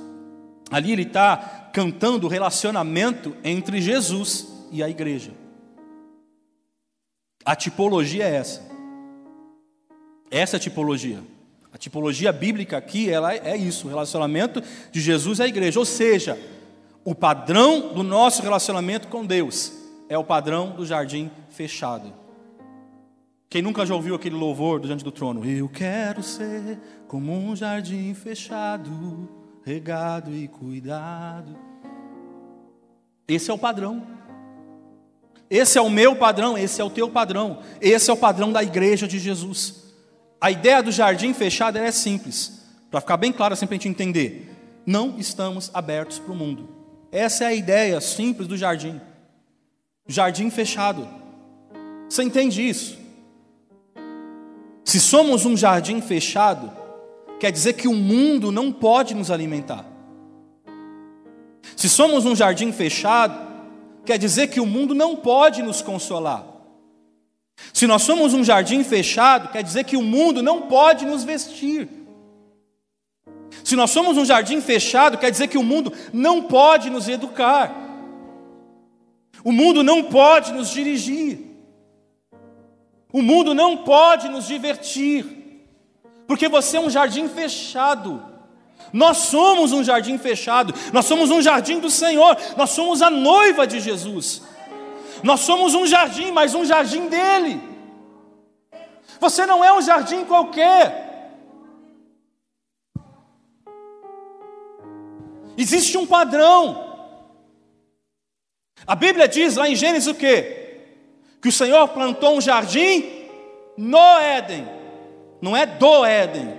ali 0.71 0.91
ele 0.91 1.03
está 1.03 1.69
cantando 1.71 2.25
o 2.25 2.29
relacionamento 2.29 3.35
entre 3.43 3.79
Jesus 3.79 4.48
e 4.71 4.83
a 4.83 4.89
igreja. 4.89 5.31
A 7.45 7.55
tipologia 7.55 8.25
é 8.25 8.35
essa. 8.35 8.61
Essa 10.29 10.55
é 10.55 10.57
a 10.57 10.59
tipologia. 10.59 11.19
A 11.71 11.77
tipologia 11.77 12.31
bíblica 12.31 12.77
aqui, 12.77 13.09
ela 13.09 13.33
é 13.33 13.55
isso, 13.55 13.87
o 13.87 13.89
relacionamento 13.89 14.61
de 14.91 14.99
Jesus 14.99 15.39
à 15.39 15.47
igreja. 15.47 15.79
Ou 15.79 15.85
seja, 15.85 16.37
o 17.03 17.13
padrão 17.13 17.93
do 17.93 18.03
nosso 18.03 18.41
relacionamento 18.41 19.07
com 19.07 19.25
Deus 19.25 19.71
é 20.09 20.17
o 20.17 20.23
padrão 20.23 20.71
do 20.71 20.85
jardim 20.85 21.29
fechado. 21.49 22.13
Quem 23.49 23.61
nunca 23.61 23.85
já 23.85 23.95
ouviu 23.95 24.13
aquele 24.13 24.35
louvor 24.35 24.79
diante 24.79 25.03
do 25.03 25.11
trono? 25.11 25.43
Eu 25.43 25.69
quero 25.69 26.21
ser 26.21 26.79
como 27.07 27.31
um 27.31 27.55
jardim 27.55 28.13
fechado, 28.13 29.27
regado 29.63 30.35
e 30.35 30.47
cuidado. 30.47 31.57
Esse 33.27 33.49
é 33.49 33.53
o 33.53 33.57
padrão. 33.57 34.18
Esse 35.49 35.77
é 35.77 35.81
o 35.81 35.89
meu 35.89 36.15
padrão, 36.15 36.57
esse 36.57 36.79
é 36.79 36.83
o 36.83 36.89
teu 36.89 37.09
padrão. 37.09 37.59
Esse 37.81 38.09
é 38.09 38.13
o 38.13 38.17
padrão 38.17 38.51
da 38.51 38.61
igreja 38.61 39.07
de 39.07 39.17
Jesus. 39.17 39.75
A 40.39 40.51
ideia 40.51 40.83
do 40.83 40.91
jardim 40.91 41.33
fechado 41.33 41.77
é 41.77 41.91
simples, 41.91 42.61
para 42.89 43.01
ficar 43.01 43.17
bem 43.17 43.31
claro 43.31 43.53
assim 43.53 43.65
para 43.65 43.75
a 43.75 43.77
gente 43.77 43.89
entender. 43.89 44.55
Não 44.85 45.17
estamos 45.17 45.69
abertos 45.73 46.19
para 46.19 46.31
o 46.31 46.35
mundo. 46.35 46.69
Essa 47.11 47.45
é 47.45 47.47
a 47.47 47.53
ideia 47.53 47.99
simples 47.99 48.47
do 48.47 48.55
jardim. 48.55 49.01
Jardim 50.07 50.49
fechado. 50.49 51.07
Você 52.07 52.23
entende 52.23 52.67
isso? 52.67 52.97
Se 54.85 54.99
somos 54.99 55.45
um 55.45 55.57
jardim 55.57 56.01
fechado, 56.01 56.71
quer 57.39 57.51
dizer 57.51 57.73
que 57.73 57.87
o 57.87 57.93
mundo 57.93 58.51
não 58.51 58.71
pode 58.71 59.13
nos 59.13 59.29
alimentar. 59.29 59.85
Se 61.75 61.89
somos 61.89 62.25
um 62.25 62.35
jardim 62.35 62.71
fechado, 62.71 63.48
quer 64.09 64.17
dizer 64.17 64.47
que 64.47 64.59
o 64.59 64.65
mundo 64.65 64.95
não 64.95 65.15
pode 65.15 65.61
nos 65.61 65.83
consolar. 65.83 66.43
Se 67.71 67.85
nós 67.85 68.01
somos 68.01 68.33
um 68.33 68.43
jardim 68.43 68.83
fechado, 68.83 69.49
quer 69.49 69.61
dizer 69.61 69.83
que 69.83 69.95
o 69.95 70.01
mundo 70.01 70.41
não 70.41 70.63
pode 70.63 71.05
nos 71.05 71.23
vestir. 71.23 71.87
Se 73.63 73.75
nós 73.75 73.91
somos 73.91 74.17
um 74.17 74.25
jardim 74.25 74.61
fechado, 74.61 75.19
quer 75.19 75.29
dizer 75.29 75.47
que 75.47 75.59
o 75.59 75.63
mundo 75.63 75.93
não 76.11 76.41
pode 76.41 76.89
nos 76.89 77.07
educar. 77.07 77.71
O 79.43 79.51
mundo 79.51 79.83
não 79.83 80.05
pode 80.05 80.53
nos 80.53 80.71
dirigir. 80.71 81.41
O 83.13 83.21
mundo 83.21 83.53
não 83.53 83.77
pode 83.77 84.27
nos 84.27 84.47
divertir, 84.47 85.67
porque 86.25 86.49
você 86.49 86.77
é 86.77 86.79
um 86.79 86.89
jardim 86.89 87.27
fechado. 87.27 88.23
Nós 88.91 89.17
somos 89.17 89.71
um 89.71 89.83
jardim 89.83 90.17
fechado, 90.17 90.73
nós 90.91 91.05
somos 91.05 91.29
um 91.31 91.41
jardim 91.41 91.79
do 91.79 91.89
Senhor, 91.89 92.37
nós 92.57 92.71
somos 92.71 93.01
a 93.01 93.09
noiva 93.09 93.65
de 93.67 93.79
Jesus. 93.79 94.41
Nós 95.23 95.41
somos 95.41 95.73
um 95.75 95.85
jardim, 95.85 96.31
mas 96.31 96.55
um 96.55 96.65
jardim 96.65 97.07
dele. 97.07 97.61
Você 99.19 99.45
não 99.45 99.63
é 99.63 99.73
um 99.73 99.81
jardim 99.81 100.23
qualquer. 100.25 101.07
Existe 105.57 105.97
um 105.97 106.07
padrão. 106.07 106.87
A 108.87 108.95
Bíblia 108.95 109.27
diz 109.27 109.57
lá 109.57 109.67
em 109.69 109.75
Gênesis 109.75 110.07
o 110.07 110.15
quê? 110.15 110.59
que 111.41 111.47
o 111.47 111.51
Senhor 111.51 111.87
plantou 111.89 112.37
um 112.37 112.41
jardim 112.41 113.27
no 113.77 114.19
Éden, 114.19 114.67
não 115.41 115.55
é 115.55 115.65
do 115.65 116.05
Éden. 116.05 116.58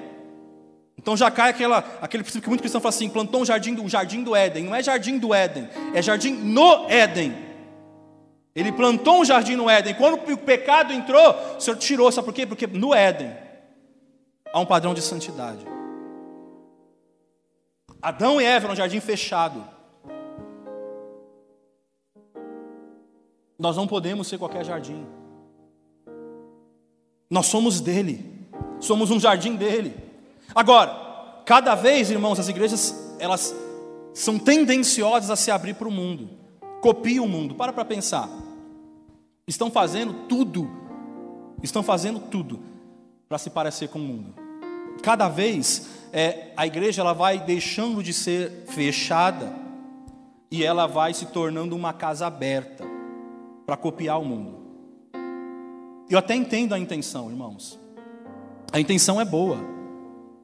Então 1.00 1.16
já 1.16 1.30
cai 1.30 1.48
aquela, 1.48 1.78
aquele 2.02 2.22
princípio 2.22 2.42
que 2.42 2.48
muito 2.50 2.60
cristão 2.60 2.78
fala 2.78 2.90
assim: 2.90 3.08
plantou 3.08 3.40
um 3.40 3.44
jardim, 3.44 3.74
um 3.80 3.88
jardim 3.88 4.22
do 4.22 4.36
Éden. 4.36 4.64
Não 4.64 4.74
é 4.74 4.82
jardim 4.82 5.16
do 5.16 5.32
Éden, 5.32 5.66
é 5.94 6.02
jardim 6.02 6.32
no 6.32 6.86
Éden. 6.90 7.34
Ele 8.54 8.70
plantou 8.70 9.20
um 9.20 9.24
jardim 9.24 9.56
no 9.56 9.70
Éden. 9.70 9.94
Quando 9.94 10.30
o 10.30 10.36
pecado 10.36 10.92
entrou, 10.92 11.34
o 11.56 11.60
Senhor 11.60 11.78
tirou, 11.78 12.12
sabe 12.12 12.26
por 12.26 12.34
quê? 12.34 12.44
Porque 12.46 12.66
no 12.66 12.94
Éden 12.94 13.34
há 14.52 14.60
um 14.60 14.66
padrão 14.66 14.92
de 14.92 15.00
santidade. 15.00 15.66
Adão 18.02 18.38
e 18.38 18.44
Eva 18.44 18.66
eram 18.66 18.74
um 18.74 18.76
jardim 18.76 19.00
fechado. 19.00 19.64
Nós 23.58 23.74
não 23.74 23.86
podemos 23.86 24.28
ser 24.28 24.36
qualquer 24.36 24.66
jardim. 24.66 25.06
Nós 27.30 27.46
somos 27.46 27.80
dele. 27.80 28.46
Somos 28.80 29.10
um 29.10 29.18
jardim 29.18 29.56
dele. 29.56 30.09
Agora, 30.54 31.42
cada 31.44 31.74
vez, 31.74 32.10
irmãos, 32.10 32.38
as 32.38 32.48
igrejas 32.48 33.16
elas 33.18 33.54
são 34.14 34.38
tendenciosas 34.38 35.30
a 35.30 35.36
se 35.36 35.50
abrir 35.50 35.74
para 35.74 35.88
o 35.88 35.92
mundo. 35.92 36.30
Copiam 36.80 37.24
o 37.24 37.28
mundo. 37.28 37.54
Para 37.54 37.72
para 37.72 37.84
pensar. 37.84 38.28
Estão 39.46 39.70
fazendo 39.70 40.26
tudo. 40.28 40.70
Estão 41.62 41.82
fazendo 41.82 42.18
tudo 42.18 42.60
para 43.28 43.38
se 43.38 43.50
parecer 43.50 43.88
com 43.88 43.98
o 43.98 44.02
mundo. 44.02 44.34
Cada 45.02 45.28
vez 45.28 45.88
é, 46.12 46.52
a 46.56 46.66
igreja 46.66 47.02
ela 47.02 47.12
vai 47.12 47.38
deixando 47.38 48.02
de 48.02 48.12
ser 48.12 48.64
fechada 48.66 49.52
e 50.50 50.64
ela 50.64 50.86
vai 50.86 51.14
se 51.14 51.26
tornando 51.26 51.76
uma 51.76 51.92
casa 51.92 52.26
aberta 52.26 52.84
para 53.64 53.76
copiar 53.76 54.20
o 54.20 54.24
mundo. 54.24 54.58
Eu 56.08 56.18
até 56.18 56.34
entendo 56.34 56.74
a 56.74 56.78
intenção, 56.78 57.30
irmãos. 57.30 57.78
A 58.72 58.80
intenção 58.80 59.20
é 59.20 59.24
boa, 59.24 59.58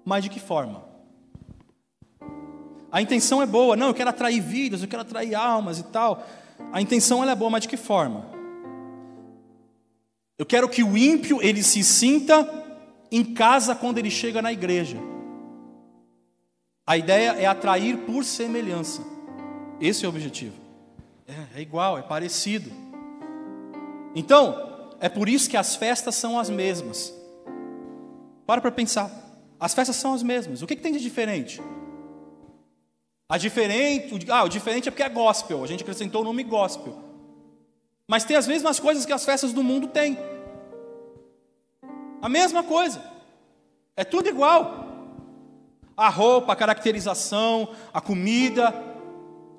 mas 0.07 0.23
de 0.23 0.31
que 0.31 0.39
forma? 0.39 0.85
A 2.93 3.03
intenção 3.03 3.43
é 3.43 3.47
boa, 3.47 3.75
não, 3.75 3.89
eu 3.89 3.95
quero 3.95 4.09
atrair 4.09 4.41
vidas, 4.41 4.81
eu 4.81 4.89
quero 4.89 5.03
atrair 5.03 5.35
almas 5.35 5.81
e 5.81 5.83
tal. 5.83 6.25
A 6.73 6.81
intenção 6.81 7.23
ela 7.23 7.33
é 7.33 7.35
boa, 7.35 7.51
mas 7.51 7.63
de 7.63 7.69
que 7.69 7.77
forma? 7.77 8.25
Eu 10.39 10.47
quero 10.47 10.69
que 10.69 10.85
o 10.85 10.97
ímpio 10.97 11.43
ele 11.43 11.63
se 11.63 11.83
sinta 11.83 12.49
em 13.11 13.25
casa 13.35 13.75
quando 13.75 13.99
ele 13.99 14.11
chega 14.11 14.41
na 14.41 14.53
igreja. 14.53 14.97
A 16.87 16.97
ideia 16.97 17.33
é 17.33 17.47
atrair 17.47 17.99
por 17.99 18.25
semelhança. 18.25 19.03
Esse 19.81 20.05
é 20.05 20.09
o 20.09 20.11
objetivo. 20.11 20.55
É, 21.27 21.59
é 21.59 21.61
igual, 21.61 21.99
é 21.99 22.03
parecido. 22.03 22.71
Então, 24.15 24.95
é 25.01 25.09
por 25.09 25.29
isso 25.29 25.51
que 25.51 25.57
as 25.57 25.75
festas 25.75 26.15
são 26.15 26.39
as 26.39 26.49
mesmas. 26.49 27.13
Para 28.47 28.61
para 28.61 28.71
pensar. 28.71 29.26
As 29.59 29.75
festas 29.75 29.97
são 29.97 30.15
as 30.15 30.23
mesmas. 30.23 30.63
O 30.63 30.67
que, 30.67 30.77
que 30.77 30.83
tem 30.83 30.93
de 30.93 31.01
diferente? 31.01 31.63
A 33.29 33.39
diferente, 33.39 34.31
ah, 34.31 34.45
o 34.45 34.49
diferente 34.49 34.89
é 34.89 34.91
porque 34.91 35.03
é 35.03 35.09
gospel. 35.09 35.65
A 35.65 35.67
gente 35.67 35.83
acrescentou 35.83 36.21
o 36.21 36.25
nome 36.25 36.45
gospel. 36.45 36.97
Mas 38.07 38.25
tem 38.25 38.37
as 38.37 38.47
mesmas 38.47 38.79
coisas 38.79 39.05
que 39.05 39.13
as 39.13 39.25
festas 39.25 39.53
do 39.53 39.65
mundo 39.65 39.89
têm. 39.89 40.17
A 42.23 42.29
mesma 42.29 42.63
coisa. 42.63 43.03
É 43.97 44.05
tudo 44.05 44.29
igual. 44.29 44.85
A 45.97 46.09
roupa, 46.09 46.53
a 46.53 46.57
caracterização, 46.57 47.71
a 47.93 48.01
comida, 48.01 48.73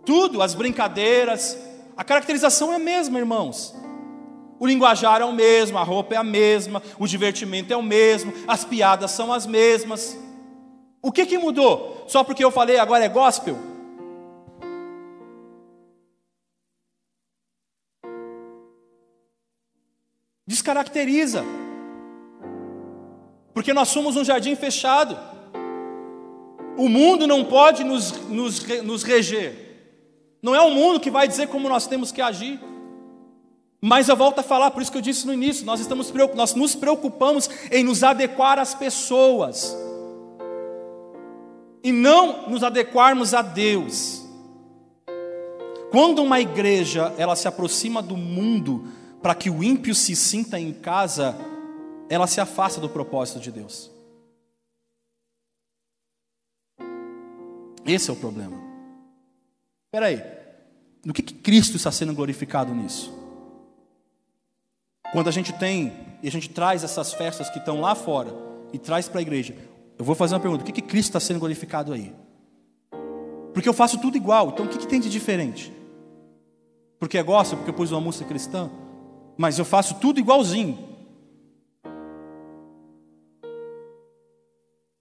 tudo, 0.06 0.42
as 0.42 0.54
brincadeiras. 0.54 1.58
A 1.98 2.04
caracterização 2.04 2.72
é 2.72 2.76
a 2.76 2.80
mesma, 2.80 3.20
irmãos. 3.20 3.76
O 4.60 4.66
linguajar 4.66 5.22
é 5.22 5.26
o 5.26 5.34
mesmo, 5.34 5.78
a 5.78 5.84
roupa 5.84 6.16
é 6.16 6.18
a 6.18 6.24
mesma, 6.24 6.82
o 6.98 7.08
divertimento 7.08 7.72
é 7.72 7.78
o 7.78 7.84
mesmo, 7.84 8.34
as 8.48 8.66
piadas 8.66 9.12
são 9.12 9.32
as 9.32 9.46
mesmas. 9.46 10.18
O 11.02 11.12
que, 11.12 11.26
que 11.26 11.38
mudou? 11.38 12.06
Só 12.08 12.24
porque 12.24 12.44
eu 12.44 12.52
falei 12.52 12.78
agora 12.80 13.06
é 13.06 13.10
gospel? 13.10 13.58
Descaracteriza. 20.48 21.44
Porque 23.54 23.74
nós 23.74 23.90
somos 23.90 24.16
um 24.16 24.24
jardim 24.24 24.56
fechado. 24.56 25.18
O 26.78 26.88
mundo 26.88 27.28
não 27.28 27.44
pode 27.44 27.84
nos, 27.84 28.12
nos, 28.28 28.66
nos 28.84 29.04
reger. 29.04 29.68
Não 30.42 30.56
é 30.56 30.62
o 30.62 30.72
mundo 30.72 31.00
que 31.00 31.12
vai 31.12 31.28
dizer 31.28 31.48
como 31.48 31.68
nós 31.68 31.88
temos 31.88 32.12
que 32.12 32.22
agir. 32.22 32.60
Mas 33.82 34.10
eu 34.10 34.16
volto 34.16 34.40
a 34.40 34.44
falar, 34.44 34.72
por 34.72 34.82
isso 34.82 34.92
que 34.92 34.98
eu 34.98 35.02
disse 35.02 35.26
no 35.28 35.34
início, 35.34 35.66
nós, 35.66 35.80
estamos, 35.80 36.12
nós 36.36 36.56
nos 36.56 36.76
preocupamos 36.76 37.50
em 37.72 37.84
nos 37.84 38.04
adequar 38.04 38.58
às 38.58 38.74
pessoas 38.74 39.76
e 41.84 41.92
não 41.92 42.50
nos 42.50 42.64
adequarmos 42.64 43.34
a 43.34 43.42
Deus. 43.42 44.26
Quando 45.92 46.24
uma 46.24 46.40
igreja 46.40 47.14
ela 47.18 47.36
se 47.36 47.48
aproxima 47.48 48.02
do 48.02 48.18
mundo 48.18 48.88
para 49.22 49.36
que 49.36 49.50
o 49.50 49.64
ímpio 49.64 49.94
se 49.94 50.16
sinta 50.16 50.60
em 50.60 50.74
casa, 50.74 51.38
ela 52.10 52.28
se 52.28 52.42
afasta 52.42 52.82
do 52.82 52.90
propósito 52.90 53.40
de 53.40 53.52
Deus. 53.52 53.92
Esse 57.86 58.10
é 58.10 58.14
o 58.14 58.18
problema. 58.18 58.58
Espera 59.86 60.08
aí, 60.08 60.22
no 61.06 61.14
que, 61.14 61.22
que 61.22 61.34
Cristo 61.34 61.78
está 61.78 61.92
sendo 61.92 62.14
glorificado 62.14 62.74
nisso? 62.74 63.17
Quando 65.18 65.30
a 65.30 65.32
gente 65.32 65.52
tem 65.52 65.92
e 66.22 66.28
a 66.28 66.32
gente 66.32 66.48
traz 66.48 66.84
essas 66.84 67.12
festas 67.12 67.50
que 67.50 67.58
estão 67.58 67.82
lá 67.82 67.96
fora 67.96 68.32
e 68.72 68.78
traz 68.78 69.10
para 69.10 69.18
a 69.18 69.22
igreja, 69.24 69.56
eu 69.98 70.06
vou 70.06 70.14
fazer 70.14 70.36
uma 70.36 70.40
pergunta: 70.40 70.62
o 70.62 70.64
que, 70.64 70.72
que 70.72 70.82
Cristo 70.84 71.10
está 71.10 71.20
sendo 71.20 71.40
glorificado 71.40 71.92
aí? 71.92 72.14
Porque 73.52 73.68
eu 73.68 73.74
faço 73.74 73.98
tudo 73.98 74.16
igual, 74.16 74.50
então 74.50 74.68
o 74.68 74.70
que, 74.70 74.78
que 74.78 74.86
tem 74.86 75.00
de 75.00 75.10
diferente? 75.10 75.74
Porque 77.00 77.18
é 77.18 77.24
gosta, 77.24 77.56
porque 77.56 77.72
eu 77.72 77.74
pus 77.74 77.92
uma 77.92 78.00
música 78.00 78.26
cristã, 78.26 78.70
mas 79.36 79.58
eu 79.58 79.66
faço 79.66 79.96
tudo 79.96 80.20
igualzinho. 80.20 80.78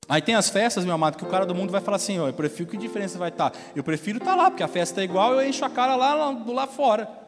Aí 0.08 0.22
tem 0.22 0.34
as 0.34 0.48
festas, 0.48 0.86
meu 0.86 0.94
amado, 0.94 1.18
que 1.18 1.24
o 1.24 1.28
cara 1.28 1.44
do 1.44 1.54
mundo 1.54 1.70
vai 1.70 1.82
falar 1.82 1.98
assim: 1.98 2.16
eu 2.16 2.32
prefiro 2.32 2.70
que 2.70 2.78
diferença 2.78 3.18
vai 3.18 3.28
estar? 3.28 3.50
Tá? 3.50 3.58
Eu 3.74 3.84
prefiro 3.84 4.16
estar 4.16 4.30
tá 4.30 4.34
lá, 4.44 4.50
porque 4.50 4.62
a 4.62 4.68
festa 4.68 5.02
é 5.02 5.04
igual, 5.04 5.34
eu 5.34 5.46
encho 5.46 5.62
a 5.62 5.68
cara 5.68 5.94
lá, 5.94 6.32
do 6.32 6.54
lá 6.54 6.66
fora. 6.66 7.25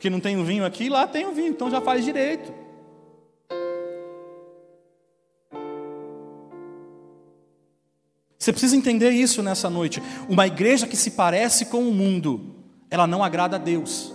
Porque 0.00 0.08
não 0.08 0.18
tem 0.18 0.38
o 0.38 0.44
vinho 0.46 0.64
aqui, 0.64 0.88
lá 0.88 1.06
tem 1.06 1.26
o 1.26 1.32
vinho, 1.32 1.48
então 1.48 1.70
já 1.70 1.78
faz 1.78 2.02
direito. 2.02 2.50
Você 8.38 8.50
precisa 8.50 8.74
entender 8.74 9.10
isso 9.10 9.42
nessa 9.42 9.68
noite. 9.68 10.02
Uma 10.26 10.46
igreja 10.46 10.86
que 10.86 10.96
se 10.96 11.10
parece 11.10 11.66
com 11.66 11.86
o 11.86 11.92
mundo, 11.92 12.56
ela 12.90 13.06
não 13.06 13.22
agrada 13.22 13.56
a 13.56 13.58
Deus. 13.58 14.14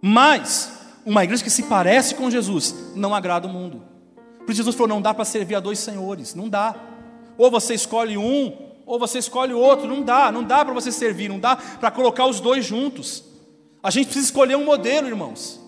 Mas 0.00 0.78
uma 1.04 1.24
igreja 1.24 1.42
que 1.42 1.50
se 1.50 1.64
parece 1.64 2.14
com 2.14 2.30
Jesus 2.30 2.92
não 2.94 3.12
agrada 3.12 3.48
o 3.48 3.52
mundo. 3.52 3.82
Por 4.38 4.52
isso 4.52 4.58
Jesus 4.58 4.76
falou: 4.76 4.86
não 4.86 5.02
dá 5.02 5.12
para 5.12 5.24
servir 5.24 5.56
a 5.56 5.60
dois 5.60 5.80
senhores, 5.80 6.32
não 6.32 6.48
dá. 6.48 6.76
Ou 7.36 7.50
você 7.50 7.74
escolhe 7.74 8.16
um, 8.16 8.56
ou 8.86 9.00
você 9.00 9.18
escolhe 9.18 9.52
outro, 9.52 9.88
não 9.88 10.02
dá, 10.02 10.30
não 10.30 10.44
dá 10.44 10.64
para 10.64 10.72
você 10.72 10.92
servir, 10.92 11.28
não 11.28 11.40
dá 11.40 11.56
para 11.56 11.90
colocar 11.90 12.26
os 12.26 12.38
dois 12.38 12.64
juntos. 12.64 13.25
A 13.86 13.90
gente 13.90 14.06
precisa 14.06 14.26
escolher 14.26 14.56
um 14.56 14.64
modelo, 14.64 15.06
irmãos. 15.06 15.60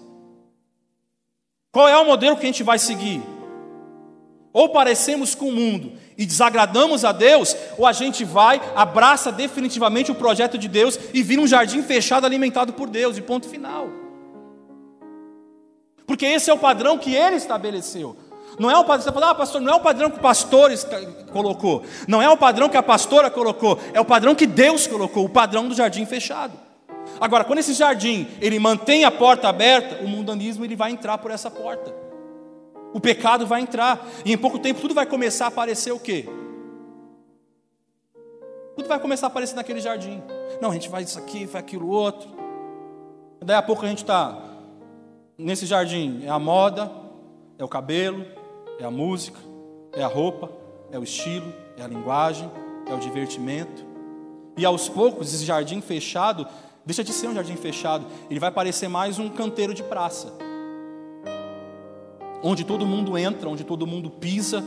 Qual 1.71 1.87
é 1.87 1.97
o 1.97 2.05
modelo 2.05 2.37
que 2.37 2.43
a 2.43 2.47
gente 2.47 2.65
vai 2.65 2.79
seguir? 2.79 3.23
Ou 4.53 4.71
parecemos 4.71 5.37
com 5.37 5.51
o 5.51 5.53
mundo 5.53 5.93
e 6.17 6.27
desagradamos 6.27 7.05
a 7.05 7.13
Deus, 7.13 7.55
ou 7.77 7.87
a 7.87 7.93
gente 7.93 8.25
vai, 8.25 8.61
abraça 8.75 9.31
definitivamente 9.31 10.11
o 10.11 10.17
projeto 10.17 10.59
de 10.59 10.67
Deus 10.67 10.99
e 11.15 11.23
vira 11.23 11.41
um 11.41 11.47
jardim 11.47 11.83
fechado 11.83 12.27
alimentado 12.27 12.73
por 12.73 12.91
Deus, 12.91 13.17
e 13.17 13.23
ponto 13.23 13.49
final 13.49 13.89
porque 16.09 16.25
esse 16.25 16.51
é 16.51 16.53
o 16.55 16.59
padrão 16.59 16.99
que 16.99 17.15
ele 17.15 17.37
estabeleceu. 17.37 18.17
Não 18.59 18.69
é 18.69 18.77
o 18.77 18.85
padrão, 18.85 19.05
você 19.05 19.13
fala, 19.13 19.31
ah, 19.31 19.35
pastor, 19.37 19.61
não 19.61 19.75
é 19.75 19.77
o 19.77 19.81
padrão 19.81 20.11
que 20.11 20.19
o 20.19 20.21
pastor 20.21 20.73
colocou, 21.31 21.85
não 22.09 22.21
é 22.21 22.29
o 22.29 22.37
padrão 22.37 22.69
que 22.69 22.77
a 22.79 22.83
pastora 22.83 23.31
colocou, 23.31 23.79
é 23.93 24.01
o 24.01 24.05
padrão 24.05 24.35
que 24.35 24.47
Deus 24.47 24.87
colocou, 24.87 25.25
o 25.25 25.29
padrão 25.29 25.69
do 25.69 25.75
jardim 25.75 26.05
fechado. 26.07 26.68
Agora, 27.21 27.45
quando 27.45 27.59
esse 27.59 27.73
jardim 27.73 28.27
ele 28.41 28.59
mantém 28.59 29.05
a 29.05 29.11
porta 29.11 29.49
aberta, 29.49 30.05
o 30.05 30.09
mundanismo 30.09 30.65
ele 30.65 30.77
vai 30.77 30.91
entrar 30.91 31.19
por 31.19 31.31
essa 31.31 31.51
porta. 31.51 31.95
O 32.93 33.01
pecado 33.01 33.47
vai 33.47 33.61
entrar, 33.61 34.07
e 34.25 34.33
em 34.33 34.39
pouco 34.39 34.59
tempo 34.59 34.81
tudo 34.81 34.95
vai 34.95 35.05
começar 35.05 35.47
a 35.47 35.49
aparecer 35.49 35.93
o 35.93 36.01
quê? 36.01 36.27
Tudo 38.77 38.89
vai 38.89 38.99
começar 38.99 39.27
a 39.27 39.29
aparecer 39.29 39.57
naquele 39.57 39.81
jardim. 39.81 40.23
Não, 40.61 40.71
a 40.71 40.75
gente 40.75 40.89
faz 40.89 41.09
isso 41.09 41.19
aqui, 41.19 41.47
faz 41.47 41.65
aquilo 41.65 41.89
outro. 41.89 42.31
Daí 43.45 43.57
a 43.57 43.63
pouco 43.63 43.85
a 43.85 43.89
gente 43.89 43.99
está 44.03 44.39
nesse 45.37 45.67
jardim 45.67 46.25
é 46.25 46.29
a 46.29 46.39
moda, 46.39 46.91
é 47.59 47.65
o 47.65 47.69
cabelo, 47.69 48.25
é 48.79 48.85
a 48.85 48.91
música, 48.91 49.39
é 49.93 50.03
a 50.03 50.07
roupa, 50.07 50.51
é 50.91 50.99
o 50.99 51.05
estilo, 51.05 51.53
é 51.77 51.83
a 51.83 51.87
linguagem, 51.87 52.51
é 52.89 52.95
o 52.95 52.99
divertimento. 52.99 53.87
E 54.57 54.65
aos 54.65 54.89
poucos, 54.89 55.33
esse 55.33 55.45
jardim 55.45 55.81
fechado, 55.81 56.47
deixa 56.85 57.05
de 57.05 57.13
ser 57.13 57.29
um 57.29 57.35
jardim 57.35 57.57
fechado, 57.57 58.07
ele 58.31 58.41
vai 58.41 58.51
parecer 58.51 58.89
mais 58.89 59.19
um 59.19 59.29
canteiro 59.29 59.75
de 59.75 59.83
praça. 59.83 60.33
Onde 62.43 62.65
todo 62.65 62.87
mundo 62.87 63.19
entra, 63.19 63.49
onde 63.49 63.65
todo 63.65 63.87
mundo 63.87 64.11
pisa, 64.11 64.65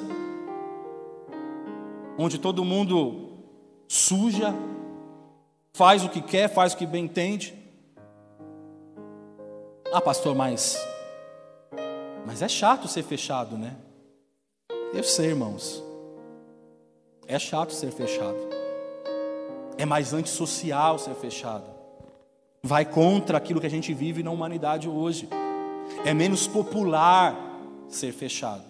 onde 2.18 2.38
todo 2.38 2.64
mundo 2.64 3.30
suja, 3.88 4.54
faz 5.74 6.04
o 6.04 6.10
que 6.10 6.22
quer, 6.22 6.48
faz 6.50 6.74
o 6.74 6.78
que 6.78 6.86
bem 6.86 7.06
entende. 7.06 7.54
Ah, 9.92 10.02
pastor, 10.02 10.36
mas. 10.36 10.78
Mas 12.26 12.42
é 12.42 12.48
chato 12.48 12.88
ser 12.88 13.04
fechado, 13.04 13.58
né? 13.58 13.76
Eu 14.94 15.04
sei, 15.04 15.28
irmãos. 15.28 15.84
É 17.28 17.40
chato 17.40 17.74
ser 17.74 17.92
fechado. 17.92 18.38
É 19.78 19.86
mais 19.86 20.14
antissocial 20.14 21.00
ser 21.00 21.16
fechado. 21.16 21.71
Vai 22.64 22.86
contra 22.86 23.38
aquilo 23.38 23.60
que 23.60 23.68
a 23.68 23.70
gente 23.70 23.94
vive 23.94 24.22
na 24.22 24.32
humanidade 24.32 24.88
hoje. 24.88 25.28
É 26.06 26.14
menos 26.14 26.48
popular 26.48 27.36
ser 27.88 28.12
fechado. 28.12 28.64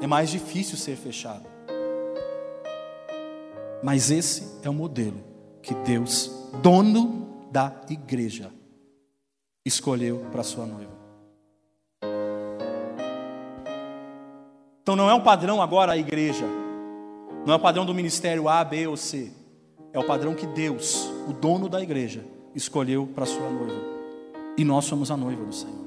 É 0.00 0.06
mais 0.06 0.30
difícil 0.30 0.76
ser 0.76 0.96
fechado. 0.96 1.46
Mas 3.82 4.10
esse 4.10 4.60
é 4.62 4.68
o 4.68 4.74
modelo 4.74 5.22
que 5.62 5.74
Deus, 5.74 6.30
dono 6.62 7.48
da 7.50 7.72
igreja, 7.88 8.52
escolheu 9.64 10.26
para 10.30 10.42
sua 10.42 10.66
noiva. 10.66 10.96
Então 14.82 14.94
não 14.94 15.10
é 15.10 15.14
um 15.14 15.22
padrão 15.22 15.60
agora 15.60 15.92
a 15.92 15.96
igreja, 15.96 16.46
não 17.44 17.54
é 17.54 17.56
o 17.56 17.60
padrão 17.60 17.84
do 17.84 17.92
ministério 17.92 18.48
A, 18.48 18.62
B 18.62 18.86
ou 18.86 18.96
C, 18.96 19.32
é 19.96 19.98
o 19.98 20.04
padrão 20.04 20.34
que 20.34 20.46
Deus, 20.46 21.10
o 21.26 21.32
dono 21.32 21.70
da 21.70 21.80
igreja, 21.80 22.22
escolheu 22.54 23.06
para 23.14 23.24
sua 23.24 23.48
noiva. 23.48 23.82
E 24.54 24.62
nós 24.62 24.84
somos 24.84 25.10
a 25.10 25.16
noiva 25.16 25.42
do 25.42 25.54
Senhor. 25.54 25.86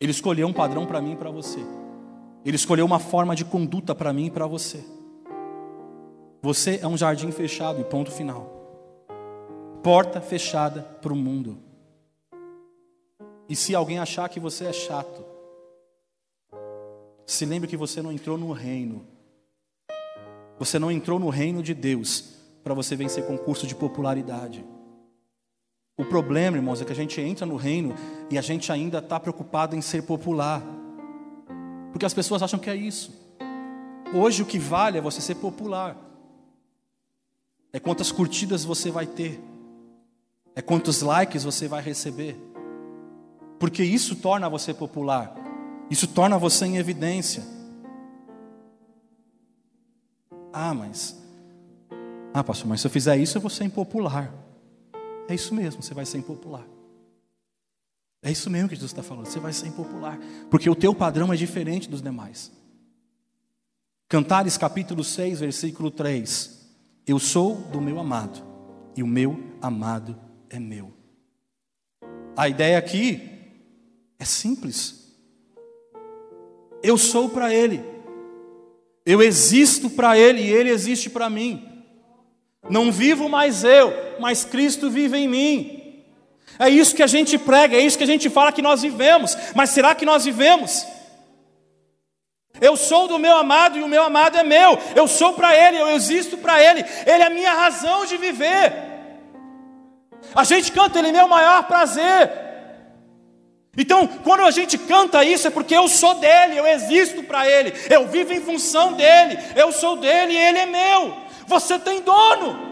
Ele 0.00 0.12
escolheu 0.12 0.48
um 0.48 0.52
padrão 0.52 0.86
para 0.86 1.02
mim 1.02 1.12
e 1.12 1.16
para 1.16 1.30
você. 1.30 1.60
Ele 2.46 2.56
escolheu 2.56 2.86
uma 2.86 2.98
forma 2.98 3.36
de 3.36 3.44
conduta 3.44 3.94
para 3.94 4.14
mim 4.14 4.26
e 4.26 4.30
para 4.30 4.46
você. 4.46 4.82
Você 6.40 6.80
é 6.82 6.86
um 6.86 6.96
jardim 6.96 7.30
fechado 7.30 7.82
e 7.82 7.84
ponto 7.84 8.10
final. 8.10 8.50
Porta 9.82 10.18
fechada 10.18 10.80
para 11.02 11.12
o 11.12 11.16
mundo. 11.16 11.58
E 13.46 13.54
se 13.54 13.74
alguém 13.74 13.98
achar 13.98 14.26
que 14.30 14.40
você 14.40 14.64
é 14.64 14.72
chato, 14.72 15.22
se 17.26 17.44
lembre 17.44 17.68
que 17.68 17.76
você 17.76 18.00
não 18.00 18.10
entrou 18.10 18.38
no 18.38 18.52
reino. 18.52 19.06
Você 20.58 20.78
não 20.78 20.90
entrou 20.90 21.18
no 21.18 21.28
reino 21.28 21.62
de 21.62 21.74
Deus 21.74 22.37
para 22.62 22.74
você 22.74 22.96
vencer 22.96 23.26
concurso 23.26 23.66
de 23.66 23.74
popularidade. 23.74 24.64
O 25.96 26.04
problema, 26.04 26.56
irmãos, 26.56 26.80
é 26.80 26.84
que 26.84 26.92
a 26.92 26.94
gente 26.94 27.20
entra 27.20 27.44
no 27.44 27.56
reino 27.56 27.94
e 28.30 28.38
a 28.38 28.40
gente 28.40 28.70
ainda 28.70 28.98
está 28.98 29.18
preocupado 29.18 29.74
em 29.74 29.80
ser 29.80 30.02
popular. 30.02 30.62
Porque 31.92 32.06
as 32.06 32.14
pessoas 32.14 32.42
acham 32.42 32.58
que 32.58 32.70
é 32.70 32.76
isso. 32.76 33.12
Hoje 34.14 34.42
o 34.42 34.46
que 34.46 34.58
vale 34.58 34.98
é 34.98 35.00
você 35.00 35.20
ser 35.20 35.34
popular. 35.36 35.96
É 37.72 37.80
quantas 37.80 38.12
curtidas 38.12 38.64
você 38.64 38.90
vai 38.90 39.06
ter. 39.06 39.40
É 40.54 40.62
quantos 40.62 41.02
likes 41.02 41.44
você 41.44 41.66
vai 41.66 41.82
receber 41.82 42.48
porque 43.58 43.82
isso 43.82 44.16
torna 44.16 44.48
você 44.48 44.72
popular, 44.72 45.34
isso 45.90 46.06
torna 46.06 46.38
você 46.38 46.66
em 46.66 46.76
evidência. 46.76 47.42
Ah, 50.52 50.72
mas, 50.72 51.18
ah, 52.32 52.44
pastor, 52.44 52.68
mas 52.68 52.80
se 52.80 52.86
eu 52.86 52.90
fizer 52.90 53.16
isso 53.16 53.36
eu 53.36 53.42
vou 53.42 53.50
ser 53.50 53.64
impopular. 53.64 54.32
É 55.28 55.34
isso 55.34 55.54
mesmo, 55.54 55.82
você 55.82 55.94
vai 55.94 56.06
ser 56.06 56.18
impopular. 56.18 56.66
É 58.22 58.30
isso 58.30 58.50
mesmo 58.50 58.68
que 58.68 58.74
Jesus 58.74 58.90
está 58.90 59.02
falando, 59.02 59.26
você 59.26 59.38
vai 59.38 59.52
ser 59.52 59.68
impopular, 59.68 60.18
porque 60.50 60.68
o 60.68 60.74
teu 60.74 60.94
padrão 60.94 61.32
é 61.32 61.36
diferente 61.36 61.88
dos 61.88 62.02
demais. 62.02 62.50
Cantares 64.08 64.56
capítulo 64.56 65.04
6, 65.04 65.40
versículo 65.40 65.90
3: 65.90 66.66
Eu 67.06 67.18
sou 67.18 67.56
do 67.56 67.80
meu 67.80 67.98
amado, 68.00 68.42
e 68.96 69.02
o 69.02 69.06
meu 69.06 69.38
amado 69.60 70.18
é 70.50 70.58
meu. 70.58 70.92
A 72.36 72.48
ideia 72.48 72.78
aqui 72.78 73.20
é 74.18 74.24
simples. 74.24 75.14
Eu 76.82 76.96
sou 76.96 77.28
para 77.28 77.52
Ele, 77.52 77.82
eu 79.04 79.22
existo 79.22 79.90
para 79.90 80.18
Ele 80.18 80.40
e 80.40 80.50
Ele 80.50 80.70
existe 80.70 81.10
para 81.10 81.28
mim. 81.28 81.67
Não 82.68 82.90
vivo 82.90 83.28
mais 83.28 83.64
eu, 83.64 83.92
mas 84.18 84.44
Cristo 84.44 84.90
vive 84.90 85.18
em 85.18 85.28
mim. 85.28 86.04
É 86.58 86.68
isso 86.68 86.94
que 86.94 87.02
a 87.02 87.06
gente 87.06 87.38
prega, 87.38 87.76
é 87.76 87.80
isso 87.80 87.98
que 87.98 88.04
a 88.04 88.06
gente 88.06 88.28
fala 88.28 88.52
que 88.52 88.62
nós 88.62 88.82
vivemos, 88.82 89.36
mas 89.54 89.70
será 89.70 89.94
que 89.94 90.06
nós 90.06 90.24
vivemos? 90.24 90.86
Eu 92.60 92.76
sou 92.76 93.06
do 93.06 93.18
meu 93.18 93.36
amado 93.36 93.78
e 93.78 93.82
o 93.82 93.88
meu 93.88 94.02
amado 94.02 94.36
é 94.36 94.42
meu. 94.42 94.78
Eu 94.96 95.06
sou 95.06 95.34
para 95.34 95.54
Ele, 95.54 95.78
eu 95.78 95.90
existo 95.90 96.36
para 96.38 96.62
Ele. 96.62 96.84
Ele 97.06 97.22
é 97.22 97.26
a 97.26 97.30
minha 97.30 97.52
razão 97.52 98.04
de 98.04 98.16
viver. 98.16 98.72
A 100.34 100.42
gente 100.42 100.72
canta, 100.72 100.98
Ele 100.98 101.08
é 101.08 101.12
meu 101.12 101.28
maior 101.28 101.64
prazer. 101.68 102.48
Então, 103.76 104.08
quando 104.08 104.40
a 104.40 104.50
gente 104.50 104.76
canta 104.76 105.24
isso, 105.24 105.46
é 105.46 105.50
porque 105.50 105.76
eu 105.76 105.86
sou 105.86 106.14
dele, 106.14 106.56
eu 106.56 106.66
existo 106.66 107.22
para 107.22 107.48
ele, 107.48 107.72
eu 107.88 108.08
vivo 108.08 108.32
em 108.32 108.40
função 108.40 108.94
dele, 108.94 109.38
eu 109.54 109.70
sou 109.70 109.94
dele 109.94 110.32
e 110.32 110.36
ele 110.36 110.58
é 110.58 110.66
meu. 110.66 111.16
Você 111.48 111.78
tem 111.78 112.02
dono. 112.02 112.68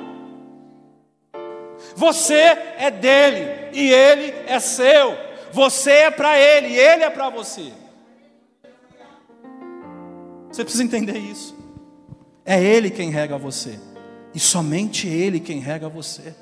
Você 1.96 2.34
é 2.78 2.90
dele 2.90 3.70
e 3.72 3.90
ele 3.90 4.34
é 4.46 4.60
seu. 4.60 5.16
Você 5.50 5.90
é 5.90 6.10
para 6.10 6.38
ele 6.38 6.68
e 6.68 6.78
ele 6.78 7.02
é 7.02 7.08
para 7.08 7.30
você. 7.30 7.72
Você 10.50 10.62
precisa 10.62 10.84
entender 10.84 11.18
isso. 11.18 11.56
É 12.44 12.62
ele 12.62 12.90
quem 12.90 13.10
rega 13.10 13.38
você 13.38 13.78
e 14.34 14.38
somente 14.38 15.08
ele 15.08 15.40
quem 15.40 15.58
rega 15.58 15.88
você. 15.88 16.34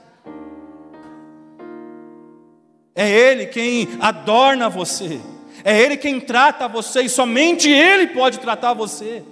É 2.97 3.09
ele 3.09 3.47
quem 3.47 3.89
adorna 4.01 4.69
você. 4.69 5.21
É 5.65 5.81
ele 5.81 5.97
quem 5.97 6.21
trata 6.21 6.67
você 6.67 7.03
e 7.03 7.09
somente 7.09 7.71
ele 7.71 8.09
pode 8.09 8.41
tratar 8.41 8.75
você. 8.75 9.23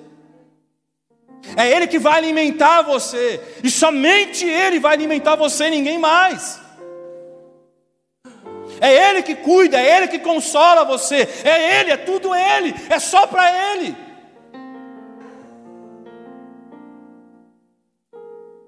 É 1.57 1.71
Ele 1.71 1.87
que 1.87 1.99
vai 1.99 2.19
alimentar 2.19 2.83
você, 2.83 3.41
e 3.63 3.71
somente 3.71 4.45
Ele 4.45 4.79
vai 4.79 4.95
alimentar 4.95 5.35
você, 5.37 5.69
ninguém 5.69 5.99
mais. 5.99 6.61
É 8.81 9.11
Ele 9.11 9.23
que 9.23 9.35
cuida, 9.35 9.79
é 9.79 9.97
Ele 9.97 10.09
que 10.09 10.19
consola 10.19 10.85
você, 10.85 11.29
é 11.45 11.81
Ele, 11.81 11.91
é 11.91 11.97
tudo 11.97 12.35
Ele, 12.35 12.75
é 12.89 12.99
só 12.99 13.27
para 13.27 13.75
Ele. 13.75 13.95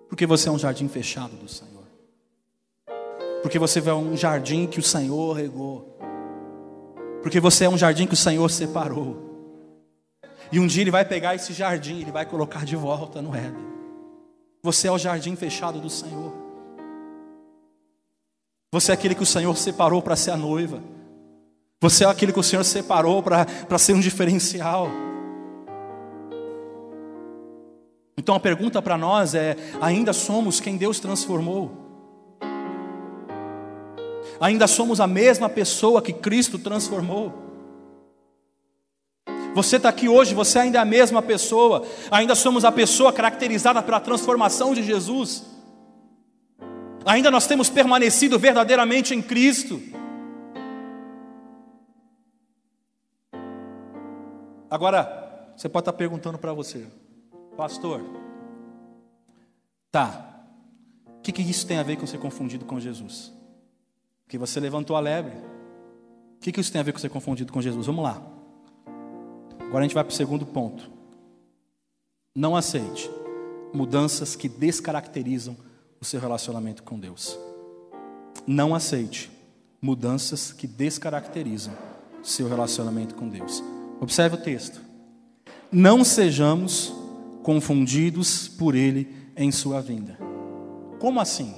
Porque 0.08 0.26
você 0.26 0.48
é 0.48 0.52
um 0.52 0.58
jardim 0.58 0.86
fechado 0.88 1.34
do 1.34 1.48
Senhor. 1.48 1.82
Porque 3.42 3.58
você 3.58 3.80
é 3.80 3.92
um 3.92 4.16
jardim 4.16 4.66
que 4.66 4.78
o 4.78 4.82
Senhor 4.82 5.32
regou. 5.32 5.98
Porque 7.20 7.40
você 7.40 7.64
é 7.64 7.68
um 7.68 7.76
jardim 7.76 8.06
que 8.06 8.14
o 8.14 8.16
Senhor 8.16 8.48
separou. 8.48 9.23
E 10.52 10.60
um 10.60 10.66
dia 10.66 10.82
ele 10.82 10.90
vai 10.90 11.04
pegar 11.04 11.34
esse 11.34 11.52
jardim, 11.52 12.00
ele 12.00 12.12
vai 12.12 12.26
colocar 12.26 12.64
de 12.64 12.76
volta 12.76 13.20
no 13.20 13.34
Éden. 13.34 13.64
Você 14.62 14.88
é 14.88 14.92
o 14.92 14.98
jardim 14.98 15.36
fechado 15.36 15.80
do 15.80 15.90
Senhor. 15.90 16.32
Você 18.72 18.90
é 18.90 18.94
aquele 18.94 19.14
que 19.14 19.22
o 19.22 19.26
Senhor 19.26 19.56
separou 19.56 20.02
para 20.02 20.16
ser 20.16 20.30
a 20.30 20.36
noiva. 20.36 20.82
Você 21.80 22.04
é 22.04 22.08
aquele 22.08 22.32
que 22.32 22.40
o 22.40 22.42
Senhor 22.42 22.64
separou 22.64 23.22
para 23.22 23.78
ser 23.78 23.92
um 23.92 24.00
diferencial. 24.00 24.88
Então 28.16 28.34
a 28.34 28.40
pergunta 28.40 28.80
para 28.80 28.96
nós 28.96 29.34
é: 29.34 29.54
ainda 29.80 30.12
somos 30.14 30.60
quem 30.60 30.78
Deus 30.78 30.98
transformou? 30.98 31.84
Ainda 34.40 34.66
somos 34.66 35.00
a 35.00 35.06
mesma 35.06 35.48
pessoa 35.48 36.00
que 36.00 36.12
Cristo 36.12 36.58
transformou? 36.58 37.43
Você 39.54 39.76
está 39.76 39.88
aqui 39.88 40.08
hoje, 40.08 40.34
você 40.34 40.58
ainda 40.58 40.78
é 40.78 40.80
a 40.80 40.84
mesma 40.84 41.22
pessoa, 41.22 41.86
ainda 42.10 42.34
somos 42.34 42.64
a 42.64 42.72
pessoa 42.72 43.12
caracterizada 43.12 43.80
pela 43.80 44.00
transformação 44.00 44.74
de 44.74 44.82
Jesus, 44.82 45.44
ainda 47.06 47.30
nós 47.30 47.46
temos 47.46 47.70
permanecido 47.70 48.36
verdadeiramente 48.36 49.14
em 49.14 49.22
Cristo. 49.22 49.80
Agora, 54.68 55.52
você 55.56 55.68
pode 55.68 55.82
estar 55.82 55.92
perguntando 55.92 56.36
para 56.36 56.52
você, 56.52 56.84
pastor, 57.56 58.02
tá, 59.92 60.42
o 61.16 61.20
que, 61.22 61.30
que 61.30 61.42
isso 61.42 61.64
tem 61.64 61.78
a 61.78 61.84
ver 61.84 61.96
com 61.96 62.08
ser 62.08 62.18
confundido 62.18 62.64
com 62.64 62.80
Jesus? 62.80 63.32
Que 64.26 64.36
você 64.36 64.58
levantou 64.58 64.96
a 64.96 65.00
lebre. 65.00 65.36
O 65.36 66.40
que, 66.40 66.50
que 66.50 66.60
isso 66.60 66.72
tem 66.72 66.80
a 66.80 66.84
ver 66.84 66.92
com 66.92 66.98
ser 66.98 67.08
confundido 67.08 67.52
com 67.52 67.62
Jesus? 67.62 67.86
Vamos 67.86 68.02
lá. 68.02 68.33
Agora 69.74 69.86
a 69.86 69.88
gente 69.88 69.94
vai 69.96 70.04
para 70.04 70.12
o 70.12 70.16
segundo 70.16 70.46
ponto. 70.46 70.88
Não 72.32 72.54
aceite 72.54 73.10
mudanças 73.72 74.36
que 74.36 74.48
descaracterizam 74.48 75.56
o 76.00 76.04
seu 76.04 76.20
relacionamento 76.20 76.84
com 76.84 76.96
Deus. 76.96 77.36
Não 78.46 78.72
aceite 78.72 79.32
mudanças 79.82 80.52
que 80.52 80.68
descaracterizam 80.68 81.74
o 82.22 82.24
seu 82.24 82.48
relacionamento 82.48 83.16
com 83.16 83.28
Deus. 83.28 83.64
Observe 84.00 84.36
o 84.36 84.40
texto. 84.40 84.80
Não 85.72 86.04
sejamos 86.04 86.94
confundidos 87.42 88.46
por 88.46 88.76
Ele 88.76 89.12
em 89.36 89.50
sua 89.50 89.80
vinda. 89.80 90.16
Como 91.00 91.18
assim? 91.18 91.52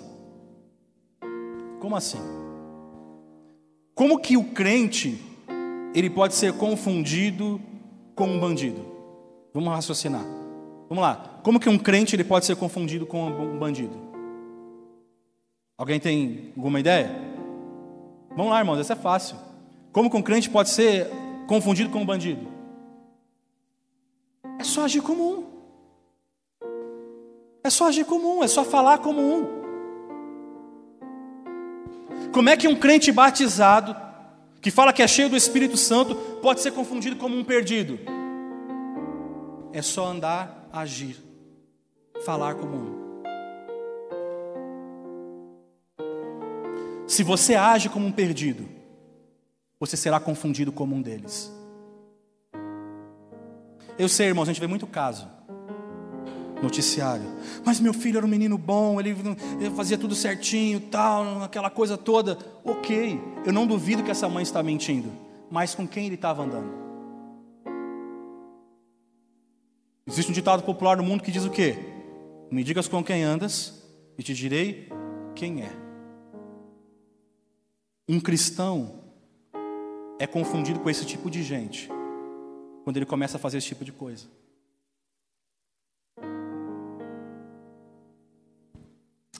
Como 1.80 1.94
assim? 1.94 2.22
Como 3.94 4.18
que 4.18 4.38
o 4.38 4.44
crente 4.54 5.22
ele 5.94 6.08
pode 6.08 6.34
ser 6.34 6.54
confundido 6.54 7.60
com 8.16 8.26
um 8.26 8.40
bandido? 8.40 8.80
Vamos 9.52 9.70
raciocinar. 9.72 10.24
Vamos 10.88 11.02
lá. 11.02 11.38
Como 11.42 11.60
que 11.60 11.68
um 11.68 11.78
crente 11.78 12.16
ele 12.16 12.24
pode 12.24 12.46
ser 12.46 12.56
confundido 12.56 13.06
com 13.06 13.26
um 13.28 13.58
bandido? 13.58 13.94
Alguém 15.76 16.00
tem 16.00 16.52
alguma 16.56 16.80
ideia? 16.80 17.10
Vamos 18.30 18.50
lá, 18.50 18.58
irmãos, 18.58 18.78
essa 18.78 18.94
é 18.94 18.96
fácil. 18.96 19.36
Como 19.92 20.10
que 20.10 20.16
um 20.16 20.22
crente 20.22 20.48
pode 20.48 20.70
ser 20.70 21.08
confundido 21.46 21.90
com 21.90 22.00
um 22.00 22.06
bandido? 22.06 22.48
É 24.58 24.64
só 24.64 24.84
agir 24.84 25.02
como 25.02 25.22
um. 25.22 25.44
É 27.62 27.68
só 27.68 27.88
agir 27.88 28.04
como 28.04 28.38
um, 28.38 28.42
é 28.42 28.48
só 28.48 28.64
falar 28.64 28.98
como 28.98 29.20
um. 29.20 29.56
Como 32.32 32.48
é 32.48 32.56
que 32.56 32.68
um 32.68 32.76
crente 32.76 33.12
batizado 33.12 34.05
que 34.60 34.70
fala 34.70 34.92
que 34.92 35.02
é 35.02 35.06
cheio 35.06 35.28
do 35.28 35.36
Espírito 35.36 35.76
Santo, 35.76 36.14
pode 36.42 36.60
ser 36.60 36.72
confundido 36.72 37.16
como 37.16 37.36
um 37.36 37.44
perdido. 37.44 37.98
É 39.72 39.82
só 39.82 40.06
andar, 40.06 40.68
agir, 40.72 41.16
falar 42.24 42.54
como 42.54 42.76
um. 42.76 42.96
Se 47.06 47.22
você 47.22 47.54
age 47.54 47.88
como 47.88 48.06
um 48.06 48.12
perdido, 48.12 48.68
você 49.78 49.96
será 49.96 50.18
confundido 50.18 50.72
como 50.72 50.94
um 50.94 51.02
deles. 51.02 51.52
Eu 53.98 54.08
sei, 54.08 54.26
irmãos, 54.26 54.48
a 54.48 54.52
gente 54.52 54.60
vê 54.60 54.66
muito 54.66 54.86
caso 54.86 55.35
noticiário. 56.62 57.26
Mas 57.64 57.80
meu 57.80 57.92
filho 57.92 58.18
era 58.18 58.26
um 58.26 58.28
menino 58.28 58.56
bom, 58.56 58.98
ele, 59.00 59.16
ele 59.60 59.70
fazia 59.70 59.98
tudo 59.98 60.14
certinho, 60.14 60.80
tal, 60.80 61.42
aquela 61.42 61.70
coisa 61.70 61.96
toda. 61.96 62.38
Ok, 62.64 63.20
eu 63.44 63.52
não 63.52 63.66
duvido 63.66 64.02
que 64.02 64.10
essa 64.10 64.28
mãe 64.28 64.42
está 64.42 64.62
mentindo, 64.62 65.12
mas 65.50 65.74
com 65.74 65.86
quem 65.86 66.06
ele 66.06 66.14
estava 66.14 66.42
andando? 66.42 66.86
Existe 70.06 70.30
um 70.30 70.34
ditado 70.34 70.62
popular 70.62 70.96
no 70.96 71.02
mundo 71.02 71.22
que 71.22 71.32
diz 71.32 71.44
o 71.44 71.50
quê? 71.50 71.76
Me 72.50 72.62
digas 72.62 72.86
com 72.86 73.02
quem 73.02 73.24
andas 73.24 73.82
e 74.16 74.22
te 74.22 74.32
direi 74.32 74.88
quem 75.34 75.62
é. 75.62 75.72
Um 78.08 78.20
cristão 78.20 79.00
é 80.18 80.26
confundido 80.26 80.78
com 80.78 80.88
esse 80.88 81.04
tipo 81.04 81.28
de 81.28 81.42
gente 81.42 81.90
quando 82.84 82.98
ele 82.98 83.06
começa 83.06 83.36
a 83.36 83.40
fazer 83.40 83.58
esse 83.58 83.66
tipo 83.66 83.84
de 83.84 83.90
coisa. 83.90 84.26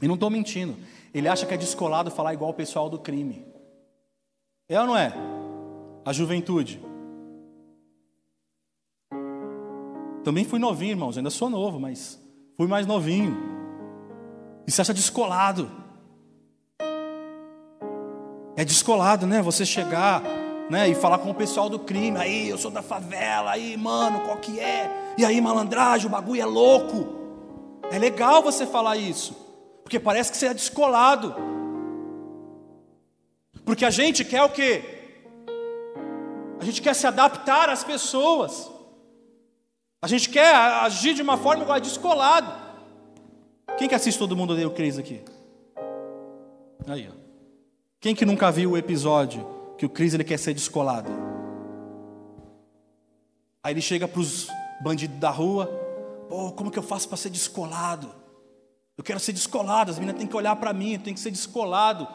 E 0.01 0.07
não 0.07 0.15
estou 0.15 0.31
mentindo. 0.31 0.77
Ele 1.13 1.29
acha 1.29 1.47
que 1.47 1.55
é 1.55 1.57
descolado 1.57 2.11
falar 2.11 2.35
igual 2.35 2.51
o 2.51 2.55
pessoal 2.55 2.89
do 2.89 2.99
crime. 2.99 3.47
É 4.69 4.81
ou 4.81 4.87
não 4.87 4.97
é? 4.97 5.13
A 6.05 6.13
juventude. 6.13 6.81
Também 10.23 10.45
fui 10.45 10.59
novinho, 10.59 10.91
irmãos. 10.91 11.17
Ainda 11.17 11.31
sou 11.31 11.49
novo, 11.49 11.79
mas 11.79 12.21
fui 12.57 12.67
mais 12.67 12.87
novinho. 12.87 13.37
E 14.67 14.71
se 14.71 14.81
acha 14.81 14.93
descolado. 14.93 15.71
É 18.57 18.64
descolado, 18.64 19.27
né? 19.27 19.41
Você 19.41 19.64
chegar 19.64 20.23
né, 20.68 20.89
e 20.89 20.95
falar 20.95 21.18
com 21.18 21.31
o 21.31 21.35
pessoal 21.35 21.68
do 21.68 21.79
crime. 21.79 22.18
Aí, 22.18 22.49
eu 22.49 22.59
sou 22.59 22.70
da 22.70 22.83
favela. 22.83 23.53
Aí, 23.53 23.77
mano, 23.77 24.20
qual 24.20 24.37
que 24.39 24.59
é? 24.59 25.14
E 25.16 25.25
aí, 25.25 25.41
malandragem, 25.41 26.09
o 26.09 26.11
bagulho 26.11 26.43
é 26.43 26.45
louco. 26.45 27.14
É 27.91 27.99
legal 27.99 28.43
você 28.43 28.66
falar 28.66 28.97
isso. 28.97 29.45
Porque 29.87 30.01
parece 30.01 30.32
que 30.32 30.37
você 30.37 30.47
é 30.47 30.53
descolado. 30.53 31.32
Porque 33.64 33.84
a 33.84 33.91
gente 33.91 34.24
quer 34.24 34.43
o 34.43 34.49
quê? 34.49 34.82
A 36.59 36.64
gente 36.64 36.82
quer 36.82 36.93
se 36.93 37.07
adaptar 37.07 37.68
às 37.68 37.84
pessoas. 37.84 38.68
A 40.03 40.09
gente 40.09 40.28
quer 40.28 40.53
agir 40.53 41.14
de 41.14 41.22
uma 41.22 41.37
forma 41.37 41.62
igual 41.62 41.78
descolado. 41.78 42.53
Quem 43.78 43.89
que 43.89 43.95
assiste 43.95 44.18
todo 44.18 44.34
mundo 44.34 44.55
odeia 44.55 44.66
o 44.66 44.72
Cris 44.72 44.99
aqui? 44.99 45.22
Aí, 46.89 47.09
ó. 47.09 47.14
Quem 48.01 48.12
que 48.12 48.26
nunca 48.26 48.51
viu 48.51 48.72
o 48.72 48.76
episódio 48.76 49.47
que 49.78 49.87
o 49.87 49.89
Cris 49.89 50.14
ele 50.14 50.24
quer 50.24 50.41
ser 50.41 50.53
descolado? 50.53 51.12
Aí 53.62 53.72
ele 53.72 53.80
chega 53.80 54.09
para 54.09 54.20
os 54.20 54.49
bandidos 54.82 55.16
da 55.20 55.30
rua, 55.30 55.66
pô, 56.28 56.51
como 56.51 56.72
que 56.72 56.78
eu 56.78 56.82
faço 56.82 57.07
para 57.07 57.16
ser 57.16 57.30
descolado? 57.30 58.26
Eu 58.97 59.05
quero 59.05 59.20
ser 59.20 59.32
descolado, 59.32 59.90
as 59.90 59.99
meninas 59.99 60.18
têm 60.18 60.26
que 60.26 60.36
olhar 60.36 60.57
para 60.57 60.72
mim, 60.72 60.99
tem 60.99 61.12
que 61.12 61.20
ser 61.20 61.30
descolado. 61.30 62.09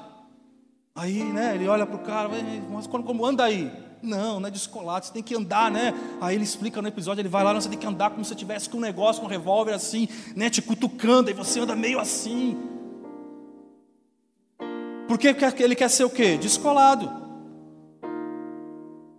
Aí, 0.96 1.24
né, 1.24 1.56
ele 1.56 1.68
olha 1.68 1.86
para 1.86 1.96
o 1.96 2.00
cara, 2.00 2.30
mas 2.70 2.88
como 2.88 3.26
anda 3.26 3.44
aí? 3.44 3.72
Não, 4.02 4.40
não 4.40 4.48
é 4.48 4.52
descolado, 4.52 5.06
você 5.06 5.14
tem 5.14 5.22
que 5.22 5.36
andar, 5.36 5.70
né? 5.70 5.94
Aí 6.20 6.36
ele 6.36 6.44
explica 6.44 6.82
no 6.82 6.88
episódio, 6.88 7.22
ele 7.22 7.30
vai 7.30 7.44
lá, 7.44 7.54
você 7.54 7.70
tem 7.70 7.78
que 7.78 7.86
andar 7.86 8.10
como 8.10 8.26
se 8.26 8.34
tivesse 8.34 8.68
com 8.68 8.78
um 8.78 8.82
negócio, 8.82 9.22
com 9.22 9.28
um 9.28 9.30
revólver 9.30 9.74
assim, 9.74 10.10
né, 10.36 10.50
te 10.50 10.62
cutucando, 10.62 11.30
e 11.30 11.34
você 11.34 11.60
anda 11.60 11.76
meio 11.76 12.00
assim. 12.00 12.58
Porque 15.08 15.28
ele 15.60 15.76
quer 15.76 15.90
ser 15.90 16.04
o 16.04 16.10
quê? 16.10 16.36
Descolado. 16.36 17.12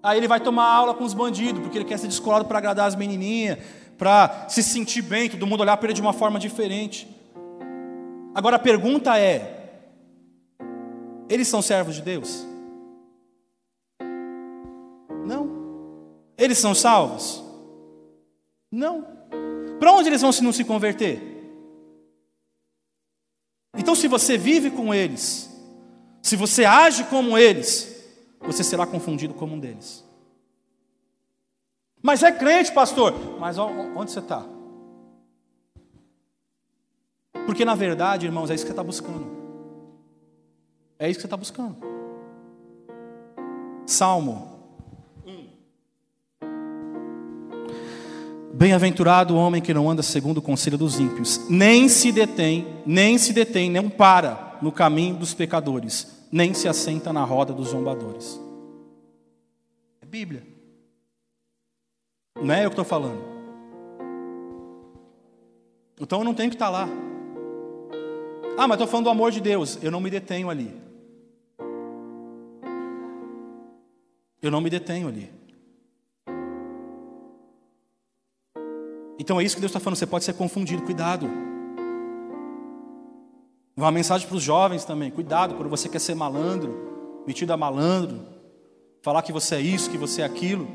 Aí 0.02 0.18
ele 0.18 0.26
vai 0.26 0.40
tomar 0.40 0.66
aula 0.66 0.94
com 0.94 1.04
os 1.04 1.14
bandidos, 1.14 1.62
porque 1.62 1.78
ele 1.78 1.84
quer 1.84 1.98
ser 1.98 2.08
descolado 2.08 2.46
para 2.46 2.58
agradar 2.58 2.88
as 2.88 2.96
menininhas, 2.96 3.58
para 3.96 4.46
se 4.48 4.64
sentir 4.64 5.02
bem, 5.02 5.30
todo 5.30 5.46
mundo 5.46 5.60
olhar 5.60 5.76
para 5.76 5.86
ele 5.86 5.94
de 5.94 6.02
uma 6.02 6.12
forma 6.12 6.40
diferente. 6.40 7.08
Agora 8.34 8.56
a 8.56 8.58
pergunta 8.58 9.18
é: 9.18 9.62
eles 11.28 11.48
são 11.48 11.62
servos 11.62 11.94
de 11.96 12.02
Deus? 12.02 12.46
Não. 15.24 15.50
Eles 16.36 16.58
são 16.58 16.74
salvos? 16.74 17.42
Não. 18.70 19.06
Para 19.78 19.92
onde 19.92 20.08
eles 20.08 20.22
vão 20.22 20.32
se 20.32 20.42
não 20.42 20.52
se 20.52 20.64
converter? 20.64 21.20
Então, 23.76 23.94
se 23.94 24.06
você 24.06 24.36
vive 24.36 24.70
com 24.70 24.94
eles, 24.94 25.50
se 26.22 26.36
você 26.36 26.64
age 26.64 27.04
como 27.04 27.38
eles, 27.38 28.06
você 28.40 28.62
será 28.62 28.86
confundido 28.86 29.34
como 29.34 29.54
um 29.54 29.58
deles. 29.58 30.04
Mas 32.02 32.22
é 32.22 32.32
crente, 32.32 32.72
pastor. 32.72 33.14
Mas 33.38 33.56
onde 33.58 34.10
você 34.10 34.18
está? 34.18 34.44
Porque 37.46 37.64
na 37.64 37.74
verdade, 37.74 38.26
irmãos, 38.26 38.50
é 38.50 38.54
isso 38.54 38.64
que 38.64 38.68
você 38.68 38.72
está 38.72 38.84
buscando. 38.84 39.26
É 40.98 41.08
isso 41.08 41.18
que 41.18 41.22
você 41.22 41.26
está 41.26 41.36
buscando. 41.36 41.76
Salmo. 43.86 44.52
Bem-aventurado 48.54 49.34
o 49.34 49.38
homem 49.38 49.60
que 49.60 49.74
não 49.74 49.90
anda 49.90 50.02
segundo 50.02 50.38
o 50.38 50.42
conselho 50.42 50.78
dos 50.78 51.00
ímpios, 51.00 51.48
nem 51.48 51.88
se 51.88 52.12
detém, 52.12 52.66
nem 52.86 53.18
se 53.18 53.32
detém, 53.32 53.70
não 53.70 53.90
para 53.90 54.58
no 54.62 54.70
caminho 54.70 55.16
dos 55.16 55.34
pecadores, 55.34 56.26
nem 56.30 56.54
se 56.54 56.68
assenta 56.68 57.12
na 57.12 57.24
roda 57.24 57.52
dos 57.52 57.68
zombadores. 57.68 58.40
É 60.00 60.06
Bíblia. 60.06 60.46
Não 62.40 62.54
é 62.54 62.64
eu 62.64 62.70
que 62.70 62.74
estou 62.74 62.84
falando. 62.84 63.20
Então 66.00 66.20
eu 66.20 66.24
não 66.24 66.34
tenho 66.34 66.50
que 66.50 66.54
estar 66.54 66.68
lá. 66.68 66.88
Ah, 68.56 68.68
mas 68.68 68.72
estou 68.72 68.86
falando 68.86 69.04
do 69.04 69.10
amor 69.10 69.30
de 69.30 69.40
Deus. 69.40 69.78
Eu 69.82 69.90
não 69.90 70.00
me 70.00 70.10
detenho 70.10 70.50
ali. 70.50 70.74
Eu 74.40 74.50
não 74.50 74.60
me 74.60 74.68
detenho 74.68 75.08
ali. 75.08 75.32
Então 79.18 79.40
é 79.40 79.44
isso 79.44 79.54
que 79.54 79.60
Deus 79.60 79.70
está 79.70 79.80
falando. 79.80 79.96
Você 79.96 80.06
pode 80.06 80.24
ser 80.24 80.34
confundido. 80.34 80.82
Cuidado. 80.82 81.30
Uma 83.76 83.90
mensagem 83.90 84.26
para 84.26 84.36
os 84.36 84.42
jovens 84.42 84.84
também. 84.84 85.10
Cuidado 85.10 85.54
quando 85.54 85.70
você 85.70 85.88
quer 85.88 85.98
ser 85.98 86.14
malandro, 86.14 87.22
metido 87.26 87.52
a 87.52 87.56
malandro, 87.56 88.20
falar 89.00 89.22
que 89.22 89.32
você 89.32 89.54
é 89.56 89.60
isso, 89.60 89.90
que 89.90 89.96
você 89.96 90.22
é 90.22 90.24
aquilo. 90.24 90.68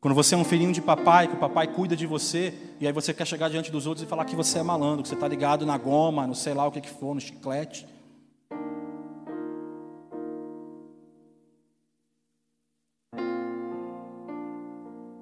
Quando 0.00 0.14
você 0.14 0.36
é 0.36 0.38
um 0.38 0.44
filhinho 0.44 0.72
de 0.72 0.80
papai, 0.80 1.26
que 1.26 1.34
o 1.34 1.38
papai 1.38 1.66
cuida 1.66 1.96
de 1.96 2.06
você, 2.06 2.54
e 2.78 2.86
aí 2.86 2.92
você 2.92 3.12
quer 3.12 3.26
chegar 3.26 3.50
diante 3.50 3.70
dos 3.70 3.84
outros 3.84 4.06
e 4.06 4.08
falar 4.08 4.24
que 4.24 4.36
você 4.36 4.60
é 4.60 4.62
malandro, 4.62 5.02
que 5.02 5.08
você 5.08 5.14
está 5.14 5.26
ligado 5.26 5.66
na 5.66 5.76
goma, 5.76 6.24
no 6.24 6.36
sei 6.36 6.54
lá 6.54 6.64
o 6.66 6.70
que, 6.70 6.80
que 6.80 6.88
for, 6.88 7.14
no 7.14 7.20
chiclete. 7.20 7.84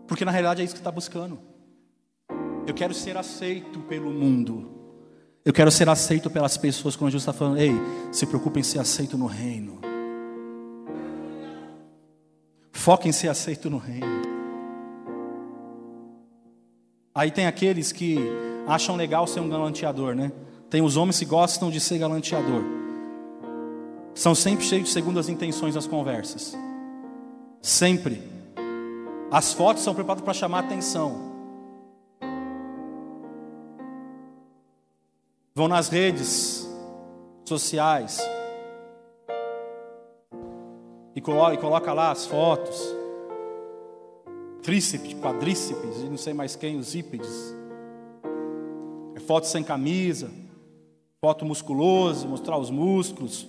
Porque 0.06 0.26
na 0.26 0.30
realidade 0.30 0.60
é 0.60 0.64
isso 0.64 0.74
que 0.74 0.80
está 0.80 0.92
buscando. 0.92 1.38
Eu 2.66 2.74
quero 2.74 2.92
ser 2.92 3.16
aceito 3.16 3.80
pelo 3.80 4.10
mundo. 4.10 4.72
Eu 5.42 5.54
quero 5.54 5.70
ser 5.70 5.88
aceito 5.88 6.28
pelas 6.28 6.58
pessoas, 6.58 6.96
quando 6.96 7.12
Jesus 7.12 7.22
está 7.22 7.32
falando, 7.32 7.58
ei, 7.58 7.72
se 8.12 8.26
preocupe 8.26 8.60
em 8.60 8.62
ser 8.62 8.80
aceito 8.80 9.16
no 9.16 9.26
reino. 9.26 9.80
Foque 12.72 13.08
em 13.08 13.12
ser 13.12 13.28
aceito 13.28 13.70
no 13.70 13.78
reino. 13.78 14.35
Aí 17.16 17.30
tem 17.30 17.46
aqueles 17.46 17.92
que 17.92 18.18
acham 18.68 18.94
legal 18.94 19.26
ser 19.26 19.40
um 19.40 19.48
galanteador, 19.48 20.14
né? 20.14 20.30
Tem 20.68 20.82
os 20.82 20.98
homens 20.98 21.18
que 21.18 21.24
gostam 21.24 21.70
de 21.70 21.80
ser 21.80 21.96
galanteador. 21.96 22.62
São 24.14 24.34
sempre 24.34 24.66
cheios 24.66 24.84
de 24.84 24.90
segundas 24.90 25.26
intenções 25.30 25.74
nas 25.74 25.86
conversas. 25.86 26.54
Sempre. 27.62 28.22
As 29.30 29.54
fotos 29.54 29.82
são 29.82 29.94
preparadas 29.94 30.22
para 30.22 30.34
chamar 30.34 30.58
atenção. 30.58 31.32
Vão 35.54 35.68
nas 35.68 35.88
redes 35.88 36.68
sociais 37.46 38.20
e 41.14 41.20
coloca, 41.22 41.94
lá 41.94 42.10
as 42.10 42.26
fotos 42.26 42.94
tríceps, 44.66 45.14
quadríceps 45.14 45.98
e 46.00 46.08
não 46.08 46.16
sei 46.16 46.34
mais 46.34 46.56
quem, 46.56 46.76
os 46.76 46.92
ípedes. 46.92 47.54
É 49.14 49.20
foto 49.20 49.46
sem 49.46 49.62
camisa, 49.62 50.28
foto 51.20 51.44
musculoso, 51.44 52.26
mostrar 52.26 52.58
os 52.58 52.68
músculos. 52.68 53.48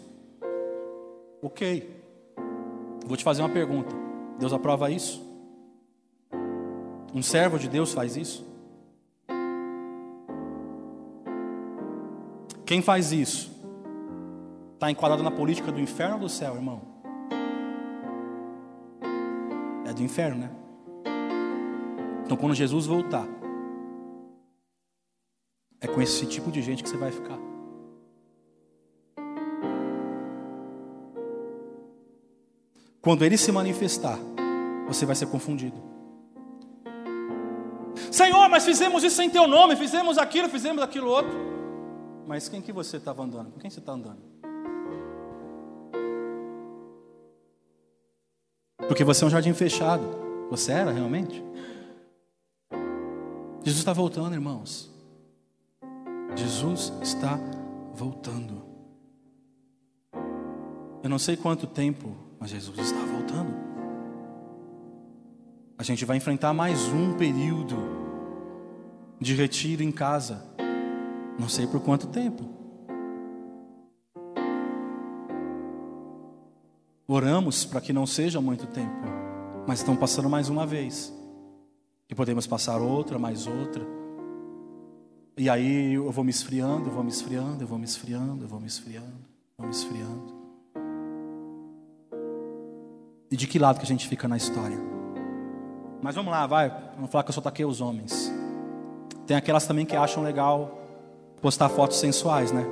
Ok. 1.42 1.90
Vou 3.08 3.18
te 3.18 3.24
fazer 3.24 3.42
uma 3.42 3.50
pergunta. 3.50 3.96
Deus 4.38 4.54
aprova 4.54 4.92
isso? 4.92 5.26
Um 7.12 7.24
servo 7.24 7.58
de 7.58 7.68
Deus 7.68 7.94
faz 7.94 8.16
isso? 8.16 8.46
Quem 12.64 12.80
faz 12.80 13.12
isso? 13.12 13.52
Está 14.76 14.92
enquadrado 14.92 15.24
na 15.24 15.32
política 15.32 15.72
do 15.72 15.80
inferno 15.80 16.14
ou 16.14 16.22
do 16.22 16.30
céu, 16.30 16.54
irmão? 16.54 16.80
É 19.84 19.92
do 19.92 20.04
inferno, 20.04 20.42
né? 20.42 20.67
Então, 22.28 22.36
quando 22.36 22.54
Jesus 22.54 22.86
voltar, 22.86 23.26
é 25.80 25.88
com 25.88 26.02
esse 26.02 26.26
tipo 26.26 26.52
de 26.52 26.62
gente 26.62 26.84
que 26.84 26.90
você 26.90 26.98
vai 26.98 27.10
ficar. 27.10 27.40
Quando 33.02 33.24
ele 33.24 33.38
se 33.38 33.50
manifestar, 33.50 34.20
você 34.90 35.06
vai 35.06 35.16
ser 35.16 35.28
confundido. 35.28 35.82
Senhor, 38.12 38.50
mas 38.50 38.66
fizemos 38.66 39.06
isso 39.06 39.22
em 39.22 39.30
teu 39.30 39.48
nome, 39.48 39.78
fizemos 39.78 40.18
aquilo, 40.18 40.50
fizemos 40.50 40.84
aquilo 40.84 41.08
outro. 41.08 41.32
Mas 42.28 42.50
quem 42.50 42.62
que 42.62 42.74
você 42.74 42.98
estava 42.98 43.24
andando? 43.24 43.52
Com 43.52 43.60
quem 43.62 43.70
você 43.70 43.80
está 43.80 43.94
andando? 43.94 44.20
Porque 48.86 49.06
você 49.06 49.24
é 49.24 49.28
um 49.28 49.30
jardim 49.30 49.54
fechado. 49.54 50.04
Você 50.50 50.74
era 50.74 50.92
realmente? 50.92 51.47
Jesus 53.64 53.80
está 53.80 53.94
voltando, 53.94 54.34
irmãos. 54.34 54.90
Jesus 56.36 56.94
está 57.02 57.40
voltando. 57.94 58.64
Eu 61.04 61.10
não 61.10 61.20
sei 61.20 61.36
quanto 61.36 61.66
tempo, 61.66 62.16
mas 62.40 62.50
Jesus 62.50 62.78
está 62.78 63.00
voltando. 63.00 63.54
A 65.78 65.84
gente 65.84 66.06
vai 66.06 66.18
enfrentar 66.18 66.54
mais 66.54 66.88
um 66.88 67.14
período 67.14 67.76
de 69.20 69.34
retiro 69.34 69.84
em 69.84 69.92
casa. 69.92 70.44
Não 71.40 71.48
sei 71.48 71.68
por 71.68 71.82
quanto 71.82 72.08
tempo. 72.08 72.44
Oramos 77.08 77.64
para 77.64 77.80
que 77.80 77.94
não 77.94 78.06
seja 78.06 78.42
muito 78.42 78.68
tempo, 78.68 79.08
mas 79.66 79.80
estão 79.80 79.96
passando 79.96 80.30
mais 80.30 80.50
uma 80.50 80.66
vez. 80.66 81.17
E 82.10 82.16
podemos 82.16 82.48
passar 82.48 82.82
outra, 82.82 83.20
mais 83.20 83.48
outra. 83.48 83.86
E 85.38 85.50
aí 85.50 85.94
eu 85.94 86.12
vou 86.12 86.24
me 86.24 86.32
esfriando, 86.32 86.90
eu 86.90 86.94
vou 86.94 87.04
me 87.04 87.10
esfriando, 87.10 87.64
eu 87.64 87.68
vou 87.68 87.78
me 87.78 87.86
esfriando, 87.86 88.44
eu 88.44 88.48
vou 88.48 88.60
me 88.60 88.68
esfriando, 88.68 89.26
vou 89.58 89.68
me 89.68 89.74
esfriando. 89.74 90.36
E 93.30 93.36
de 93.36 93.46
que 93.46 93.60
lado 93.60 93.78
que 93.78 93.84
a 93.84 93.88
gente 93.88 94.08
fica 94.08 94.28
na 94.28 94.38
história? 94.38 94.78
Mas 96.02 96.16
vamos 96.16 96.32
lá, 96.32 96.48
vai. 96.48 96.70
Vamos 96.96 97.12
falar 97.12 97.24
que 97.24 97.30
eu 97.30 97.34
só 97.34 97.42
taquei 97.42 97.66
os 97.66 97.82
homens. 97.82 98.32
Tem 99.26 99.36
aquelas 99.36 99.68
também 99.68 99.86
que 99.86 99.96
acham 99.96 100.24
legal 100.24 100.80
postar 101.42 101.70
fotos 101.70 101.98
sensuais, 101.98 102.52
né? 102.52 102.66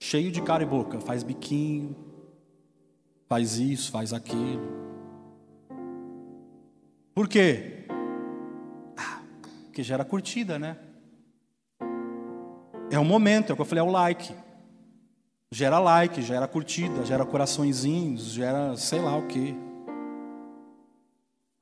Cheio 0.00 0.32
de 0.32 0.42
cara 0.42 0.62
e 0.62 0.66
boca, 0.66 1.00
faz 1.00 1.22
biquinho, 1.22 1.94
faz 3.28 3.58
isso, 3.58 3.90
faz 3.90 4.12
aquilo. 4.12 4.83
Por 7.14 7.28
quê? 7.28 7.86
Ah, 8.96 9.20
porque 9.66 9.82
gera 9.84 10.04
curtida, 10.04 10.58
né? 10.58 10.76
É 12.90 12.98
o 12.98 13.04
momento, 13.04 13.50
é 13.50 13.52
o 13.52 13.56
que 13.56 13.62
eu 13.62 13.66
falei, 13.66 13.84
é 13.84 13.86
o 13.86 13.90
like. 13.90 14.34
Gera 15.50 15.78
like, 15.78 16.20
gera 16.20 16.48
curtida, 16.48 17.04
gera 17.04 17.24
coraçõezinhos, 17.24 18.32
gera 18.32 18.76
sei 18.76 19.00
lá 19.00 19.16
o 19.16 19.28
quê. 19.28 19.54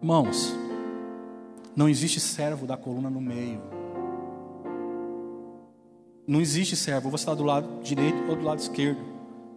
Irmãos, 0.00 0.54
não 1.76 1.88
existe 1.88 2.18
servo 2.18 2.66
da 2.66 2.76
coluna 2.76 3.10
no 3.10 3.20
meio. 3.20 3.60
Não 6.26 6.40
existe 6.40 6.74
servo, 6.74 7.08
ou 7.08 7.10
você 7.10 7.22
está 7.22 7.34
do 7.34 7.44
lado 7.44 7.82
direito 7.82 8.16
ou 8.30 8.36
do 8.36 8.42
lado 8.42 8.58
esquerdo. 8.58 9.00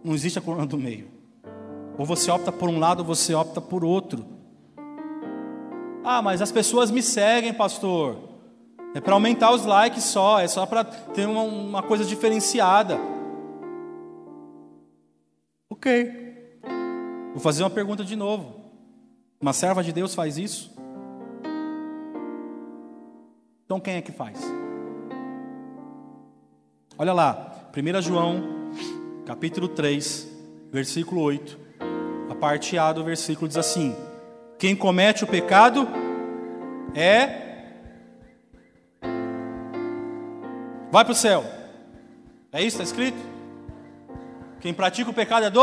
Não 0.04 0.14
existe 0.14 0.38
a 0.38 0.42
coluna 0.42 0.66
do 0.66 0.76
meio. 0.76 1.08
Ou 1.96 2.04
você 2.04 2.30
opta 2.30 2.52
por 2.52 2.68
um 2.68 2.78
lado 2.78 3.00
ou 3.00 3.06
você 3.06 3.32
opta 3.34 3.60
por 3.60 3.82
outro. 3.82 4.35
Ah, 6.08 6.22
mas 6.22 6.40
as 6.40 6.52
pessoas 6.52 6.88
me 6.88 7.02
seguem, 7.02 7.52
pastor. 7.52 8.16
É 8.94 9.00
para 9.00 9.14
aumentar 9.14 9.50
os 9.50 9.66
likes 9.66 10.04
só, 10.04 10.38
é 10.38 10.46
só 10.46 10.64
para 10.64 10.84
ter 10.84 11.26
uma, 11.26 11.42
uma 11.42 11.82
coisa 11.82 12.04
diferenciada. 12.04 12.96
Ok. 15.68 16.60
Vou 17.32 17.40
fazer 17.40 17.64
uma 17.64 17.70
pergunta 17.70 18.04
de 18.04 18.14
novo. 18.14 18.54
Uma 19.40 19.52
serva 19.52 19.82
de 19.82 19.92
Deus 19.92 20.14
faz 20.14 20.38
isso? 20.38 20.72
Então 23.64 23.80
quem 23.80 23.94
é 23.94 24.00
que 24.00 24.12
faz? 24.12 24.40
Olha 26.96 27.12
lá, 27.12 27.52
1 27.76 28.00
João, 28.00 28.44
capítulo 29.26 29.66
3, 29.66 30.28
versículo 30.70 31.20
8. 31.22 31.58
A 32.30 32.34
parte 32.36 32.78
A 32.78 32.92
do 32.92 33.02
versículo 33.02 33.48
diz 33.48 33.56
assim: 33.56 33.92
Quem 34.58 34.74
comete 34.74 35.24
o 35.24 35.26
pecado 35.26 35.88
é. 36.94 37.44
Vai 40.90 41.04
para 41.04 41.12
o 41.12 41.14
céu. 41.14 41.44
É 42.52 42.60
isso 42.62 42.80
está 42.80 42.84
escrito? 42.84 43.18
Quem 44.60 44.72
pratica 44.72 45.10
o 45.10 45.14
pecado 45.14 45.44
é 45.46 45.50
do. 45.50 45.60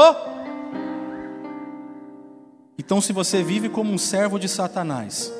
Então, 2.78 3.02
se 3.02 3.14
você 3.14 3.42
vive 3.42 3.70
como 3.70 3.92
um 3.92 3.98
servo 3.98 4.38
de 4.38 4.48
Satanás, 4.48 5.34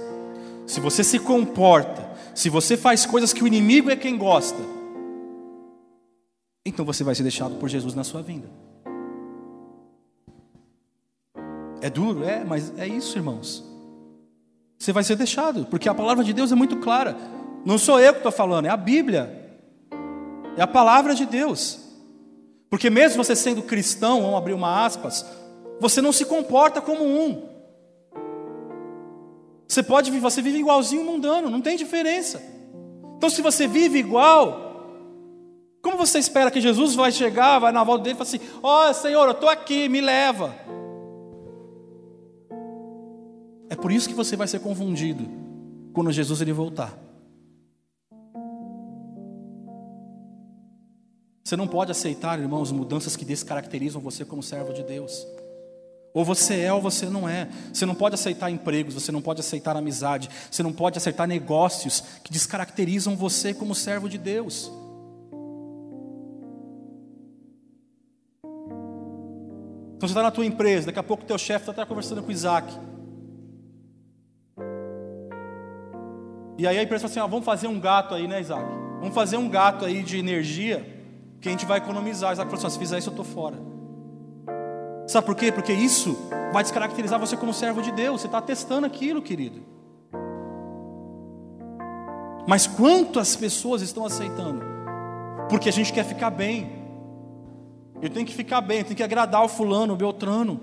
se 0.66 0.80
você 0.80 1.04
se 1.04 1.20
comporta, 1.20 2.10
se 2.34 2.50
você 2.50 2.76
faz 2.76 3.06
coisas 3.06 3.34
que 3.34 3.44
o 3.44 3.48
inimigo 3.48 3.92
é 3.92 3.96
quem 3.96 4.18
gosta, 4.18 4.60
então 6.66 6.86
você 6.86 7.04
vai 7.04 7.14
ser 7.14 7.24
deixado 7.24 7.56
por 7.56 7.70
Jesus 7.70 7.94
na 7.94 8.04
sua 8.04 8.22
vinda. 8.22 8.50
É 11.84 11.90
duro, 11.90 12.24
é, 12.24 12.46
mas 12.46 12.72
é 12.78 12.88
isso, 12.88 13.18
irmãos. 13.18 13.62
Você 14.80 14.94
vai 14.94 15.04
ser 15.04 15.18
deixado, 15.18 15.66
porque 15.66 15.90
a 15.90 15.94
palavra 15.94 16.24
de 16.24 16.32
Deus 16.32 16.50
é 16.50 16.56
muito 16.56 16.78
clara. 16.78 17.18
Não 17.66 17.78
sou 17.78 18.00
eu 18.00 18.14
que 18.14 18.20
estou 18.20 18.32
falando, 18.32 18.68
é 18.68 18.70
a 18.70 18.78
Bíblia. 18.78 19.60
É 20.56 20.62
a 20.62 20.68
palavra 20.68 21.14
de 21.14 21.26
Deus. 21.26 21.82
Porque 22.70 22.90
mesmo 22.90 23.22
você 23.22 23.36
sendo 23.36 23.62
cristão, 23.62 24.22
vamos 24.22 24.38
abrir 24.38 24.54
uma 24.54 24.86
aspas, 24.86 25.26
você 25.78 26.02
não 26.02 26.14
se 26.14 26.24
comporta 26.24 26.80
como 26.80 27.04
um. 27.04 27.50
Você 29.68 29.84
pode 29.84 30.10
você 30.22 30.42
vive 30.42 30.60
igualzinho 30.60 31.04
mundano, 31.04 31.50
não 31.50 31.60
tem 31.60 31.76
diferença. 31.76 32.42
Então 33.18 33.30
se 33.30 33.42
você 33.42 33.68
vive 33.68 34.00
igual, 34.00 34.88
como 35.82 35.98
você 35.98 36.18
espera 36.18 36.50
que 36.50 36.62
Jesus 36.62 36.96
vai 36.96 37.12
chegar, 37.12 37.60
vai 37.60 37.74
na 37.74 37.84
volta 37.84 38.06
dele 38.06 38.16
e 38.16 38.18
falar 38.18 38.30
assim: 38.30 38.40
Ó 38.64 38.90
oh, 38.90 38.94
Senhor, 38.94 39.26
eu 39.26 39.32
estou 39.32 39.50
aqui, 39.50 39.90
me 39.90 40.00
leva. 40.00 40.56
É 43.74 43.76
por 43.76 43.92
isso 43.92 44.08
que 44.08 44.14
você 44.14 44.36
vai 44.36 44.48
ser 44.48 44.60
confundido 44.60 45.28
quando 45.94 46.12
Jesus 46.12 46.42
ele 46.42 46.54
voltar. 46.54 46.96
Você 51.44 51.56
não 51.58 51.68
pode 51.68 51.90
aceitar, 51.90 52.40
irmãos, 52.40 52.72
mudanças 52.72 53.16
que 53.16 53.26
descaracterizam 53.26 54.00
você 54.00 54.24
como 54.24 54.44
servo 54.44 54.74
de 54.74 54.84
Deus. 54.84 55.26
Ou 56.14 56.24
você 56.24 56.60
é 56.60 56.72
ou 56.72 56.80
você 56.80 57.08
não 57.08 57.28
é. 57.28 57.50
Você 57.74 57.84
não 57.84 57.96
pode 57.96 58.14
aceitar 58.14 58.52
empregos, 58.52 58.94
você 58.94 59.12
não 59.12 59.24
pode 59.24 59.40
aceitar 59.40 59.76
amizade, 59.76 60.30
você 60.52 60.62
não 60.62 60.72
pode 60.72 61.00
aceitar 61.00 61.28
negócios 61.28 62.04
que 62.24 62.32
descaracterizam 62.32 63.16
você 63.16 63.56
como 63.56 63.74
servo 63.74 64.08
de 64.08 64.20
Deus. 64.20 64.72
Então 69.96 70.08
você 70.08 70.12
está 70.12 70.22
na 70.22 70.30
tua 70.30 70.46
empresa, 70.46 70.86
daqui 70.86 71.00
a 71.00 71.04
pouco 71.04 71.26
teu 71.26 71.40
chefe 71.40 71.68
está 71.68 71.84
conversando 71.88 72.22
com 72.22 72.28
o 72.30 72.32
Isaac. 72.32 72.93
E 76.58 76.68
aí 76.68 76.78
a 76.78 76.84
empresa 76.84 77.02
fala 77.02 77.12
assim: 77.12 77.20
ah, 77.20 77.28
vamos 77.28 77.46
fazer 77.46 77.68
um 77.68 77.80
gato 77.80 78.14
aí, 78.14 78.28
né, 78.28 78.40
Isaac? 78.40 78.66
Vamos 79.00 79.14
fazer 79.14 79.38
um 79.38 79.50
gato 79.50 79.86
aí 79.86 80.04
de 80.04 80.18
energia 80.18 80.88
que 81.42 81.50
a 81.50 81.52
gente 81.52 81.66
vai 81.66 81.80
economizar. 81.80 82.34
Isaac 82.34 82.50
falou 82.50 82.66
assim: 82.66 82.74
se 82.74 82.80
fizer 82.80 82.98
isso, 82.98 83.10
eu 83.10 83.12
estou 83.12 83.26
fora. 83.26 83.58
Sabe 85.08 85.26
por 85.26 85.36
quê? 85.36 85.52
Porque 85.52 85.74
isso 85.74 86.18
vai 86.54 86.64
descaracterizar 86.64 87.20
você 87.20 87.36
como 87.36 87.54
servo 87.54 87.82
de 87.82 87.92
Deus. 87.92 88.22
Você 88.22 88.28
está 88.28 88.42
testando 88.42 88.86
aquilo, 88.86 89.22
querido. 89.22 89.62
Mas 92.48 92.68
quantas 92.68 93.36
pessoas 93.36 93.82
estão 93.82 94.06
aceitando? 94.06 94.64
Porque 95.50 95.70
a 95.70 95.72
gente 95.72 95.92
quer 95.92 96.06
ficar 96.06 96.30
bem. 96.30 96.84
Eu 98.02 98.10
tenho 98.10 98.26
que 98.26 98.34
ficar 98.34 98.60
bem, 98.60 98.80
eu 98.80 98.84
tenho 98.84 98.98
que 98.98 99.04
agradar 99.04 99.44
o 99.44 99.48
fulano, 99.48 99.94
o 99.94 99.98
Beltrano. 99.98 100.60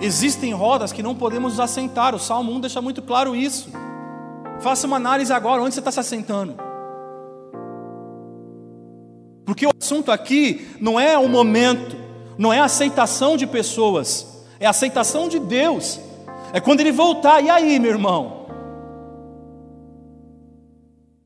Existem 0.00 0.52
rodas 0.52 0.92
que 0.92 1.02
não 1.02 1.14
podemos 1.14 1.60
assentar. 1.60 2.14
O 2.14 2.18
Salmo 2.18 2.52
1 2.52 2.60
deixa 2.60 2.80
muito 2.80 3.02
claro 3.02 3.36
isso. 3.36 3.70
Faça 4.62 4.86
uma 4.86 4.96
análise 4.96 5.32
agora, 5.32 5.60
onde 5.60 5.74
você 5.74 5.80
está 5.80 5.90
se 5.90 5.98
assentando? 5.98 6.54
Porque 9.44 9.66
o 9.66 9.70
assunto 9.78 10.12
aqui 10.12 10.76
não 10.80 10.98
é 10.98 11.18
o 11.18 11.28
momento, 11.28 11.96
não 12.38 12.52
é 12.52 12.60
a 12.60 12.64
aceitação 12.64 13.36
de 13.36 13.44
pessoas, 13.44 14.44
é 14.60 14.66
a 14.66 14.70
aceitação 14.70 15.28
de 15.28 15.40
Deus. 15.40 16.00
É 16.52 16.60
quando 16.60 16.80
ele 16.80 16.92
voltar, 16.92 17.42
e 17.42 17.50
aí, 17.50 17.78
meu 17.80 17.90
irmão? 17.90 18.46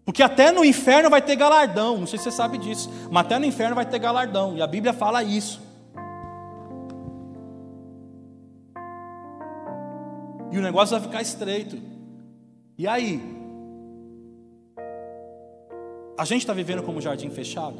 Porque 0.05 0.22
até 0.22 0.51
no 0.51 0.64
inferno 0.64 1.11
vai 1.11 1.20
ter 1.20 1.37
galardão, 1.37 1.99
não 1.99 2.07
sei 2.07 2.18
se 2.18 2.24
você 2.24 2.30
sabe 2.30 2.57
disso, 2.57 2.91
mas 3.11 3.26
até 3.26 3.39
no 3.39 3.45
inferno 3.45 3.74
vai 3.74 3.84
ter 3.84 3.99
galardão, 3.99 4.57
e 4.57 4.62
a 4.62 4.66
Bíblia 4.66 4.95
fala 4.95 5.22
isso. 5.22 5.61
E 10.51 10.59
o 10.59 10.62
negócio 10.62 10.97
vai 10.97 11.07
ficar 11.07 11.20
estreito. 11.20 11.96
E 12.79 12.87
aí? 12.87 13.20
A 16.18 16.24
gente 16.24 16.43
está 16.43 16.53
vivendo 16.53 16.83
como 16.83 17.01
jardim 17.01 17.31
fechado? 17.31 17.79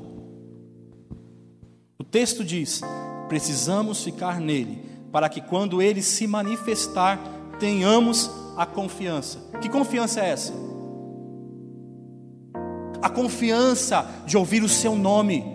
O 1.99 2.05
texto 2.05 2.45
diz: 2.45 2.81
precisamos 3.29 4.03
ficar 4.03 4.41
nele, 4.41 4.83
para 5.13 5.29
que 5.29 5.41
quando 5.41 5.81
ele 5.81 6.03
se 6.03 6.27
manifestar, 6.27 7.19
tenhamos 7.59 8.31
a 8.57 8.67
confiança. 8.67 9.51
Que 9.61 9.69
confiança 9.69 10.21
é 10.21 10.31
essa? 10.31 10.67
a 13.07 13.09
confiança 13.09 14.05
de 14.27 14.37
ouvir 14.37 14.63
o 14.65 14.69
seu 14.69 14.97
nome. 14.97 15.55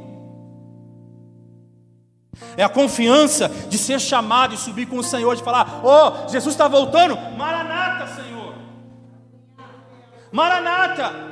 É 2.55 2.63
a 2.63 2.69
confiança 2.69 3.49
de 3.69 3.77
ser 3.77 3.99
chamado 3.99 4.53
e 4.53 4.57
subir 4.57 4.85
com 4.85 4.97
o 4.97 5.03
Senhor, 5.03 5.35
de 5.35 5.43
falar: 5.43 5.81
Oh, 5.83 6.29
Jesus 6.29 6.53
está 6.53 6.67
voltando, 6.67 7.17
Maranata, 7.37 8.07
Senhor. 8.15 8.40
Maranata. 10.31 11.31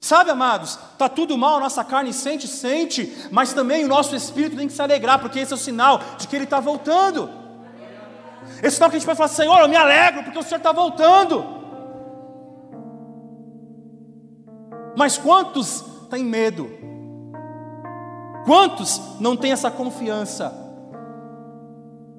Sabe, 0.00 0.30
amados, 0.30 0.78
está 0.92 1.08
tudo 1.08 1.38
mal, 1.38 1.60
nossa 1.60 1.84
carne 1.84 2.12
sente, 2.12 2.48
sente, 2.48 3.28
mas 3.30 3.52
também 3.52 3.84
o 3.84 3.88
nosso 3.88 4.16
espírito 4.16 4.56
tem 4.56 4.66
que 4.66 4.72
se 4.72 4.82
alegrar, 4.82 5.20
porque 5.20 5.38
esse 5.38 5.52
é 5.52 5.54
o 5.54 5.58
sinal 5.58 6.00
de 6.18 6.26
que 6.26 6.34
Ele 6.34 6.44
está 6.44 6.58
voltando. 6.58 7.30
Esse 8.56 8.66
é 8.66 8.70
sinal 8.70 8.90
que 8.90 8.96
a 8.96 8.98
gente 8.98 9.06
vai 9.06 9.14
falar: 9.14 9.28
Senhor, 9.28 9.58
eu 9.60 9.68
me 9.68 9.76
alegro, 9.76 10.24
porque 10.24 10.38
o 10.38 10.42
Senhor 10.42 10.58
está 10.58 10.72
voltando. 10.72 11.62
Mas 14.96 15.16
quantos 15.16 15.84
têm 16.10 16.24
medo? 16.24 16.68
Quantos 18.44 19.00
não 19.20 19.36
têm 19.36 19.52
essa 19.52 19.70
confiança 19.70 20.52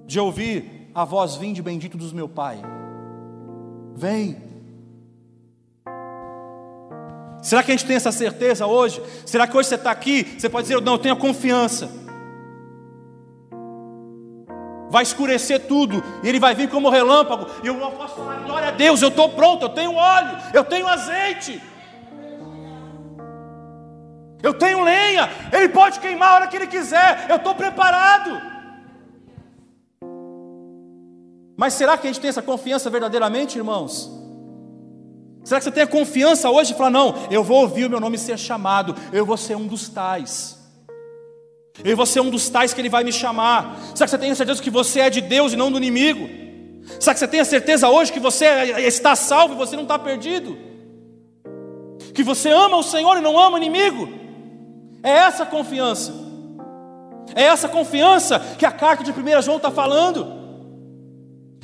de 0.06 0.20
ouvir 0.20 0.90
a 0.96 1.04
voz 1.04 1.36
vinde 1.36 1.62
bendito 1.62 1.98
dos 1.98 2.14
meu 2.14 2.30
Pai? 2.30 2.73
Vem. 3.96 4.42
Será 7.42 7.62
que 7.62 7.72
a 7.72 7.76
gente 7.76 7.86
tem 7.86 7.98
essa 7.98 8.12
certeza 8.12 8.66
hoje? 8.66 9.02
Será 9.26 9.46
que 9.46 9.56
hoje 9.56 9.68
você 9.70 9.76
está 9.76 9.92
aqui? 9.92 10.36
Você 10.38 10.50
pode 10.50 10.68
dizer, 10.68 10.82
não, 10.82 10.94
eu 10.94 11.00
tenho 11.00 11.16
confiança. 11.18 11.90
Vai 14.90 15.04
escurecer 15.04 15.68
tudo, 15.68 16.04
e 16.24 16.30
ele 16.30 16.40
vai 16.40 16.54
vir 16.54 16.70
como 16.70 16.90
relâmpago, 16.90 17.48
e 17.64 17.68
eu 17.68 17.76
posso 17.76 18.16
falar, 18.16 18.36
glória 18.44 18.68
a 18.68 18.72
Deus, 18.72 19.02
eu 19.02 19.10
estou 19.10 19.28
pronto, 19.30 19.64
eu 19.64 19.70
tenho 19.70 19.96
óleo, 19.96 20.38
eu 20.54 20.64
tenho 20.64 20.88
azeite. 20.88 21.60
Eu 24.42 24.54
tenho 24.54 24.84
lenha, 24.84 25.30
ele 25.52 25.70
pode 25.70 26.00
queimar 26.00 26.30
a 26.30 26.36
hora 26.36 26.48
que 26.48 26.56
ele 26.56 26.68
quiser, 26.68 27.26
eu 27.28 27.38
estou 27.38 27.56
preparado. 27.56 28.53
Mas 31.56 31.74
será 31.74 31.98
que 31.98 32.08
a 32.08 32.12
gente 32.12 32.22
tem 32.22 32.30
essa 32.30 32.42
confiança 32.42 32.90
verdadeiramente, 32.90 33.58
irmãos? 33.58 34.12
Será 35.44 35.60
que 35.60 35.66
você 35.66 35.72
tem 35.72 35.84
a 35.84 35.88
confiança 35.88 36.50
hoje 36.50 36.72
de 36.72 36.78
falar: 36.78 36.90
não, 36.90 37.16
eu 37.30 37.44
vou 37.44 37.62
ouvir 37.62 37.86
o 37.86 37.90
meu 37.90 38.00
nome 38.00 38.18
ser 38.18 38.38
chamado, 38.40 38.96
eu 39.12 39.26
vou 39.26 39.38
ser 39.38 39.56
um 39.56 39.68
dos 39.68 39.90
tais. 39.90 40.60
Eu 41.84 41.98
vou 41.98 42.06
ser 42.06 42.20
um 42.22 42.30
dos 42.30 42.50
tais 42.50 42.74
que 42.74 42.80
ele 42.80 42.90
vai 42.90 43.04
me 43.04 43.12
chamar. 43.12 43.78
Será 43.96 44.06
que 44.06 44.12
você 44.12 44.18
tem 44.18 44.32
a 44.32 44.36
certeza 44.36 44.62
que 44.62 44.70
você 44.70 45.02
é 45.02 45.10
de 45.10 45.22
Deus 45.22 45.54
e 45.54 45.56
não 45.56 45.72
do 45.72 45.78
inimigo? 45.78 46.30
Será 47.00 47.14
que 47.14 47.20
você 47.20 47.28
tem 47.28 47.40
a 47.40 47.46
certeza 47.46 47.90
hoje 47.90 48.12
que 48.12 48.20
você 48.20 48.46
está 48.82 49.16
salvo 49.16 49.56
e 49.56 49.58
você 49.58 49.76
não 49.76 49.84
está 49.84 49.98
perdido? 49.98 50.56
Que 52.14 52.24
você 52.24 52.50
ama 52.50 52.78
o 52.78 52.84
Senhor 52.84 53.18
e 53.18 53.22
não 53.22 53.40
ama 53.40 53.56
o 53.56 53.58
inimigo. 53.58 54.08
É 55.02 55.10
essa 55.10 55.46
confiança. 55.46 56.14
É 57.36 57.44
essa 57.44 57.68
confiança 57.68 58.40
que 58.58 58.66
a 58.66 58.72
carta 58.72 59.04
de 59.04 59.12
1 59.12 59.42
João 59.42 59.58
está 59.58 59.72
falando. 59.72 60.43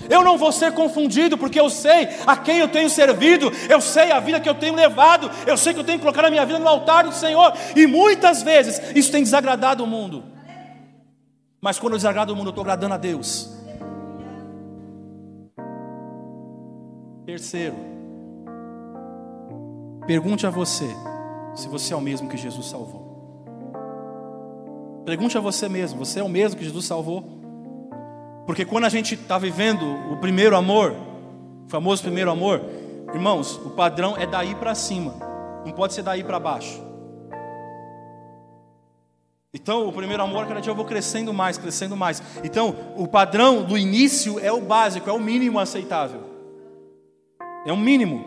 Eu 0.07 0.23
não 0.23 0.37
vou 0.37 0.51
ser 0.51 0.71
confundido, 0.73 1.37
porque 1.37 1.59
eu 1.59 1.69
sei 1.69 2.07
a 2.25 2.37
quem 2.37 2.59
eu 2.59 2.67
tenho 2.67 2.89
servido, 2.89 3.51
eu 3.69 3.81
sei 3.81 4.11
a 4.11 4.19
vida 4.19 4.39
que 4.39 4.49
eu 4.49 4.55
tenho 4.55 4.75
levado, 4.75 5.29
eu 5.47 5.57
sei 5.57 5.73
que 5.73 5.79
eu 5.79 5.83
tenho 5.83 5.97
que 5.97 6.03
colocar 6.03 6.25
a 6.25 6.29
minha 6.29 6.45
vida 6.45 6.59
no 6.59 6.67
altar 6.67 7.03
do 7.03 7.11
Senhor, 7.11 7.53
e 7.75 7.87
muitas 7.87 8.43
vezes 8.43 8.81
isso 8.95 9.11
tem 9.11 9.23
desagradado 9.23 9.83
o 9.83 9.87
mundo. 9.87 10.23
Mas 11.61 11.77
quando 11.77 11.93
eu 11.93 11.97
desagrado 11.97 12.31
o 12.31 12.35
mundo, 12.35 12.47
eu 12.47 12.51
estou 12.51 12.61
agradando 12.61 12.93
a 12.93 12.97
Deus. 12.97 13.57
Terceiro, 17.25 17.75
pergunte 20.07 20.47
a 20.47 20.49
você 20.49 20.87
se 21.55 21.67
você 21.67 21.93
é 21.93 21.97
o 21.97 22.01
mesmo 22.01 22.29
que 22.29 22.37
Jesus 22.37 22.65
salvou. 22.67 23.09
Pergunte 25.05 25.37
a 25.37 25.41
você 25.41 25.67
mesmo: 25.67 25.99
você 25.99 26.19
é 26.19 26.23
o 26.23 26.29
mesmo 26.29 26.57
que 26.57 26.63
Jesus 26.63 26.85
salvou? 26.85 27.38
Porque 28.49 28.65
quando 28.65 28.85
a 28.85 28.89
gente 28.89 29.13
está 29.13 29.37
vivendo 29.37 29.85
o 30.11 30.17
primeiro 30.17 30.57
amor, 30.57 30.95
o 31.67 31.69
famoso 31.69 32.01
primeiro 32.01 32.31
amor, 32.31 32.59
irmãos, 33.13 33.57
o 33.63 33.69
padrão 33.69 34.17
é 34.17 34.25
daí 34.25 34.55
para 34.55 34.73
cima, 34.73 35.13
não 35.63 35.71
pode 35.71 35.93
ser 35.93 36.01
daí 36.01 36.23
para 36.23 36.39
baixo. 36.39 36.83
Então, 39.53 39.87
o 39.87 39.93
primeiro 39.93 40.23
amor, 40.23 40.47
cada 40.47 40.61
dia 40.61 40.71
eu 40.71 40.75
vou 40.75 40.83
crescendo 40.83 41.31
mais, 41.31 41.59
crescendo 41.59 41.95
mais. 41.95 42.23
Então, 42.43 42.75
o 42.97 43.07
padrão 43.07 43.61
do 43.61 43.77
início 43.77 44.39
é 44.39 44.51
o 44.51 44.59
básico, 44.59 45.07
é 45.07 45.13
o 45.13 45.19
mínimo 45.19 45.59
aceitável. 45.59 46.21
É 47.67 47.71
o 47.71 47.77
mínimo. 47.77 48.25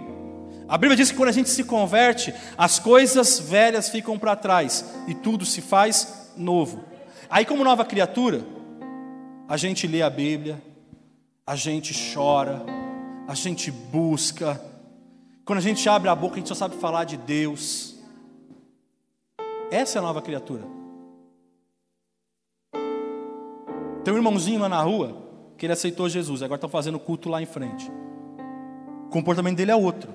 A 0.69 0.79
Bíblia 0.79 0.97
diz 0.97 1.11
que 1.11 1.17
quando 1.17 1.31
a 1.31 1.33
gente 1.33 1.51
se 1.51 1.65
converte, 1.65 2.33
as 2.57 2.79
coisas 2.79 3.41
velhas 3.41 3.89
ficam 3.89 4.17
para 4.17 4.37
trás 4.37 4.89
e 5.09 5.15
tudo 5.15 5.45
se 5.45 5.61
faz 5.61 6.31
novo. 6.37 6.85
Aí, 7.29 7.45
como 7.45 7.65
nova 7.65 7.85
criatura, 7.85 8.62
a 9.49 9.57
gente 9.57 9.87
lê 9.87 10.03
a 10.03 10.11
Bíblia, 10.11 10.63
a 11.47 11.57
gente 11.57 11.95
chora, 12.15 12.63
a 13.27 13.35
gente 13.35 13.71
busca. 13.71 14.61
Quando 15.45 15.59
a 15.59 15.63
gente 15.63 15.89
abre 15.89 16.09
a 16.09 16.15
boca, 16.15 16.35
a 16.35 16.39
gente 16.39 16.49
só 16.49 16.55
sabe 16.55 16.77
falar 16.77 17.05
de 17.05 17.17
Deus. 17.17 17.97
Essa 19.71 19.99
é 19.99 20.01
a 20.01 20.03
nova 20.03 20.23
criatura. 20.23 20.63
Tem 24.05 24.13
um 24.13 24.17
irmãozinho 24.17 24.61
lá 24.61 24.69
na 24.69 24.83
rua 24.83 25.23
que 25.57 25.67
ele 25.67 25.73
aceitou 25.73 26.09
Jesus, 26.09 26.43
agora 26.43 26.57
estão 26.57 26.69
fazendo 26.69 26.99
culto 26.99 27.29
lá 27.29 27.41
em 27.41 27.47
frente. 27.47 27.91
O 29.07 29.11
comportamento 29.11 29.57
dele 29.57 29.71
é 29.71 29.77
outro. 29.77 30.13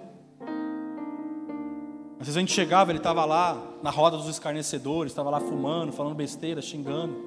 Às 2.19 2.25
vezes 2.25 2.37
a 2.37 2.39
gente 2.39 2.51
chegava, 2.51 2.91
ele 2.91 2.97
estava 2.97 3.23
lá 3.23 3.57
na 3.81 3.89
roda 3.89 4.17
dos 4.17 4.27
escarnecedores, 4.27 5.11
estava 5.11 5.29
lá 5.29 5.39
fumando, 5.39 5.93
falando 5.93 6.15
besteira, 6.15 6.61
xingando. 6.61 7.26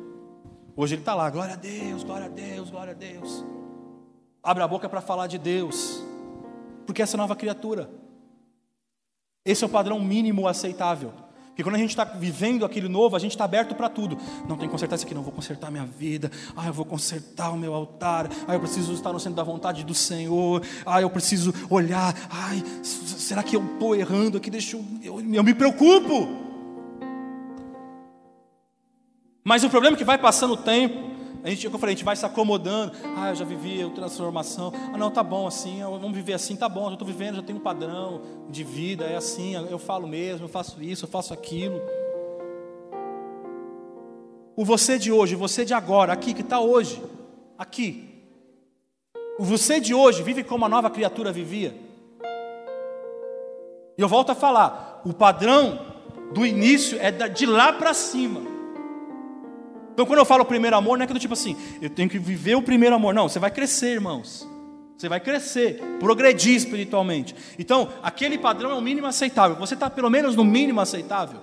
Hoje 0.80 0.94
ele 0.94 1.02
está 1.02 1.14
lá, 1.14 1.28
glória 1.28 1.52
a 1.52 1.56
Deus, 1.58 2.02
glória 2.02 2.24
a 2.24 2.28
Deus, 2.30 2.70
glória 2.70 2.92
a 2.92 2.96
Deus. 2.96 3.44
Abre 4.42 4.62
a 4.62 4.66
boca 4.66 4.88
para 4.88 5.02
falar 5.02 5.26
de 5.26 5.36
Deus, 5.36 6.02
porque 6.86 7.02
essa 7.02 7.16
é 7.16 7.18
nova 7.18 7.36
criatura. 7.36 7.90
Esse 9.44 9.62
é 9.62 9.66
o 9.66 9.68
padrão 9.68 10.00
mínimo 10.00 10.48
aceitável. 10.48 11.12
Porque 11.48 11.62
quando 11.62 11.74
a 11.74 11.78
gente 11.78 11.90
está 11.90 12.04
vivendo 12.04 12.64
aquele 12.64 12.88
novo, 12.88 13.14
a 13.14 13.18
gente 13.18 13.32
está 13.32 13.44
aberto 13.44 13.74
para 13.74 13.90
tudo. 13.90 14.16
Não 14.48 14.56
tem 14.56 14.68
que 14.68 14.72
consertar 14.72 14.96
isso 14.96 15.04
aqui, 15.04 15.14
não. 15.14 15.22
Vou 15.22 15.34
consertar 15.34 15.70
minha 15.70 15.84
vida. 15.84 16.32
Ah, 16.56 16.68
eu 16.68 16.72
vou 16.72 16.86
consertar 16.86 17.50
o 17.50 17.58
meu 17.58 17.74
altar. 17.74 18.30
Ah, 18.48 18.54
eu 18.54 18.60
preciso 18.60 18.94
estar 18.94 19.12
no 19.12 19.20
centro 19.20 19.36
da 19.36 19.42
vontade 19.42 19.84
do 19.84 19.92
Senhor. 19.92 20.62
Ah, 20.86 21.02
eu 21.02 21.10
preciso 21.10 21.52
olhar. 21.68 22.14
Ai, 22.30 22.64
será 22.82 23.42
que 23.42 23.54
eu 23.54 23.62
estou 23.74 23.94
errando 23.94 24.38
aqui? 24.38 24.48
Deixa 24.48 24.78
eu, 24.78 24.84
eu, 25.02 25.20
eu 25.20 25.44
me 25.44 25.52
preocupo. 25.52 26.49
Mas 29.42 29.64
o 29.64 29.70
problema 29.70 29.96
é 29.96 29.98
que 29.98 30.04
vai 30.04 30.18
passando 30.18 30.54
o 30.54 30.56
tempo, 30.56 31.10
a 31.42 31.48
gente, 31.48 31.64
eu 31.64 31.70
falei, 31.72 31.94
a 31.94 31.96
gente 31.96 32.04
vai 32.04 32.14
se 32.14 32.26
acomodando. 32.26 32.92
Ah, 33.16 33.30
eu 33.30 33.34
já 33.34 33.44
vivi 33.44 33.82
a 33.82 33.88
transformação. 33.88 34.72
Ah, 34.92 34.98
não, 34.98 35.10
tá 35.10 35.22
bom 35.22 35.46
assim, 35.46 35.80
vamos 35.80 36.12
viver 36.12 36.34
assim, 36.34 36.54
tá 36.54 36.68
bom, 36.68 36.88
eu 36.88 36.92
estou 36.92 37.08
vivendo, 37.08 37.36
já 37.36 37.42
tenho 37.42 37.58
um 37.58 37.62
padrão 37.62 38.20
de 38.50 38.62
vida, 38.62 39.04
é 39.04 39.16
assim, 39.16 39.54
eu 39.54 39.78
falo 39.78 40.06
mesmo, 40.06 40.44
eu 40.44 40.48
faço 40.48 40.82
isso, 40.82 41.06
eu 41.06 41.08
faço 41.08 41.32
aquilo. 41.32 41.80
O 44.54 44.64
você 44.64 44.98
de 44.98 45.10
hoje, 45.10 45.34
o 45.34 45.38
você 45.38 45.64
de 45.64 45.72
agora, 45.72 46.12
aqui, 46.12 46.34
que 46.34 46.42
está 46.42 46.60
hoje, 46.60 47.02
aqui. 47.56 48.06
O 49.38 49.44
você 49.44 49.80
de 49.80 49.94
hoje 49.94 50.22
vive 50.22 50.44
como 50.44 50.66
a 50.66 50.68
nova 50.68 50.90
criatura 50.90 51.32
vivia. 51.32 51.74
E 53.96 54.02
eu 54.02 54.08
volto 54.08 54.30
a 54.30 54.34
falar, 54.34 55.00
o 55.06 55.14
padrão 55.14 55.80
do 56.34 56.44
início 56.44 56.98
é 57.00 57.10
de 57.10 57.46
lá 57.46 57.72
para 57.72 57.94
cima. 57.94 58.59
Então, 60.00 60.06
quando 60.06 60.20
eu 60.20 60.24
falo 60.24 60.46
primeiro 60.46 60.74
amor, 60.74 60.96
não 60.96 61.04
é 61.04 61.06
que 61.06 61.12
do 61.12 61.18
tipo 61.18 61.34
assim, 61.34 61.54
eu 61.78 61.90
tenho 61.90 62.08
que 62.08 62.18
viver 62.18 62.54
o 62.54 62.62
primeiro 62.62 62.96
amor. 62.96 63.12
Não, 63.12 63.28
você 63.28 63.38
vai 63.38 63.50
crescer, 63.50 63.92
irmãos. 63.92 64.48
Você 64.96 65.10
vai 65.10 65.20
crescer, 65.20 65.78
progredir 65.98 66.54
espiritualmente. 66.56 67.36
Então, 67.58 67.86
aquele 68.02 68.38
padrão 68.38 68.70
é 68.70 68.74
o 68.74 68.80
mínimo 68.80 69.06
aceitável. 69.06 69.58
Você 69.58 69.74
está 69.74 69.90
pelo 69.90 70.08
menos 70.08 70.34
no 70.34 70.42
mínimo 70.42 70.80
aceitável. 70.80 71.40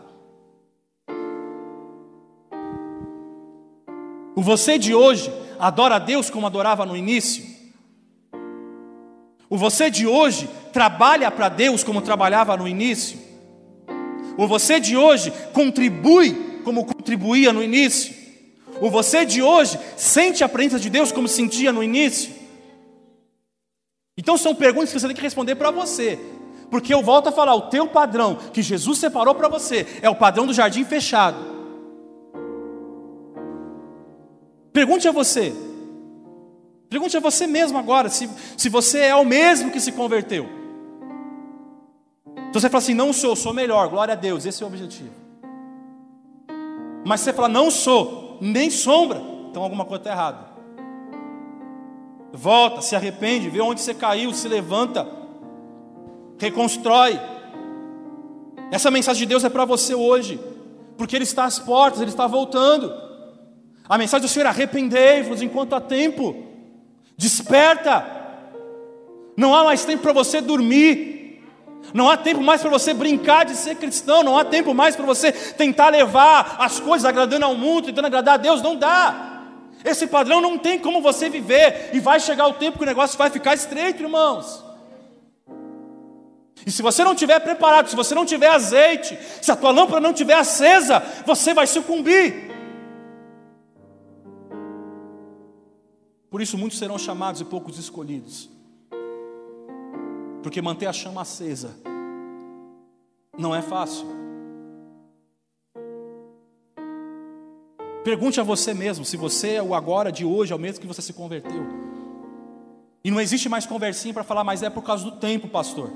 O 4.35 4.41
você 4.41 4.79
de 4.79 4.91
hoje 4.91 5.31
adora 5.59 5.97
a 5.97 5.99
Deus 5.99 6.31
como 6.31 6.47
adorava 6.47 6.83
no 6.83 6.97
início. 6.97 7.45
O 9.47 9.55
você 9.55 9.91
de 9.91 10.07
hoje 10.07 10.49
trabalha 10.73 11.29
para 11.29 11.47
Deus 11.47 11.83
como 11.83 12.01
trabalhava 12.01 12.57
no 12.57 12.67
início. 12.67 13.19
O 14.35 14.47
você 14.47 14.79
de 14.79 14.97
hoje 14.97 15.31
contribui 15.53 16.61
como 16.63 16.85
contribuía 16.85 17.53
no 17.53 17.61
início. 17.61 18.16
O 18.81 18.89
você 18.89 19.25
de 19.25 19.41
hoje 19.41 19.79
sente 19.95 20.43
a 20.43 20.49
presença 20.49 20.79
de 20.79 20.89
Deus 20.89 21.11
como 21.11 21.27
sentia 21.27 21.71
no 21.71 21.83
início? 21.83 22.33
Então 24.17 24.37
são 24.37 24.55
perguntas 24.55 24.91
que 24.91 24.99
você 24.99 25.07
tem 25.07 25.15
que 25.15 25.21
responder 25.21 25.55
para 25.55 25.71
você. 25.71 26.19
Porque 26.69 26.93
eu 26.93 27.01
volto 27.01 27.27
a 27.27 27.31
falar, 27.31 27.55
o 27.55 27.69
teu 27.69 27.87
padrão 27.87 28.35
que 28.51 28.61
Jesus 28.61 28.97
separou 28.97 29.33
para 29.35 29.47
você 29.47 29.85
é 30.01 30.09
o 30.09 30.15
padrão 30.15 30.45
do 30.45 30.53
jardim 30.53 30.83
fechado. 30.83 31.37
Pergunte 34.73 35.07
a 35.07 35.11
você. 35.11 35.53
Pergunte 36.89 37.15
a 37.17 37.19
você 37.19 37.47
mesmo 37.47 37.77
agora 37.77 38.09
se, 38.09 38.29
se 38.55 38.69
você 38.69 38.99
é 38.99 39.15
o 39.15 39.25
mesmo 39.25 39.71
que 39.71 39.79
se 39.79 39.91
converteu. 39.91 40.47
Então 42.49 42.61
você 42.61 42.69
fala 42.69 42.81
assim, 42.81 42.93
não 42.93 43.11
sou, 43.11 43.35
sou 43.35 43.53
melhor, 43.53 43.89
glória 43.89 44.13
a 44.13 44.15
Deus, 44.15 44.45
esse 44.45 44.63
é 44.63 44.65
o 44.65 44.69
objetivo. 44.69 45.11
Mas 47.05 47.21
você 47.21 47.33
fala, 47.33 47.49
não 47.49 47.69
sou, 47.69 48.26
nem 48.39 48.69
sombra, 48.69 49.21
então 49.49 49.63
alguma 49.63 49.85
coisa 49.85 50.01
está 50.01 50.11
errada. 50.11 50.47
Volta, 52.33 52.81
se 52.81 52.95
arrepende, 52.95 53.49
vê 53.49 53.61
onde 53.61 53.81
você 53.81 53.93
caiu, 53.93 54.33
se 54.33 54.47
levanta, 54.47 55.07
reconstrói. 56.37 57.19
Essa 58.71 58.91
mensagem 58.91 59.21
de 59.21 59.25
Deus 59.25 59.43
é 59.43 59.49
para 59.49 59.65
você 59.65 59.95
hoje, 59.95 60.39
porque 60.97 61.15
Ele 61.15 61.23
está 61.23 61.45
às 61.45 61.57
portas, 61.57 62.01
Ele 62.01 62.11
está 62.11 62.27
voltando. 62.27 62.93
A 63.87 63.97
mensagem 63.97 64.27
do 64.27 64.29
Senhor: 64.29 64.47
arrependei-vos 64.47 65.41
enquanto 65.41 65.73
há 65.73 65.81
tempo, 65.81 66.35
desperta. 67.17 68.15
Não 69.35 69.53
há 69.53 69.63
mais 69.63 69.85
tempo 69.85 70.01
para 70.01 70.13
você 70.13 70.41
dormir, 70.41 71.16
não 71.93 72.09
há 72.09 72.17
tempo 72.17 72.41
mais 72.41 72.61
para 72.61 72.69
você 72.69 72.93
brincar 72.93 73.45
de 73.45 73.55
ser 73.55 73.75
cristão, 73.75 74.23
não 74.23 74.37
há 74.37 74.43
tempo 74.43 74.73
mais 74.73 74.95
para 74.95 75.05
você 75.05 75.31
tentar 75.31 75.89
levar 75.89 76.57
as 76.59 76.79
coisas 76.79 77.05
agradando 77.05 77.45
ao 77.45 77.55
mundo, 77.55 77.85
tentando 77.85 78.07
agradar 78.07 78.35
a 78.35 78.37
Deus, 78.37 78.61
não 78.61 78.75
dá. 78.75 79.43
Esse 79.83 80.07
padrão 80.07 80.41
não 80.41 80.57
tem 80.57 80.79
como 80.79 81.01
você 81.01 81.29
viver, 81.29 81.91
e 81.93 81.99
vai 81.99 82.19
chegar 82.19 82.47
o 82.47 82.53
tempo 82.53 82.77
que 82.77 82.83
o 82.83 82.87
negócio 82.87 83.17
vai 83.17 83.29
ficar 83.29 83.53
estreito, 83.53 84.03
irmãos. 84.03 84.65
E 86.65 86.71
se 86.71 86.81
você 86.81 87.03
não 87.03 87.13
estiver 87.13 87.39
preparado, 87.39 87.89
se 87.89 87.95
você 87.95 88.13
não 88.13 88.25
tiver 88.25 88.49
azeite, 88.49 89.17
se 89.41 89.51
a 89.51 89.55
tua 89.55 89.71
lâmpada 89.71 90.01
não 90.01 90.11
estiver 90.11 90.33
acesa, 90.33 91.01
você 91.25 91.53
vai 91.53 91.65
sucumbir. 91.65 92.51
Por 96.29 96.41
isso 96.41 96.57
muitos 96.57 96.77
serão 96.77 96.97
chamados 96.97 97.39
e 97.39 97.45
poucos 97.45 97.79
escolhidos. 97.79 98.56
Porque 100.47 100.61
manter 100.61 100.85
a 100.85 100.93
chama 100.93 101.23
acesa 101.23 101.75
não 103.37 103.53
é 103.53 103.61
fácil. 103.61 104.07
Pergunte 108.01 108.39
a 108.39 108.43
você 108.43 108.73
mesmo 108.73 109.03
se 109.03 109.17
você 109.17 109.55
é 109.55 109.61
o 109.61 109.75
agora 109.75 110.09
de 110.09 110.23
hoje, 110.23 110.53
é 110.53 110.55
o 110.55 110.59
mesmo 110.59 110.79
que 110.79 110.87
você 110.87 111.01
se 111.01 111.11
converteu. 111.11 111.67
E 113.03 113.11
não 113.11 113.19
existe 113.19 113.49
mais 113.49 113.65
conversinha 113.65 114.13
para 114.13 114.23
falar, 114.23 114.45
mas 114.45 114.63
é 114.63 114.69
por 114.69 114.83
causa 114.83 115.03
do 115.03 115.11
tempo, 115.11 115.49
pastor. 115.49 115.91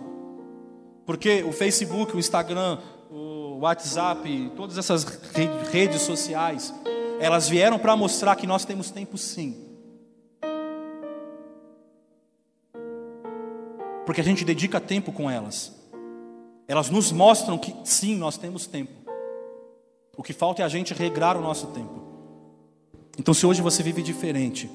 Porque 1.05 1.43
o 1.43 1.53
Facebook, 1.53 2.13
o 2.13 2.19
Instagram, 2.19 2.77
o 3.09 3.59
WhatsApp, 3.61 4.51
todas 4.57 4.77
essas 4.77 5.05
redes 5.71 6.01
sociais, 6.01 6.73
elas 7.21 7.47
vieram 7.47 7.79
para 7.79 7.95
mostrar 7.95 8.35
que 8.35 8.45
nós 8.45 8.65
temos 8.65 8.91
tempo 8.91 9.17
sim. 9.17 9.70
Porque 14.11 14.19
a 14.19 14.25
gente 14.25 14.43
dedica 14.43 14.77
tempo 14.81 15.13
com 15.13 15.31
elas. 15.31 15.73
elas 16.67 16.89
nos 16.89 17.13
mostram 17.13 17.57
que 17.57 17.73
sim, 17.85 18.17
nós 18.17 18.37
temos 18.37 18.67
tempo. 18.67 18.91
O 20.17 20.21
que 20.21 20.33
falta 20.33 20.61
é 20.61 20.65
a 20.65 20.67
gente 20.67 20.93
regrar 20.93 21.37
o 21.37 21.41
nosso 21.41 21.67
tempo. 21.67 22.01
Então, 23.17 23.33
se 23.33 23.45
hoje 23.45 23.61
você 23.61 23.81
vive 23.81 24.03
diferente, 24.03 24.69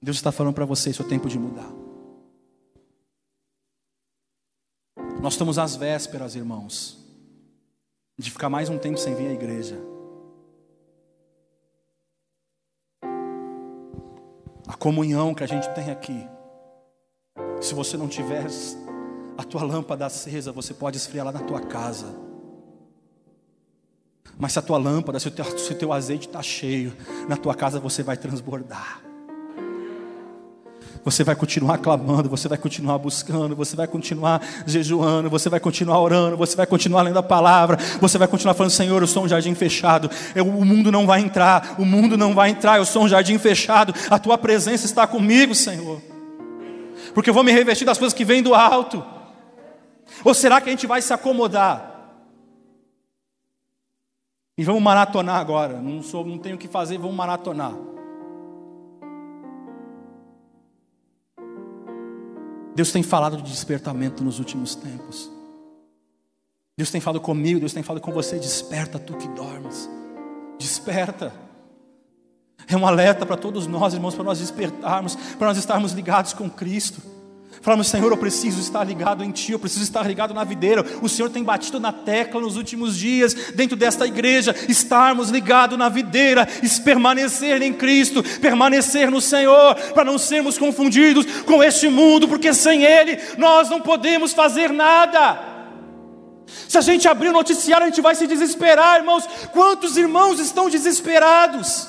Deus 0.00 0.16
está 0.16 0.30
falando 0.30 0.54
para 0.54 0.64
você: 0.64 0.90
isso 0.90 1.02
é 1.02 1.04
tempo 1.04 1.28
de 1.28 1.40
mudar. 1.40 1.68
Nós 5.20 5.32
estamos 5.32 5.58
às 5.58 5.74
vésperas, 5.74 6.36
irmãos, 6.36 7.04
de 8.16 8.30
ficar 8.30 8.48
mais 8.48 8.68
um 8.68 8.78
tempo 8.78 8.96
sem 8.96 9.12
vir 9.16 9.26
à 9.26 9.32
igreja. 9.32 9.76
A 14.68 14.76
comunhão 14.78 15.34
que 15.34 15.42
a 15.42 15.48
gente 15.48 15.68
tem 15.74 15.90
aqui. 15.90 16.31
Se 17.62 17.74
você 17.74 17.96
não 17.96 18.08
tiver 18.08 18.44
a 19.38 19.44
tua 19.44 19.62
lâmpada 19.62 20.04
acesa, 20.04 20.50
você 20.50 20.74
pode 20.74 20.96
esfriar 20.96 21.24
lá 21.24 21.32
na 21.32 21.38
tua 21.38 21.60
casa. 21.60 22.06
Mas 24.36 24.52
se 24.52 24.58
a 24.58 24.62
tua 24.62 24.78
lâmpada, 24.78 25.20
se 25.20 25.28
o 25.28 25.30
teu, 25.30 25.44
se 25.58 25.72
o 25.72 25.74
teu 25.76 25.92
azeite 25.92 26.26
está 26.26 26.42
cheio, 26.42 26.92
na 27.28 27.36
tua 27.36 27.54
casa 27.54 27.78
você 27.78 28.02
vai 28.02 28.16
transbordar. 28.16 29.00
Você 31.04 31.22
vai 31.22 31.36
continuar 31.36 31.78
clamando, 31.78 32.28
você 32.28 32.48
vai 32.48 32.58
continuar 32.58 32.98
buscando, 32.98 33.54
você 33.54 33.76
vai 33.76 33.86
continuar 33.86 34.40
jejuando, 34.66 35.30
você 35.30 35.48
vai 35.48 35.60
continuar 35.60 36.00
orando, 36.00 36.36
você 36.36 36.56
vai 36.56 36.66
continuar 36.66 37.02
lendo 37.02 37.18
a 37.18 37.22
palavra, 37.22 37.76
você 38.00 38.18
vai 38.18 38.26
continuar 38.26 38.54
falando: 38.54 38.72
Senhor, 38.72 39.00
eu 39.00 39.06
sou 39.06 39.24
um 39.24 39.28
jardim 39.28 39.54
fechado, 39.54 40.10
eu, 40.34 40.46
o 40.46 40.64
mundo 40.64 40.90
não 40.90 41.06
vai 41.06 41.20
entrar, 41.20 41.76
o 41.78 41.84
mundo 41.84 42.18
não 42.18 42.34
vai 42.34 42.50
entrar, 42.50 42.78
eu 42.78 42.84
sou 42.84 43.04
um 43.04 43.08
jardim 43.08 43.38
fechado, 43.38 43.94
a 44.10 44.18
tua 44.18 44.36
presença 44.36 44.84
está 44.84 45.06
comigo, 45.06 45.54
Senhor, 45.54 46.00
porque 47.14 47.30
eu 47.30 47.34
vou 47.34 47.44
me 47.44 47.52
revestir 47.52 47.84
das 47.84 47.98
coisas 47.98 48.16
que 48.16 48.24
vêm 48.24 48.42
do 48.42 48.54
alto. 48.54 49.04
Ou 50.24 50.34
será 50.34 50.60
que 50.60 50.68
a 50.68 50.72
gente 50.72 50.86
vai 50.86 51.00
se 51.00 51.12
acomodar? 51.12 51.90
E 54.56 54.64
vamos 54.64 54.82
maratonar 54.82 55.36
agora. 55.40 55.80
Não, 55.80 56.02
sou, 56.02 56.24
não 56.24 56.38
tenho 56.38 56.56
o 56.56 56.58
que 56.58 56.68
fazer, 56.68 56.98
vamos 56.98 57.16
maratonar. 57.16 57.74
Deus 62.74 62.90
tem 62.90 63.02
falado 63.02 63.36
de 63.36 63.42
despertamento 63.42 64.24
nos 64.24 64.38
últimos 64.38 64.74
tempos. 64.74 65.30
Deus 66.76 66.90
tem 66.90 67.00
falado 67.00 67.20
comigo, 67.20 67.60
Deus 67.60 67.72
tem 67.72 67.82
falado 67.82 68.02
com 68.02 68.12
você. 68.12 68.38
Desperta 68.38 68.98
tu 68.98 69.14
que 69.16 69.28
dormes. 69.28 69.88
Desperta. 70.58 71.32
É 72.68 72.76
um 72.76 72.86
alerta 72.86 73.26
para 73.26 73.36
todos 73.36 73.66
nós, 73.66 73.94
irmãos, 73.94 74.14
para 74.14 74.24
nós 74.24 74.38
despertarmos, 74.38 75.16
para 75.38 75.48
nós 75.48 75.58
estarmos 75.58 75.92
ligados 75.92 76.32
com 76.32 76.48
Cristo. 76.48 77.02
Falamos, 77.62 77.86
Senhor, 77.86 78.10
eu 78.10 78.16
preciso 78.16 78.60
estar 78.60 78.82
ligado 78.82 79.22
em 79.22 79.30
Ti, 79.30 79.52
eu 79.52 79.58
preciso 79.58 79.84
estar 79.84 80.04
ligado 80.04 80.34
na 80.34 80.42
videira. 80.42 80.84
O 81.00 81.08
Senhor 81.08 81.30
tem 81.30 81.44
batido 81.44 81.78
na 81.78 81.92
tecla 81.92 82.40
nos 82.40 82.56
últimos 82.56 82.96
dias, 82.96 83.34
dentro 83.54 83.76
desta 83.76 84.04
igreja, 84.04 84.52
estarmos 84.68 85.30
ligados 85.30 85.78
na 85.78 85.88
videira, 85.88 86.44
permanecer 86.84 87.62
em 87.62 87.72
Cristo, 87.72 88.20
permanecer 88.40 89.12
no 89.12 89.20
Senhor, 89.20 89.76
para 89.94 90.02
não 90.02 90.18
sermos 90.18 90.58
confundidos 90.58 91.24
com 91.42 91.62
este 91.62 91.88
mundo, 91.88 92.26
porque 92.26 92.52
sem 92.52 92.82
Ele 92.82 93.16
nós 93.38 93.70
não 93.70 93.80
podemos 93.80 94.32
fazer 94.32 94.72
nada. 94.72 95.40
Se 96.68 96.76
a 96.76 96.80
gente 96.80 97.06
abrir 97.06 97.28
o 97.28 97.32
noticiário, 97.32 97.84
a 97.84 97.88
gente 97.88 98.00
vai 98.00 98.16
se 98.16 98.26
desesperar, 98.26 98.98
irmãos. 98.98 99.24
Quantos 99.52 99.96
irmãos 99.96 100.40
estão 100.40 100.68
desesperados? 100.68 101.88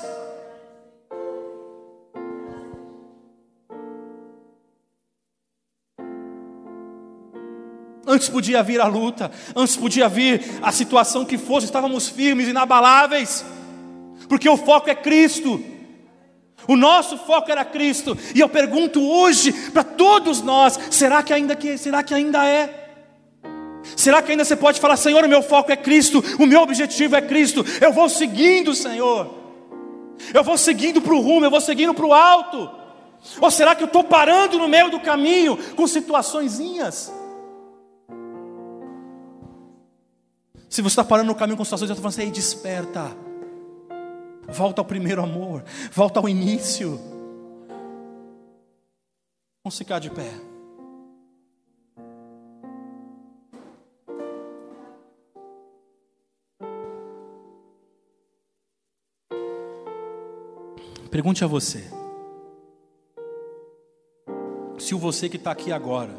Antes 8.14 8.28
podia 8.28 8.62
vir 8.62 8.80
a 8.80 8.86
luta, 8.86 9.28
antes 9.56 9.74
podia 9.74 10.08
vir 10.08 10.40
a 10.62 10.70
situação 10.70 11.24
que 11.24 11.36
fosse, 11.36 11.66
estávamos 11.66 12.08
firmes, 12.08 12.46
inabaláveis, 12.46 13.44
porque 14.28 14.48
o 14.48 14.56
foco 14.56 14.88
é 14.88 14.94
Cristo. 14.94 15.60
O 16.68 16.76
nosso 16.76 17.18
foco 17.18 17.50
era 17.50 17.64
Cristo. 17.64 18.16
E 18.32 18.38
eu 18.38 18.48
pergunto 18.48 19.02
hoje 19.02 19.52
para 19.72 19.82
todos 19.82 20.42
nós, 20.42 20.78
será 20.92 21.24
que 21.24 21.32
ainda 21.32 21.56
que 21.56 21.76
será 21.76 22.04
que 22.04 22.14
ainda 22.14 22.46
é? 22.46 23.00
Será 23.96 24.22
que 24.22 24.30
ainda 24.30 24.44
você 24.44 24.54
pode 24.54 24.78
falar, 24.78 24.96
Senhor, 24.96 25.24
o 25.24 25.28
meu 25.28 25.42
foco 25.42 25.72
é 25.72 25.76
Cristo, 25.76 26.22
o 26.38 26.46
meu 26.46 26.62
objetivo 26.62 27.16
é 27.16 27.20
Cristo, 27.20 27.66
eu 27.80 27.92
vou 27.92 28.08
seguindo, 28.08 28.76
Senhor, 28.76 29.28
eu 30.32 30.44
vou 30.44 30.56
seguindo 30.56 31.02
para 31.02 31.14
o 31.14 31.20
rumo, 31.20 31.44
eu 31.44 31.50
vou 31.50 31.60
seguindo 31.60 31.92
para 31.92 32.06
o 32.06 32.14
alto, 32.14 32.70
ou 33.40 33.50
será 33.50 33.74
que 33.74 33.82
eu 33.82 33.88
estou 33.88 34.04
parando 34.04 34.56
no 34.56 34.68
meio 34.68 34.88
do 34.88 35.00
caminho 35.00 35.58
com 35.74 35.86
situaçõezinhas? 35.88 37.12
Se 40.74 40.82
você 40.82 40.94
está 40.94 41.04
parando 41.04 41.28
no 41.28 41.36
caminho 41.36 41.56
com 41.56 41.62
situações, 41.62 41.88
eu 41.88 41.94
estou 41.94 42.02
falando 42.02 42.18
assim, 42.18 42.24
ei, 42.24 42.32
desperta. 42.32 43.16
Volta 44.48 44.80
ao 44.80 44.84
primeiro 44.84 45.22
amor. 45.22 45.62
Volta 45.92 46.18
ao 46.18 46.28
início. 46.28 46.98
Vamos 49.62 49.78
ficar 49.78 50.00
de 50.00 50.10
pé. 50.10 50.32
Pergunte 61.08 61.44
a 61.44 61.46
você. 61.46 61.88
Se 64.76 64.92
o 64.92 64.98
você 64.98 65.28
que 65.28 65.36
está 65.36 65.52
aqui 65.52 65.70
agora 65.70 66.16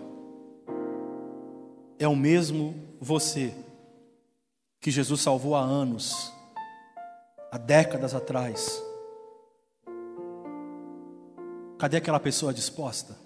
é 2.00 2.08
o 2.08 2.16
mesmo 2.16 2.74
você 3.02 3.54
que 4.86 4.92
Jesus 4.92 5.20
salvou 5.20 5.56
há 5.56 5.62
anos, 5.62 6.32
há 7.52 7.58
décadas 7.58 8.14
atrás. 8.14 8.80
Cadê 11.80 11.98
aquela 11.98 12.20
pessoa 12.20 12.54
disposta? 12.54 13.18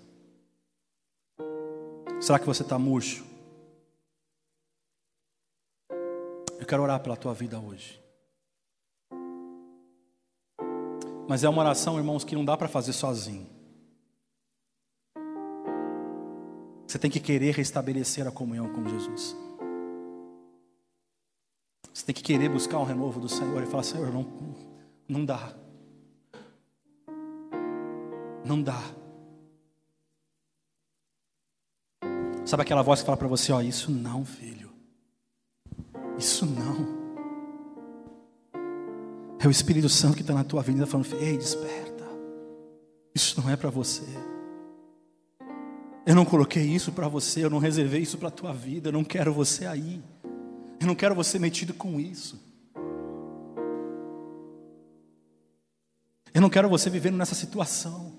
Será 2.22 2.40
que 2.40 2.46
você 2.46 2.62
está 2.62 2.80
murcho? 2.80 3.26
Eu 6.58 6.66
quero 6.66 6.82
orar 6.82 7.04
pela 7.04 7.18
tua 7.18 7.34
vida 7.34 7.60
hoje. 7.60 8.02
Mas 11.28 11.44
é 11.44 11.50
uma 11.50 11.62
oração, 11.62 11.98
irmãos, 11.98 12.24
que 12.24 12.36
não 12.38 12.46
dá 12.46 12.56
para 12.56 12.70
fazer 12.70 12.94
sozinho. 12.94 13.50
Você 16.88 16.98
tem 16.98 17.12
que 17.12 17.20
querer 17.20 17.54
restabelecer 17.54 18.26
a 18.26 18.32
comunhão 18.32 18.72
com 18.72 18.88
Jesus. 18.88 19.49
Você 21.94 22.06
tem 22.06 22.16
que 22.16 22.24
querer 22.24 22.50
buscar 22.50 22.80
um 22.80 22.84
renovo 22.84 23.20
do 23.20 23.30
Senhor 23.30 23.62
e 23.62 23.66
falar: 23.66 23.84
Senhor, 23.84 24.12
não, 24.14 24.26
não 25.08 25.26
dá. 25.26 25.54
Não 28.46 28.62
dá. 28.62 28.82
Sabe 32.46 32.64
aquela 32.64 32.82
voz 32.82 33.02
que 33.02 33.06
fala 33.06 33.18
para 33.18 33.28
você: 33.28 33.52
Ó, 33.52 33.62
isso 33.62 33.92
não, 33.92 34.26
filho. 34.26 34.72
Isso 36.18 36.46
não. 36.46 37.00
É 39.40 39.48
o 39.48 39.52
Espírito 39.52 39.88
Santo 39.88 40.16
que 40.16 40.22
está 40.22 40.34
na 40.34 40.44
tua 40.44 40.62
vida 40.62 40.86
falando: 40.86 41.08
Ei, 41.20 41.38
desperta. 41.38 42.06
Isso 43.14 43.42
não 43.42 43.50
é 43.50 43.56
para 43.56 43.70
você. 43.70 44.06
Eu 46.06 46.16
não 46.16 46.26
coloquei 46.26 46.64
isso 46.64 46.92
para 46.92 47.08
você, 47.08 47.44
eu 47.44 47.50
não 47.50 47.60
reservei 47.60 48.02
isso 48.02 48.18
para 48.18 48.30
a 48.30 48.32
tua 48.32 48.52
vida, 48.52 48.90
eu 48.90 48.94
não 48.94 49.04
quero 49.04 49.32
você 49.32 49.68
aí. 49.68 50.02
Eu 50.80 50.88
não 50.88 50.96
quero 50.96 51.14
você 51.14 51.38
metido 51.38 51.74
com 51.74 52.00
isso. 52.00 52.40
Eu 56.34 56.42
não 56.42 56.50
quero 56.50 56.70
você 56.70 56.90
vivendo 56.90 57.18
nessa 57.18 57.36
situação. 57.36 58.14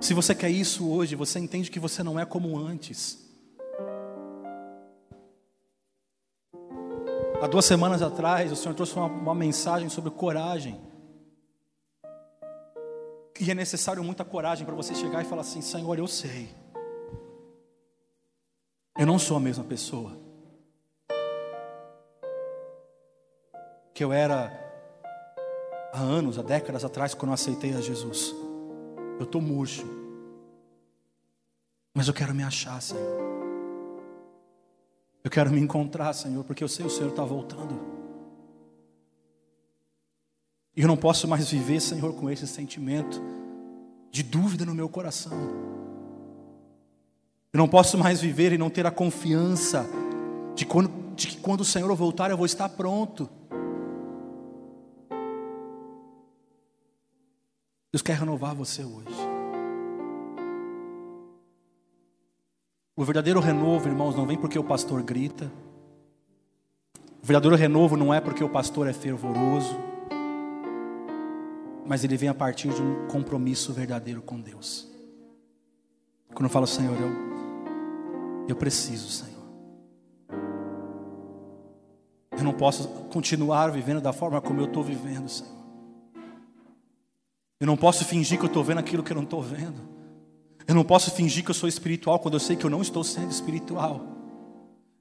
Se 0.00 0.14
você 0.14 0.34
quer 0.34 0.50
isso 0.50 0.88
hoje, 0.88 1.16
você 1.16 1.38
entende 1.38 1.70
que 1.70 1.80
você 1.80 2.02
não 2.02 2.18
é 2.18 2.24
como 2.24 2.58
antes. 2.58 3.28
Há 7.40 7.46
duas 7.46 7.64
semanas 7.64 8.02
atrás, 8.02 8.52
o 8.52 8.56
Senhor 8.56 8.74
trouxe 8.74 8.94
uma, 8.96 9.06
uma 9.06 9.34
mensagem 9.34 9.88
sobre 9.88 10.10
coragem. 10.10 10.78
E 13.40 13.50
é 13.50 13.54
necessário 13.54 14.04
muita 14.04 14.22
coragem 14.22 14.66
para 14.66 14.74
você 14.74 14.94
chegar 14.94 15.22
e 15.22 15.24
falar 15.24 15.40
assim: 15.40 15.62
Senhor, 15.62 15.98
eu 15.98 16.06
sei. 16.06 16.54
Eu 18.98 19.06
não 19.06 19.18
sou 19.18 19.38
a 19.38 19.40
mesma 19.40 19.64
pessoa 19.64 20.14
que 23.94 24.04
eu 24.04 24.12
era 24.12 24.52
há 25.90 25.98
anos, 25.98 26.38
há 26.38 26.42
décadas 26.42 26.84
atrás, 26.84 27.14
quando 27.14 27.30
eu 27.30 27.34
aceitei 27.34 27.74
a 27.74 27.80
Jesus. 27.80 28.34
Eu 29.18 29.24
estou 29.24 29.40
murcho. 29.40 29.86
Mas 31.94 32.08
eu 32.08 32.14
quero 32.14 32.34
me 32.34 32.42
achar, 32.42 32.80
Senhor. 32.82 33.20
Eu 35.24 35.30
quero 35.30 35.50
me 35.50 35.60
encontrar, 35.60 36.12
Senhor, 36.12 36.44
porque 36.44 36.62
eu 36.62 36.68
sei 36.68 36.84
o 36.84 36.90
Senhor 36.90 37.08
está 37.10 37.24
voltando. 37.24 37.99
E 40.76 40.82
eu 40.82 40.88
não 40.88 40.96
posso 40.96 41.26
mais 41.26 41.50
viver, 41.50 41.80
Senhor, 41.80 42.14
com 42.14 42.30
esse 42.30 42.46
sentimento 42.46 43.20
de 44.10 44.22
dúvida 44.22 44.64
no 44.64 44.74
meu 44.74 44.88
coração. 44.88 45.32
Eu 47.52 47.58
não 47.58 47.68
posso 47.68 47.98
mais 47.98 48.20
viver 48.20 48.52
e 48.52 48.58
não 48.58 48.70
ter 48.70 48.86
a 48.86 48.90
confiança 48.90 49.86
de, 50.54 50.64
quando, 50.64 50.90
de 51.14 51.26
que 51.26 51.36
quando 51.38 51.62
o 51.62 51.64
Senhor 51.64 51.92
voltar 51.96 52.30
eu 52.30 52.36
vou 52.36 52.46
estar 52.46 52.68
pronto. 52.68 53.28
Deus 57.92 58.02
quer 58.02 58.16
renovar 58.16 58.54
você 58.54 58.84
hoje. 58.84 59.30
O 62.96 63.04
verdadeiro 63.04 63.40
renovo, 63.40 63.88
irmãos, 63.88 64.14
não 64.14 64.26
vem 64.26 64.36
porque 64.36 64.58
o 64.58 64.64
pastor 64.64 65.02
grita. 65.02 65.50
O 67.22 67.26
verdadeiro 67.26 67.56
renovo 67.56 67.96
não 67.96 68.14
é 68.14 68.20
porque 68.20 68.44
o 68.44 68.48
pastor 68.48 68.86
é 68.86 68.92
fervoroso. 68.92 69.76
Mas 71.86 72.04
ele 72.04 72.16
vem 72.16 72.28
a 72.28 72.34
partir 72.34 72.68
de 72.68 72.80
um 72.80 73.06
compromisso 73.08 73.72
verdadeiro 73.72 74.22
com 74.22 74.40
Deus. 74.40 74.88
Quando 76.32 76.44
eu 76.44 76.50
falo, 76.50 76.66
Senhor, 76.66 76.96
eu, 77.00 77.10
eu 78.48 78.56
preciso, 78.56 79.08
Senhor. 79.10 79.40
Eu 82.36 82.44
não 82.44 82.52
posso 82.52 82.88
continuar 83.10 83.70
vivendo 83.70 84.00
da 84.00 84.12
forma 84.12 84.40
como 84.40 84.60
eu 84.60 84.66
estou 84.66 84.82
vivendo, 84.82 85.28
Senhor. 85.28 85.60
Eu 87.58 87.66
não 87.66 87.76
posso 87.76 88.04
fingir 88.04 88.38
que 88.38 88.44
eu 88.44 88.48
estou 88.48 88.64
vendo 88.64 88.78
aquilo 88.78 89.02
que 89.02 89.12
eu 89.12 89.16
não 89.16 89.24
estou 89.24 89.42
vendo. 89.42 89.82
Eu 90.66 90.74
não 90.74 90.84
posso 90.84 91.10
fingir 91.10 91.44
que 91.44 91.50
eu 91.50 91.54
sou 91.54 91.68
espiritual 91.68 92.18
quando 92.18 92.34
eu 92.34 92.40
sei 92.40 92.56
que 92.56 92.64
eu 92.64 92.70
não 92.70 92.80
estou 92.80 93.04
sendo 93.04 93.30
espiritual. 93.30 94.00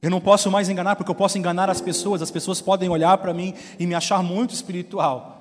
Eu 0.02 0.10
não 0.10 0.20
posso 0.20 0.50
mais 0.52 0.68
enganar 0.68 0.96
porque 0.96 1.12
eu 1.12 1.16
posso 1.16 1.38
enganar 1.38 1.70
as 1.70 1.80
pessoas. 1.80 2.22
As 2.22 2.32
pessoas 2.32 2.60
podem 2.60 2.90
olhar 2.90 3.18
para 3.20 3.34
mim 3.34 3.54
e 3.78 3.86
me 3.86 3.96
achar 3.96 4.22
muito 4.22 4.54
espiritual. 4.54 5.39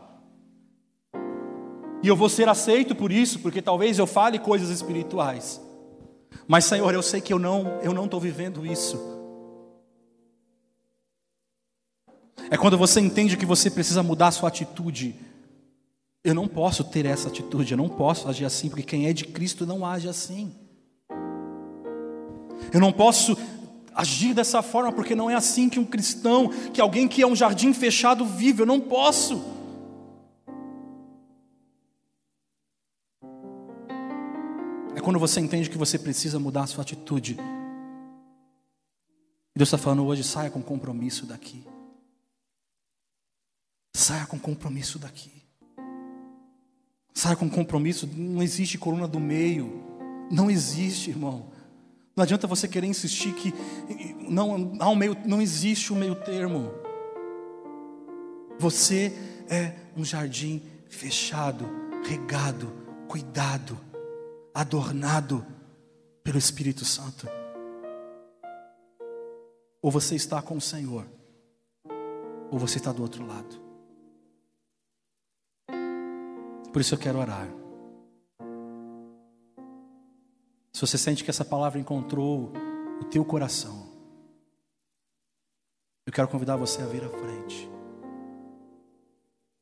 E 2.02 2.08
eu 2.08 2.16
vou 2.16 2.28
ser 2.28 2.48
aceito 2.48 2.94
por 2.94 3.10
isso, 3.10 3.38
porque 3.40 3.60
talvez 3.60 3.98
eu 3.98 4.06
fale 4.06 4.38
coisas 4.38 4.70
espirituais. 4.70 5.60
Mas 6.46 6.64
Senhor, 6.64 6.92
eu 6.94 7.02
sei 7.02 7.20
que 7.20 7.32
eu 7.32 7.38
não, 7.38 7.80
eu 7.82 7.92
não 7.92 8.04
estou 8.04 8.20
vivendo 8.20 8.64
isso. 8.64 8.98
É 12.50 12.56
quando 12.56 12.78
você 12.78 13.00
entende 13.00 13.36
que 13.36 13.44
você 13.44 13.70
precisa 13.70 14.02
mudar 14.02 14.28
a 14.28 14.32
sua 14.32 14.48
atitude 14.48 15.14
eu 16.24 16.34
não 16.34 16.46
posso 16.46 16.84
ter 16.84 17.06
essa 17.06 17.28
atitude, 17.28 17.72
eu 17.72 17.78
não 17.78 17.88
posso 17.88 18.28
agir 18.28 18.44
assim, 18.44 18.68
porque 18.68 18.82
quem 18.82 19.06
é 19.06 19.12
de 19.12 19.24
Cristo 19.24 19.64
não 19.64 19.86
age 19.86 20.08
assim. 20.08 20.52
Eu 22.72 22.80
não 22.80 22.92
posso 22.92 23.36
agir 23.94 24.34
dessa 24.34 24.60
forma, 24.60 24.92
porque 24.92 25.14
não 25.14 25.30
é 25.30 25.34
assim 25.34 25.68
que 25.68 25.78
um 25.78 25.84
cristão, 25.84 26.48
que 26.72 26.80
alguém 26.80 27.08
que 27.08 27.22
é 27.22 27.26
um 27.26 27.36
jardim 27.36 27.72
fechado 27.72 28.24
vive, 28.24 28.62
eu 28.62 28.66
não 28.66 28.80
posso. 28.80 29.42
Quando 35.08 35.18
você 35.18 35.40
entende 35.40 35.70
que 35.70 35.78
você 35.78 35.98
precisa 35.98 36.38
mudar 36.38 36.64
a 36.64 36.66
sua 36.66 36.82
atitude. 36.82 37.34
Deus 39.56 39.68
está 39.68 39.78
falando 39.78 40.04
hoje, 40.04 40.22
saia 40.22 40.50
com 40.50 40.60
compromisso 40.60 41.24
daqui. 41.24 41.64
Saia 43.96 44.26
com 44.26 44.38
compromisso 44.38 44.98
daqui. 44.98 45.32
Saia 47.14 47.36
com 47.36 47.48
compromisso, 47.48 48.06
não 48.06 48.42
existe 48.42 48.76
coluna 48.76 49.08
do 49.08 49.18
meio. 49.18 49.82
Não 50.30 50.50
existe, 50.50 51.08
irmão. 51.08 51.52
Não 52.14 52.22
adianta 52.22 52.46
você 52.46 52.68
querer 52.68 52.88
insistir 52.88 53.32
que 53.32 53.54
não 54.28 54.76
há 54.78 54.90
um 54.90 54.94
meio, 54.94 55.16
não 55.24 55.40
existe 55.40 55.90
um 55.90 55.96
meio 55.96 56.16
termo. 56.16 56.70
Você 58.58 59.16
é 59.48 59.74
um 59.96 60.04
jardim 60.04 60.60
fechado, 60.86 61.66
regado, 62.04 62.70
cuidado, 63.08 63.87
adornado 64.58 65.46
pelo 66.24 66.36
Espírito 66.36 66.84
Santo. 66.84 67.28
Ou 69.80 69.88
você 69.88 70.16
está 70.16 70.42
com 70.42 70.56
o 70.56 70.60
Senhor, 70.60 71.06
ou 72.50 72.58
você 72.58 72.78
está 72.78 72.90
do 72.90 73.00
outro 73.00 73.24
lado. 73.24 73.56
Por 76.72 76.80
isso 76.80 76.92
eu 76.92 76.98
quero 76.98 77.20
orar. 77.20 77.46
Se 80.72 80.80
você 80.80 80.98
sente 80.98 81.22
que 81.22 81.30
essa 81.30 81.44
palavra 81.44 81.78
encontrou 81.78 82.52
o 83.00 83.04
teu 83.04 83.24
coração, 83.24 83.88
eu 86.04 86.12
quero 86.12 86.26
convidar 86.26 86.56
você 86.56 86.82
a 86.82 86.86
vir 86.86 87.04
à 87.04 87.08
frente. 87.08 87.70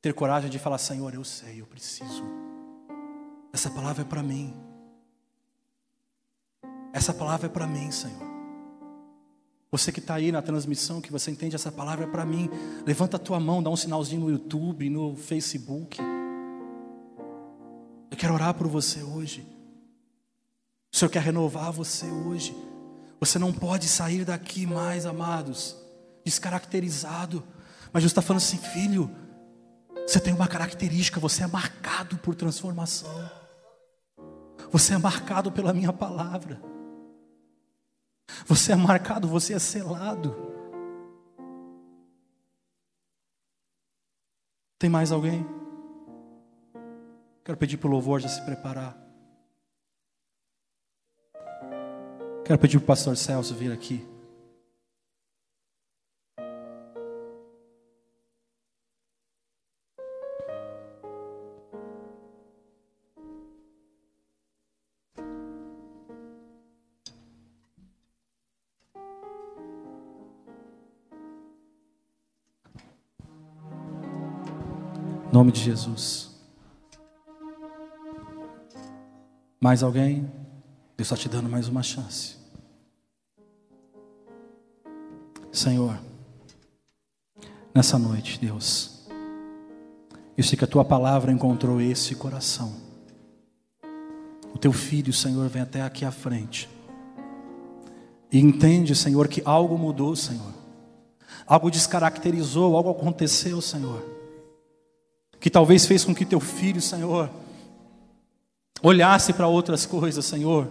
Ter 0.00 0.14
coragem 0.14 0.48
de 0.48 0.58
falar: 0.58 0.78
Senhor, 0.78 1.12
eu 1.12 1.22
sei, 1.22 1.60
eu 1.60 1.66
preciso. 1.66 2.24
Essa 3.52 3.68
palavra 3.68 4.00
é 4.00 4.06
para 4.06 4.22
mim. 4.22 4.66
Essa 6.96 7.12
palavra 7.12 7.44
é 7.44 7.50
para 7.50 7.66
mim, 7.66 7.90
Senhor. 7.90 8.16
Você 9.70 9.92
que 9.92 10.00
está 10.00 10.14
aí 10.14 10.32
na 10.32 10.40
transmissão, 10.40 10.98
que 10.98 11.12
você 11.12 11.30
entende 11.30 11.54
essa 11.54 11.70
palavra 11.70 12.06
é 12.06 12.08
para 12.08 12.24
mim. 12.24 12.48
Levanta 12.86 13.18
a 13.18 13.20
tua 13.20 13.38
mão, 13.38 13.62
dá 13.62 13.68
um 13.68 13.76
sinalzinho 13.76 14.22
no 14.22 14.30
YouTube, 14.30 14.88
no 14.88 15.14
Facebook. 15.14 16.00
Eu 18.10 18.16
quero 18.16 18.32
orar 18.32 18.54
por 18.54 18.66
você 18.66 19.02
hoje. 19.02 19.46
O 20.90 20.96
Senhor 20.96 21.10
quer 21.10 21.20
renovar 21.20 21.70
você 21.70 22.06
hoje. 22.06 22.56
Você 23.20 23.38
não 23.38 23.52
pode 23.52 23.86
sair 23.88 24.24
daqui 24.24 24.66
mais, 24.66 25.04
amados, 25.04 25.76
descaracterizado. 26.24 27.44
Mas 27.92 28.04
Jesus 28.04 28.12
está 28.12 28.22
falando 28.22 28.40
assim, 28.40 28.56
filho, 28.56 29.10
você 30.06 30.18
tem 30.18 30.32
uma 30.32 30.48
característica, 30.48 31.20
você 31.20 31.42
é 31.42 31.46
marcado 31.46 32.16
por 32.16 32.34
transformação. 32.34 33.30
Você 34.72 34.94
é 34.94 34.98
marcado 34.98 35.52
pela 35.52 35.74
minha 35.74 35.92
palavra. 35.92 36.74
Você 38.46 38.72
é 38.72 38.76
marcado, 38.76 39.28
você 39.28 39.54
é 39.54 39.58
selado. 39.58 40.34
Tem 44.78 44.90
mais 44.90 45.10
alguém? 45.10 45.46
Quero 47.44 47.56
pedir 47.56 47.76
para 47.76 47.88
o 47.88 47.90
louvor 47.90 48.20
já 48.20 48.28
se 48.28 48.44
preparar. 48.44 48.96
Quero 52.44 52.58
pedir 52.58 52.78
para 52.78 52.84
o 52.84 52.86
pastor 52.86 53.16
Celso 53.16 53.54
vir 53.54 53.72
aqui. 53.72 54.15
Nome 75.46 75.52
de 75.52 75.62
Jesus. 75.62 76.30
Mais 79.60 79.82
alguém? 79.82 80.28
Deus 80.96 81.06
está 81.06 81.16
te 81.16 81.28
dando 81.28 81.48
mais 81.48 81.68
uma 81.68 81.84
chance. 81.84 82.36
Senhor, 85.52 85.98
nessa 87.72 87.96
noite, 87.98 88.40
Deus, 88.40 89.06
eu 90.36 90.42
sei 90.42 90.58
que 90.58 90.64
a 90.64 90.68
tua 90.68 90.84
palavra 90.84 91.30
encontrou 91.30 91.80
esse 91.80 92.16
coração. 92.16 92.74
O 94.52 94.58
teu 94.58 94.72
filho, 94.72 95.12
Senhor, 95.12 95.48
vem 95.48 95.62
até 95.62 95.82
aqui 95.82 96.04
à 96.04 96.10
frente. 96.10 96.68
E 98.32 98.40
entende, 98.40 98.96
Senhor, 98.96 99.28
que 99.28 99.42
algo 99.44 99.78
mudou, 99.78 100.16
Senhor. 100.16 100.52
Algo 101.46 101.70
descaracterizou, 101.70 102.76
algo 102.76 102.90
aconteceu, 102.90 103.60
Senhor. 103.60 104.15
Que 105.46 105.50
talvez 105.50 105.86
fez 105.86 106.02
com 106.02 106.12
que 106.12 106.24
teu 106.24 106.40
filho, 106.40 106.82
Senhor, 106.82 107.30
olhasse 108.82 109.32
para 109.32 109.46
outras 109.46 109.86
coisas, 109.86 110.24
Senhor, 110.24 110.68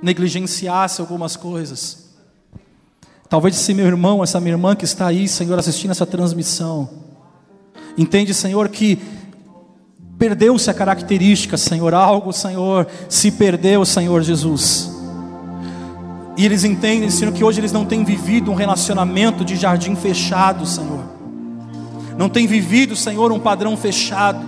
negligenciasse 0.00 1.02
algumas 1.02 1.36
coisas. 1.36 2.06
Talvez 3.28 3.54
esse 3.54 3.74
meu 3.74 3.84
irmão, 3.84 4.24
essa 4.24 4.40
minha 4.40 4.54
irmã 4.54 4.74
que 4.74 4.86
está 4.86 5.08
aí, 5.08 5.28
Senhor, 5.28 5.58
assistindo 5.58 5.90
essa 5.90 6.06
transmissão, 6.06 6.88
entende, 7.98 8.32
Senhor, 8.32 8.66
que 8.70 8.98
perdeu-se 10.18 10.70
a 10.70 10.72
característica, 10.74 11.58
Senhor, 11.58 11.92
algo, 11.92 12.32
Senhor, 12.32 12.88
se 13.10 13.30
perdeu, 13.30 13.84
Senhor 13.84 14.22
Jesus. 14.22 14.90
E 16.38 16.46
eles 16.46 16.64
entendem, 16.64 17.10
Senhor, 17.10 17.34
que 17.34 17.44
hoje 17.44 17.60
eles 17.60 17.72
não 17.72 17.84
têm 17.84 18.04
vivido 18.04 18.50
um 18.50 18.54
relacionamento 18.54 19.44
de 19.44 19.54
jardim 19.54 19.94
fechado, 19.94 20.64
Senhor. 20.64 21.21
Não 22.16 22.28
têm 22.28 22.46
vivido, 22.46 22.94
Senhor, 22.94 23.32
um 23.32 23.40
padrão 23.40 23.76
fechado. 23.76 24.40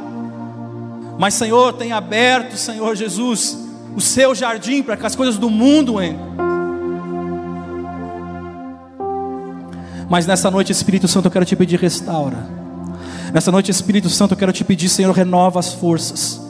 Mas, 1.18 1.34
Senhor, 1.34 1.72
tem 1.74 1.92
aberto, 1.92 2.56
Senhor 2.56 2.94
Jesus, 2.96 3.58
o 3.96 4.00
seu 4.00 4.34
jardim 4.34 4.82
para 4.82 4.96
que 4.96 5.06
as 5.06 5.14
coisas 5.14 5.38
do 5.38 5.48
mundo 5.48 6.02
entrem. 6.02 6.34
Mas 10.08 10.26
nessa 10.26 10.50
noite, 10.50 10.70
Espírito 10.70 11.08
Santo, 11.08 11.26
eu 11.26 11.30
quero 11.30 11.44
te 11.44 11.56
pedir 11.56 11.78
restaura. 11.80 12.36
Nessa 13.32 13.50
noite, 13.50 13.70
Espírito 13.70 14.08
Santo, 14.08 14.34
eu 14.34 14.36
quero 14.36 14.52
te 14.52 14.62
pedir, 14.62 14.88
Senhor, 14.88 15.12
renova 15.12 15.58
as 15.58 15.72
forças. 15.72 16.40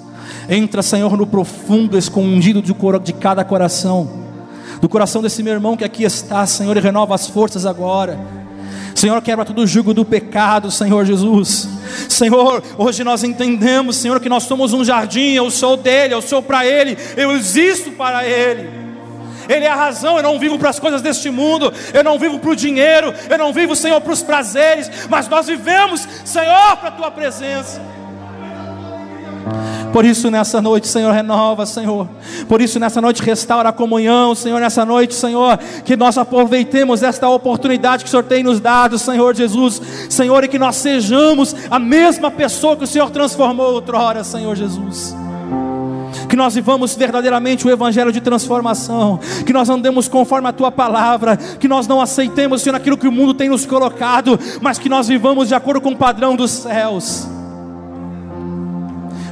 Entra, 0.48 0.82
Senhor, 0.82 1.16
no 1.16 1.26
profundo 1.26 1.96
escondido 1.96 2.60
de 2.60 3.12
cada 3.14 3.44
coração, 3.44 4.10
do 4.80 4.88
coração 4.88 5.22
desse 5.22 5.42
meu 5.42 5.54
irmão 5.54 5.76
que 5.76 5.84
aqui 5.84 6.04
está, 6.04 6.44
Senhor, 6.44 6.76
e 6.76 6.80
renova 6.80 7.14
as 7.14 7.26
forças 7.26 7.64
agora. 7.64 8.18
Senhor, 9.04 9.20
quebra 9.20 9.44
todo 9.44 9.60
o 9.60 9.66
jugo 9.66 9.92
do 9.92 10.02
pecado, 10.02 10.70
Senhor 10.70 11.04
Jesus. 11.04 11.68
Senhor, 12.08 12.62
hoje 12.78 13.04
nós 13.04 13.22
entendemos, 13.22 13.96
Senhor, 13.96 14.18
que 14.18 14.30
nós 14.30 14.44
somos 14.44 14.72
um 14.72 14.82
jardim, 14.82 15.32
eu 15.32 15.50
sou 15.50 15.76
dele, 15.76 16.14
eu 16.14 16.22
sou 16.22 16.42
para 16.42 16.64
ele, 16.64 16.96
eu 17.14 17.30
existo 17.32 17.90
para 17.90 18.26
ele. 18.26 18.66
Ele 19.46 19.66
é 19.66 19.68
a 19.68 19.74
razão, 19.74 20.16
eu 20.16 20.22
não 20.22 20.38
vivo 20.38 20.58
para 20.58 20.70
as 20.70 20.80
coisas 20.80 21.02
deste 21.02 21.28
mundo, 21.28 21.70
eu 21.92 22.02
não 22.02 22.18
vivo 22.18 22.38
para 22.38 22.48
o 22.48 22.56
dinheiro, 22.56 23.12
eu 23.28 23.36
não 23.36 23.52
vivo, 23.52 23.76
Senhor, 23.76 24.00
para 24.00 24.14
os 24.14 24.22
prazeres, 24.22 24.90
mas 25.10 25.28
nós 25.28 25.48
vivemos, 25.48 26.08
Senhor, 26.24 26.74
para 26.78 26.88
a 26.88 26.92
tua 26.92 27.10
presença. 27.10 27.82
Por 29.94 30.04
isso, 30.04 30.28
nessa 30.28 30.60
noite, 30.60 30.88
Senhor, 30.88 31.12
renova, 31.12 31.64
Senhor. 31.64 32.08
Por 32.48 32.60
isso, 32.60 32.80
nessa 32.80 33.00
noite, 33.00 33.22
restaura 33.22 33.68
a 33.68 33.72
comunhão, 33.72 34.34
Senhor. 34.34 34.60
Nessa 34.60 34.84
noite, 34.84 35.14
Senhor, 35.14 35.56
que 35.84 35.96
nós 35.96 36.18
aproveitemos 36.18 37.04
esta 37.04 37.28
oportunidade 37.28 38.02
que 38.02 38.08
o 38.08 38.10
Senhor 38.10 38.24
tem 38.24 38.42
nos 38.42 38.58
dado, 38.58 38.98
Senhor 38.98 39.36
Jesus. 39.36 39.80
Senhor, 40.10 40.42
e 40.42 40.48
que 40.48 40.58
nós 40.58 40.74
sejamos 40.74 41.54
a 41.70 41.78
mesma 41.78 42.28
pessoa 42.28 42.76
que 42.76 42.82
o 42.82 42.88
Senhor 42.88 43.08
transformou 43.10 43.72
outrora, 43.72 44.24
Senhor 44.24 44.56
Jesus 44.56 45.14
que 46.28 46.36
nós 46.36 46.54
vivamos 46.54 46.96
verdadeiramente 46.96 47.64
o 47.64 47.70
evangelho 47.70 48.10
de 48.10 48.20
transformação, 48.20 49.20
que 49.46 49.52
nós 49.52 49.68
andemos 49.68 50.08
conforme 50.08 50.48
a 50.48 50.52
tua 50.52 50.72
palavra, 50.72 51.36
que 51.36 51.68
nós 51.68 51.86
não 51.86 52.00
aceitemos, 52.00 52.62
Senhor, 52.62 52.74
aquilo 52.74 52.96
que 52.96 53.06
o 53.06 53.12
mundo 53.12 53.34
tem 53.34 53.48
nos 53.48 53.64
colocado, 53.64 54.40
mas 54.60 54.78
que 54.78 54.88
nós 54.88 55.06
vivamos 55.06 55.48
de 55.48 55.54
acordo 55.54 55.80
com 55.80 55.90
o 55.90 55.96
padrão 55.96 56.34
dos 56.34 56.50
céus. 56.50 57.28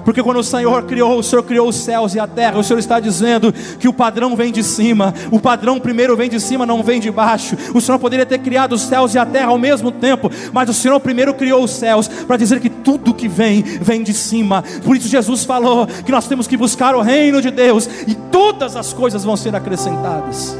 Porque 0.05 0.23
quando 0.23 0.39
o 0.39 0.45
Senhor 0.45 0.83
criou, 0.85 1.19
o 1.19 1.23
Senhor 1.23 1.43
criou 1.43 1.69
os 1.69 1.77
céus 1.77 2.15
e 2.15 2.21
a 2.21 2.27
terra, 2.27 2.59
o 2.59 2.65
Senhor 2.65 2.79
está 2.79 2.99
dizendo 2.99 3.53
que 3.79 3.89
o 3.89 3.93
padrão 3.93 4.35
vem 4.35 4.53
de 4.53 4.63
cima. 4.63 5.15
O 5.31 5.39
padrão 5.39 5.79
primeiro 5.79 6.17
vem 6.17 6.29
de 6.29 6.41
cima, 6.41 6.67
não 6.67 6.83
vem 6.83 7.01
de 7.01 7.11
baixo. 7.11 7.57
O 7.75 7.81
Senhor 7.81 7.99
poderia 7.99 8.27
ter 8.27 8.39
criado 8.39 8.73
os 8.73 8.83
céus 8.83 9.15
e 9.15 9.19
a 9.19 9.27
terra 9.27 9.49
ao 9.49 9.59
mesmo 9.59 9.91
tempo, 9.91 10.31
mas 10.53 10.69
o 10.69 10.75
Senhor 10.75 10.99
primeiro 11.01 11.35
criou 11.35 11.63
os 11.63 11.71
céus 11.71 12.09
para 12.09 12.37
dizer 12.37 12.61
que 12.61 12.69
tudo 12.69 13.15
que 13.15 13.29
vem 13.29 13.63
vem 13.63 14.03
de 14.03 14.13
cima. 14.13 14.63
Por 14.85 14.97
isso 14.97 15.09
Jesus 15.09 15.45
falou 15.45 15.87
que 15.87 16.13
nós 16.13 16.27
temos 16.27 16.47
que 16.47 16.57
buscar 16.57 16.95
o 16.95 17.03
reino 17.03 17.41
de 17.41 17.51
Deus 17.51 17.89
e 18.07 18.15
todas 18.15 18.77
as 18.77 18.93
coisas 18.93 19.25
vão 19.25 19.37
ser 19.37 19.55
acrescentadas. 19.55 20.57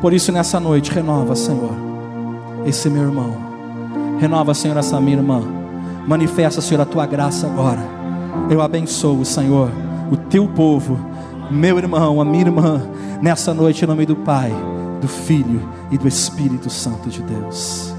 Por 0.00 0.12
isso 0.12 0.30
nessa 0.30 0.60
noite 0.60 0.90
renova, 0.92 1.34
Senhor, 1.34 1.72
esse 2.66 2.90
meu 2.90 3.02
irmão. 3.02 3.36
Renova, 4.20 4.52
Senhor, 4.52 4.76
essa 4.76 5.00
minha 5.00 5.16
irmã. 5.16 5.63
Manifesta, 6.06 6.60
Senhor, 6.60 6.80
a 6.80 6.84
tua 6.84 7.06
graça 7.06 7.46
agora. 7.46 7.80
Eu 8.50 8.60
abençoo, 8.60 9.24
Senhor, 9.24 9.70
o 10.10 10.16
teu 10.16 10.46
povo, 10.48 10.98
meu 11.50 11.78
irmão, 11.78 12.20
a 12.20 12.24
minha 12.24 12.44
irmã, 12.44 12.82
nessa 13.22 13.54
noite, 13.54 13.84
em 13.84 13.88
nome 13.88 14.04
do 14.04 14.16
Pai, 14.16 14.52
do 15.00 15.08
Filho 15.08 15.66
e 15.90 15.96
do 15.96 16.06
Espírito 16.06 16.68
Santo 16.68 17.08
de 17.08 17.22
Deus. 17.22 17.93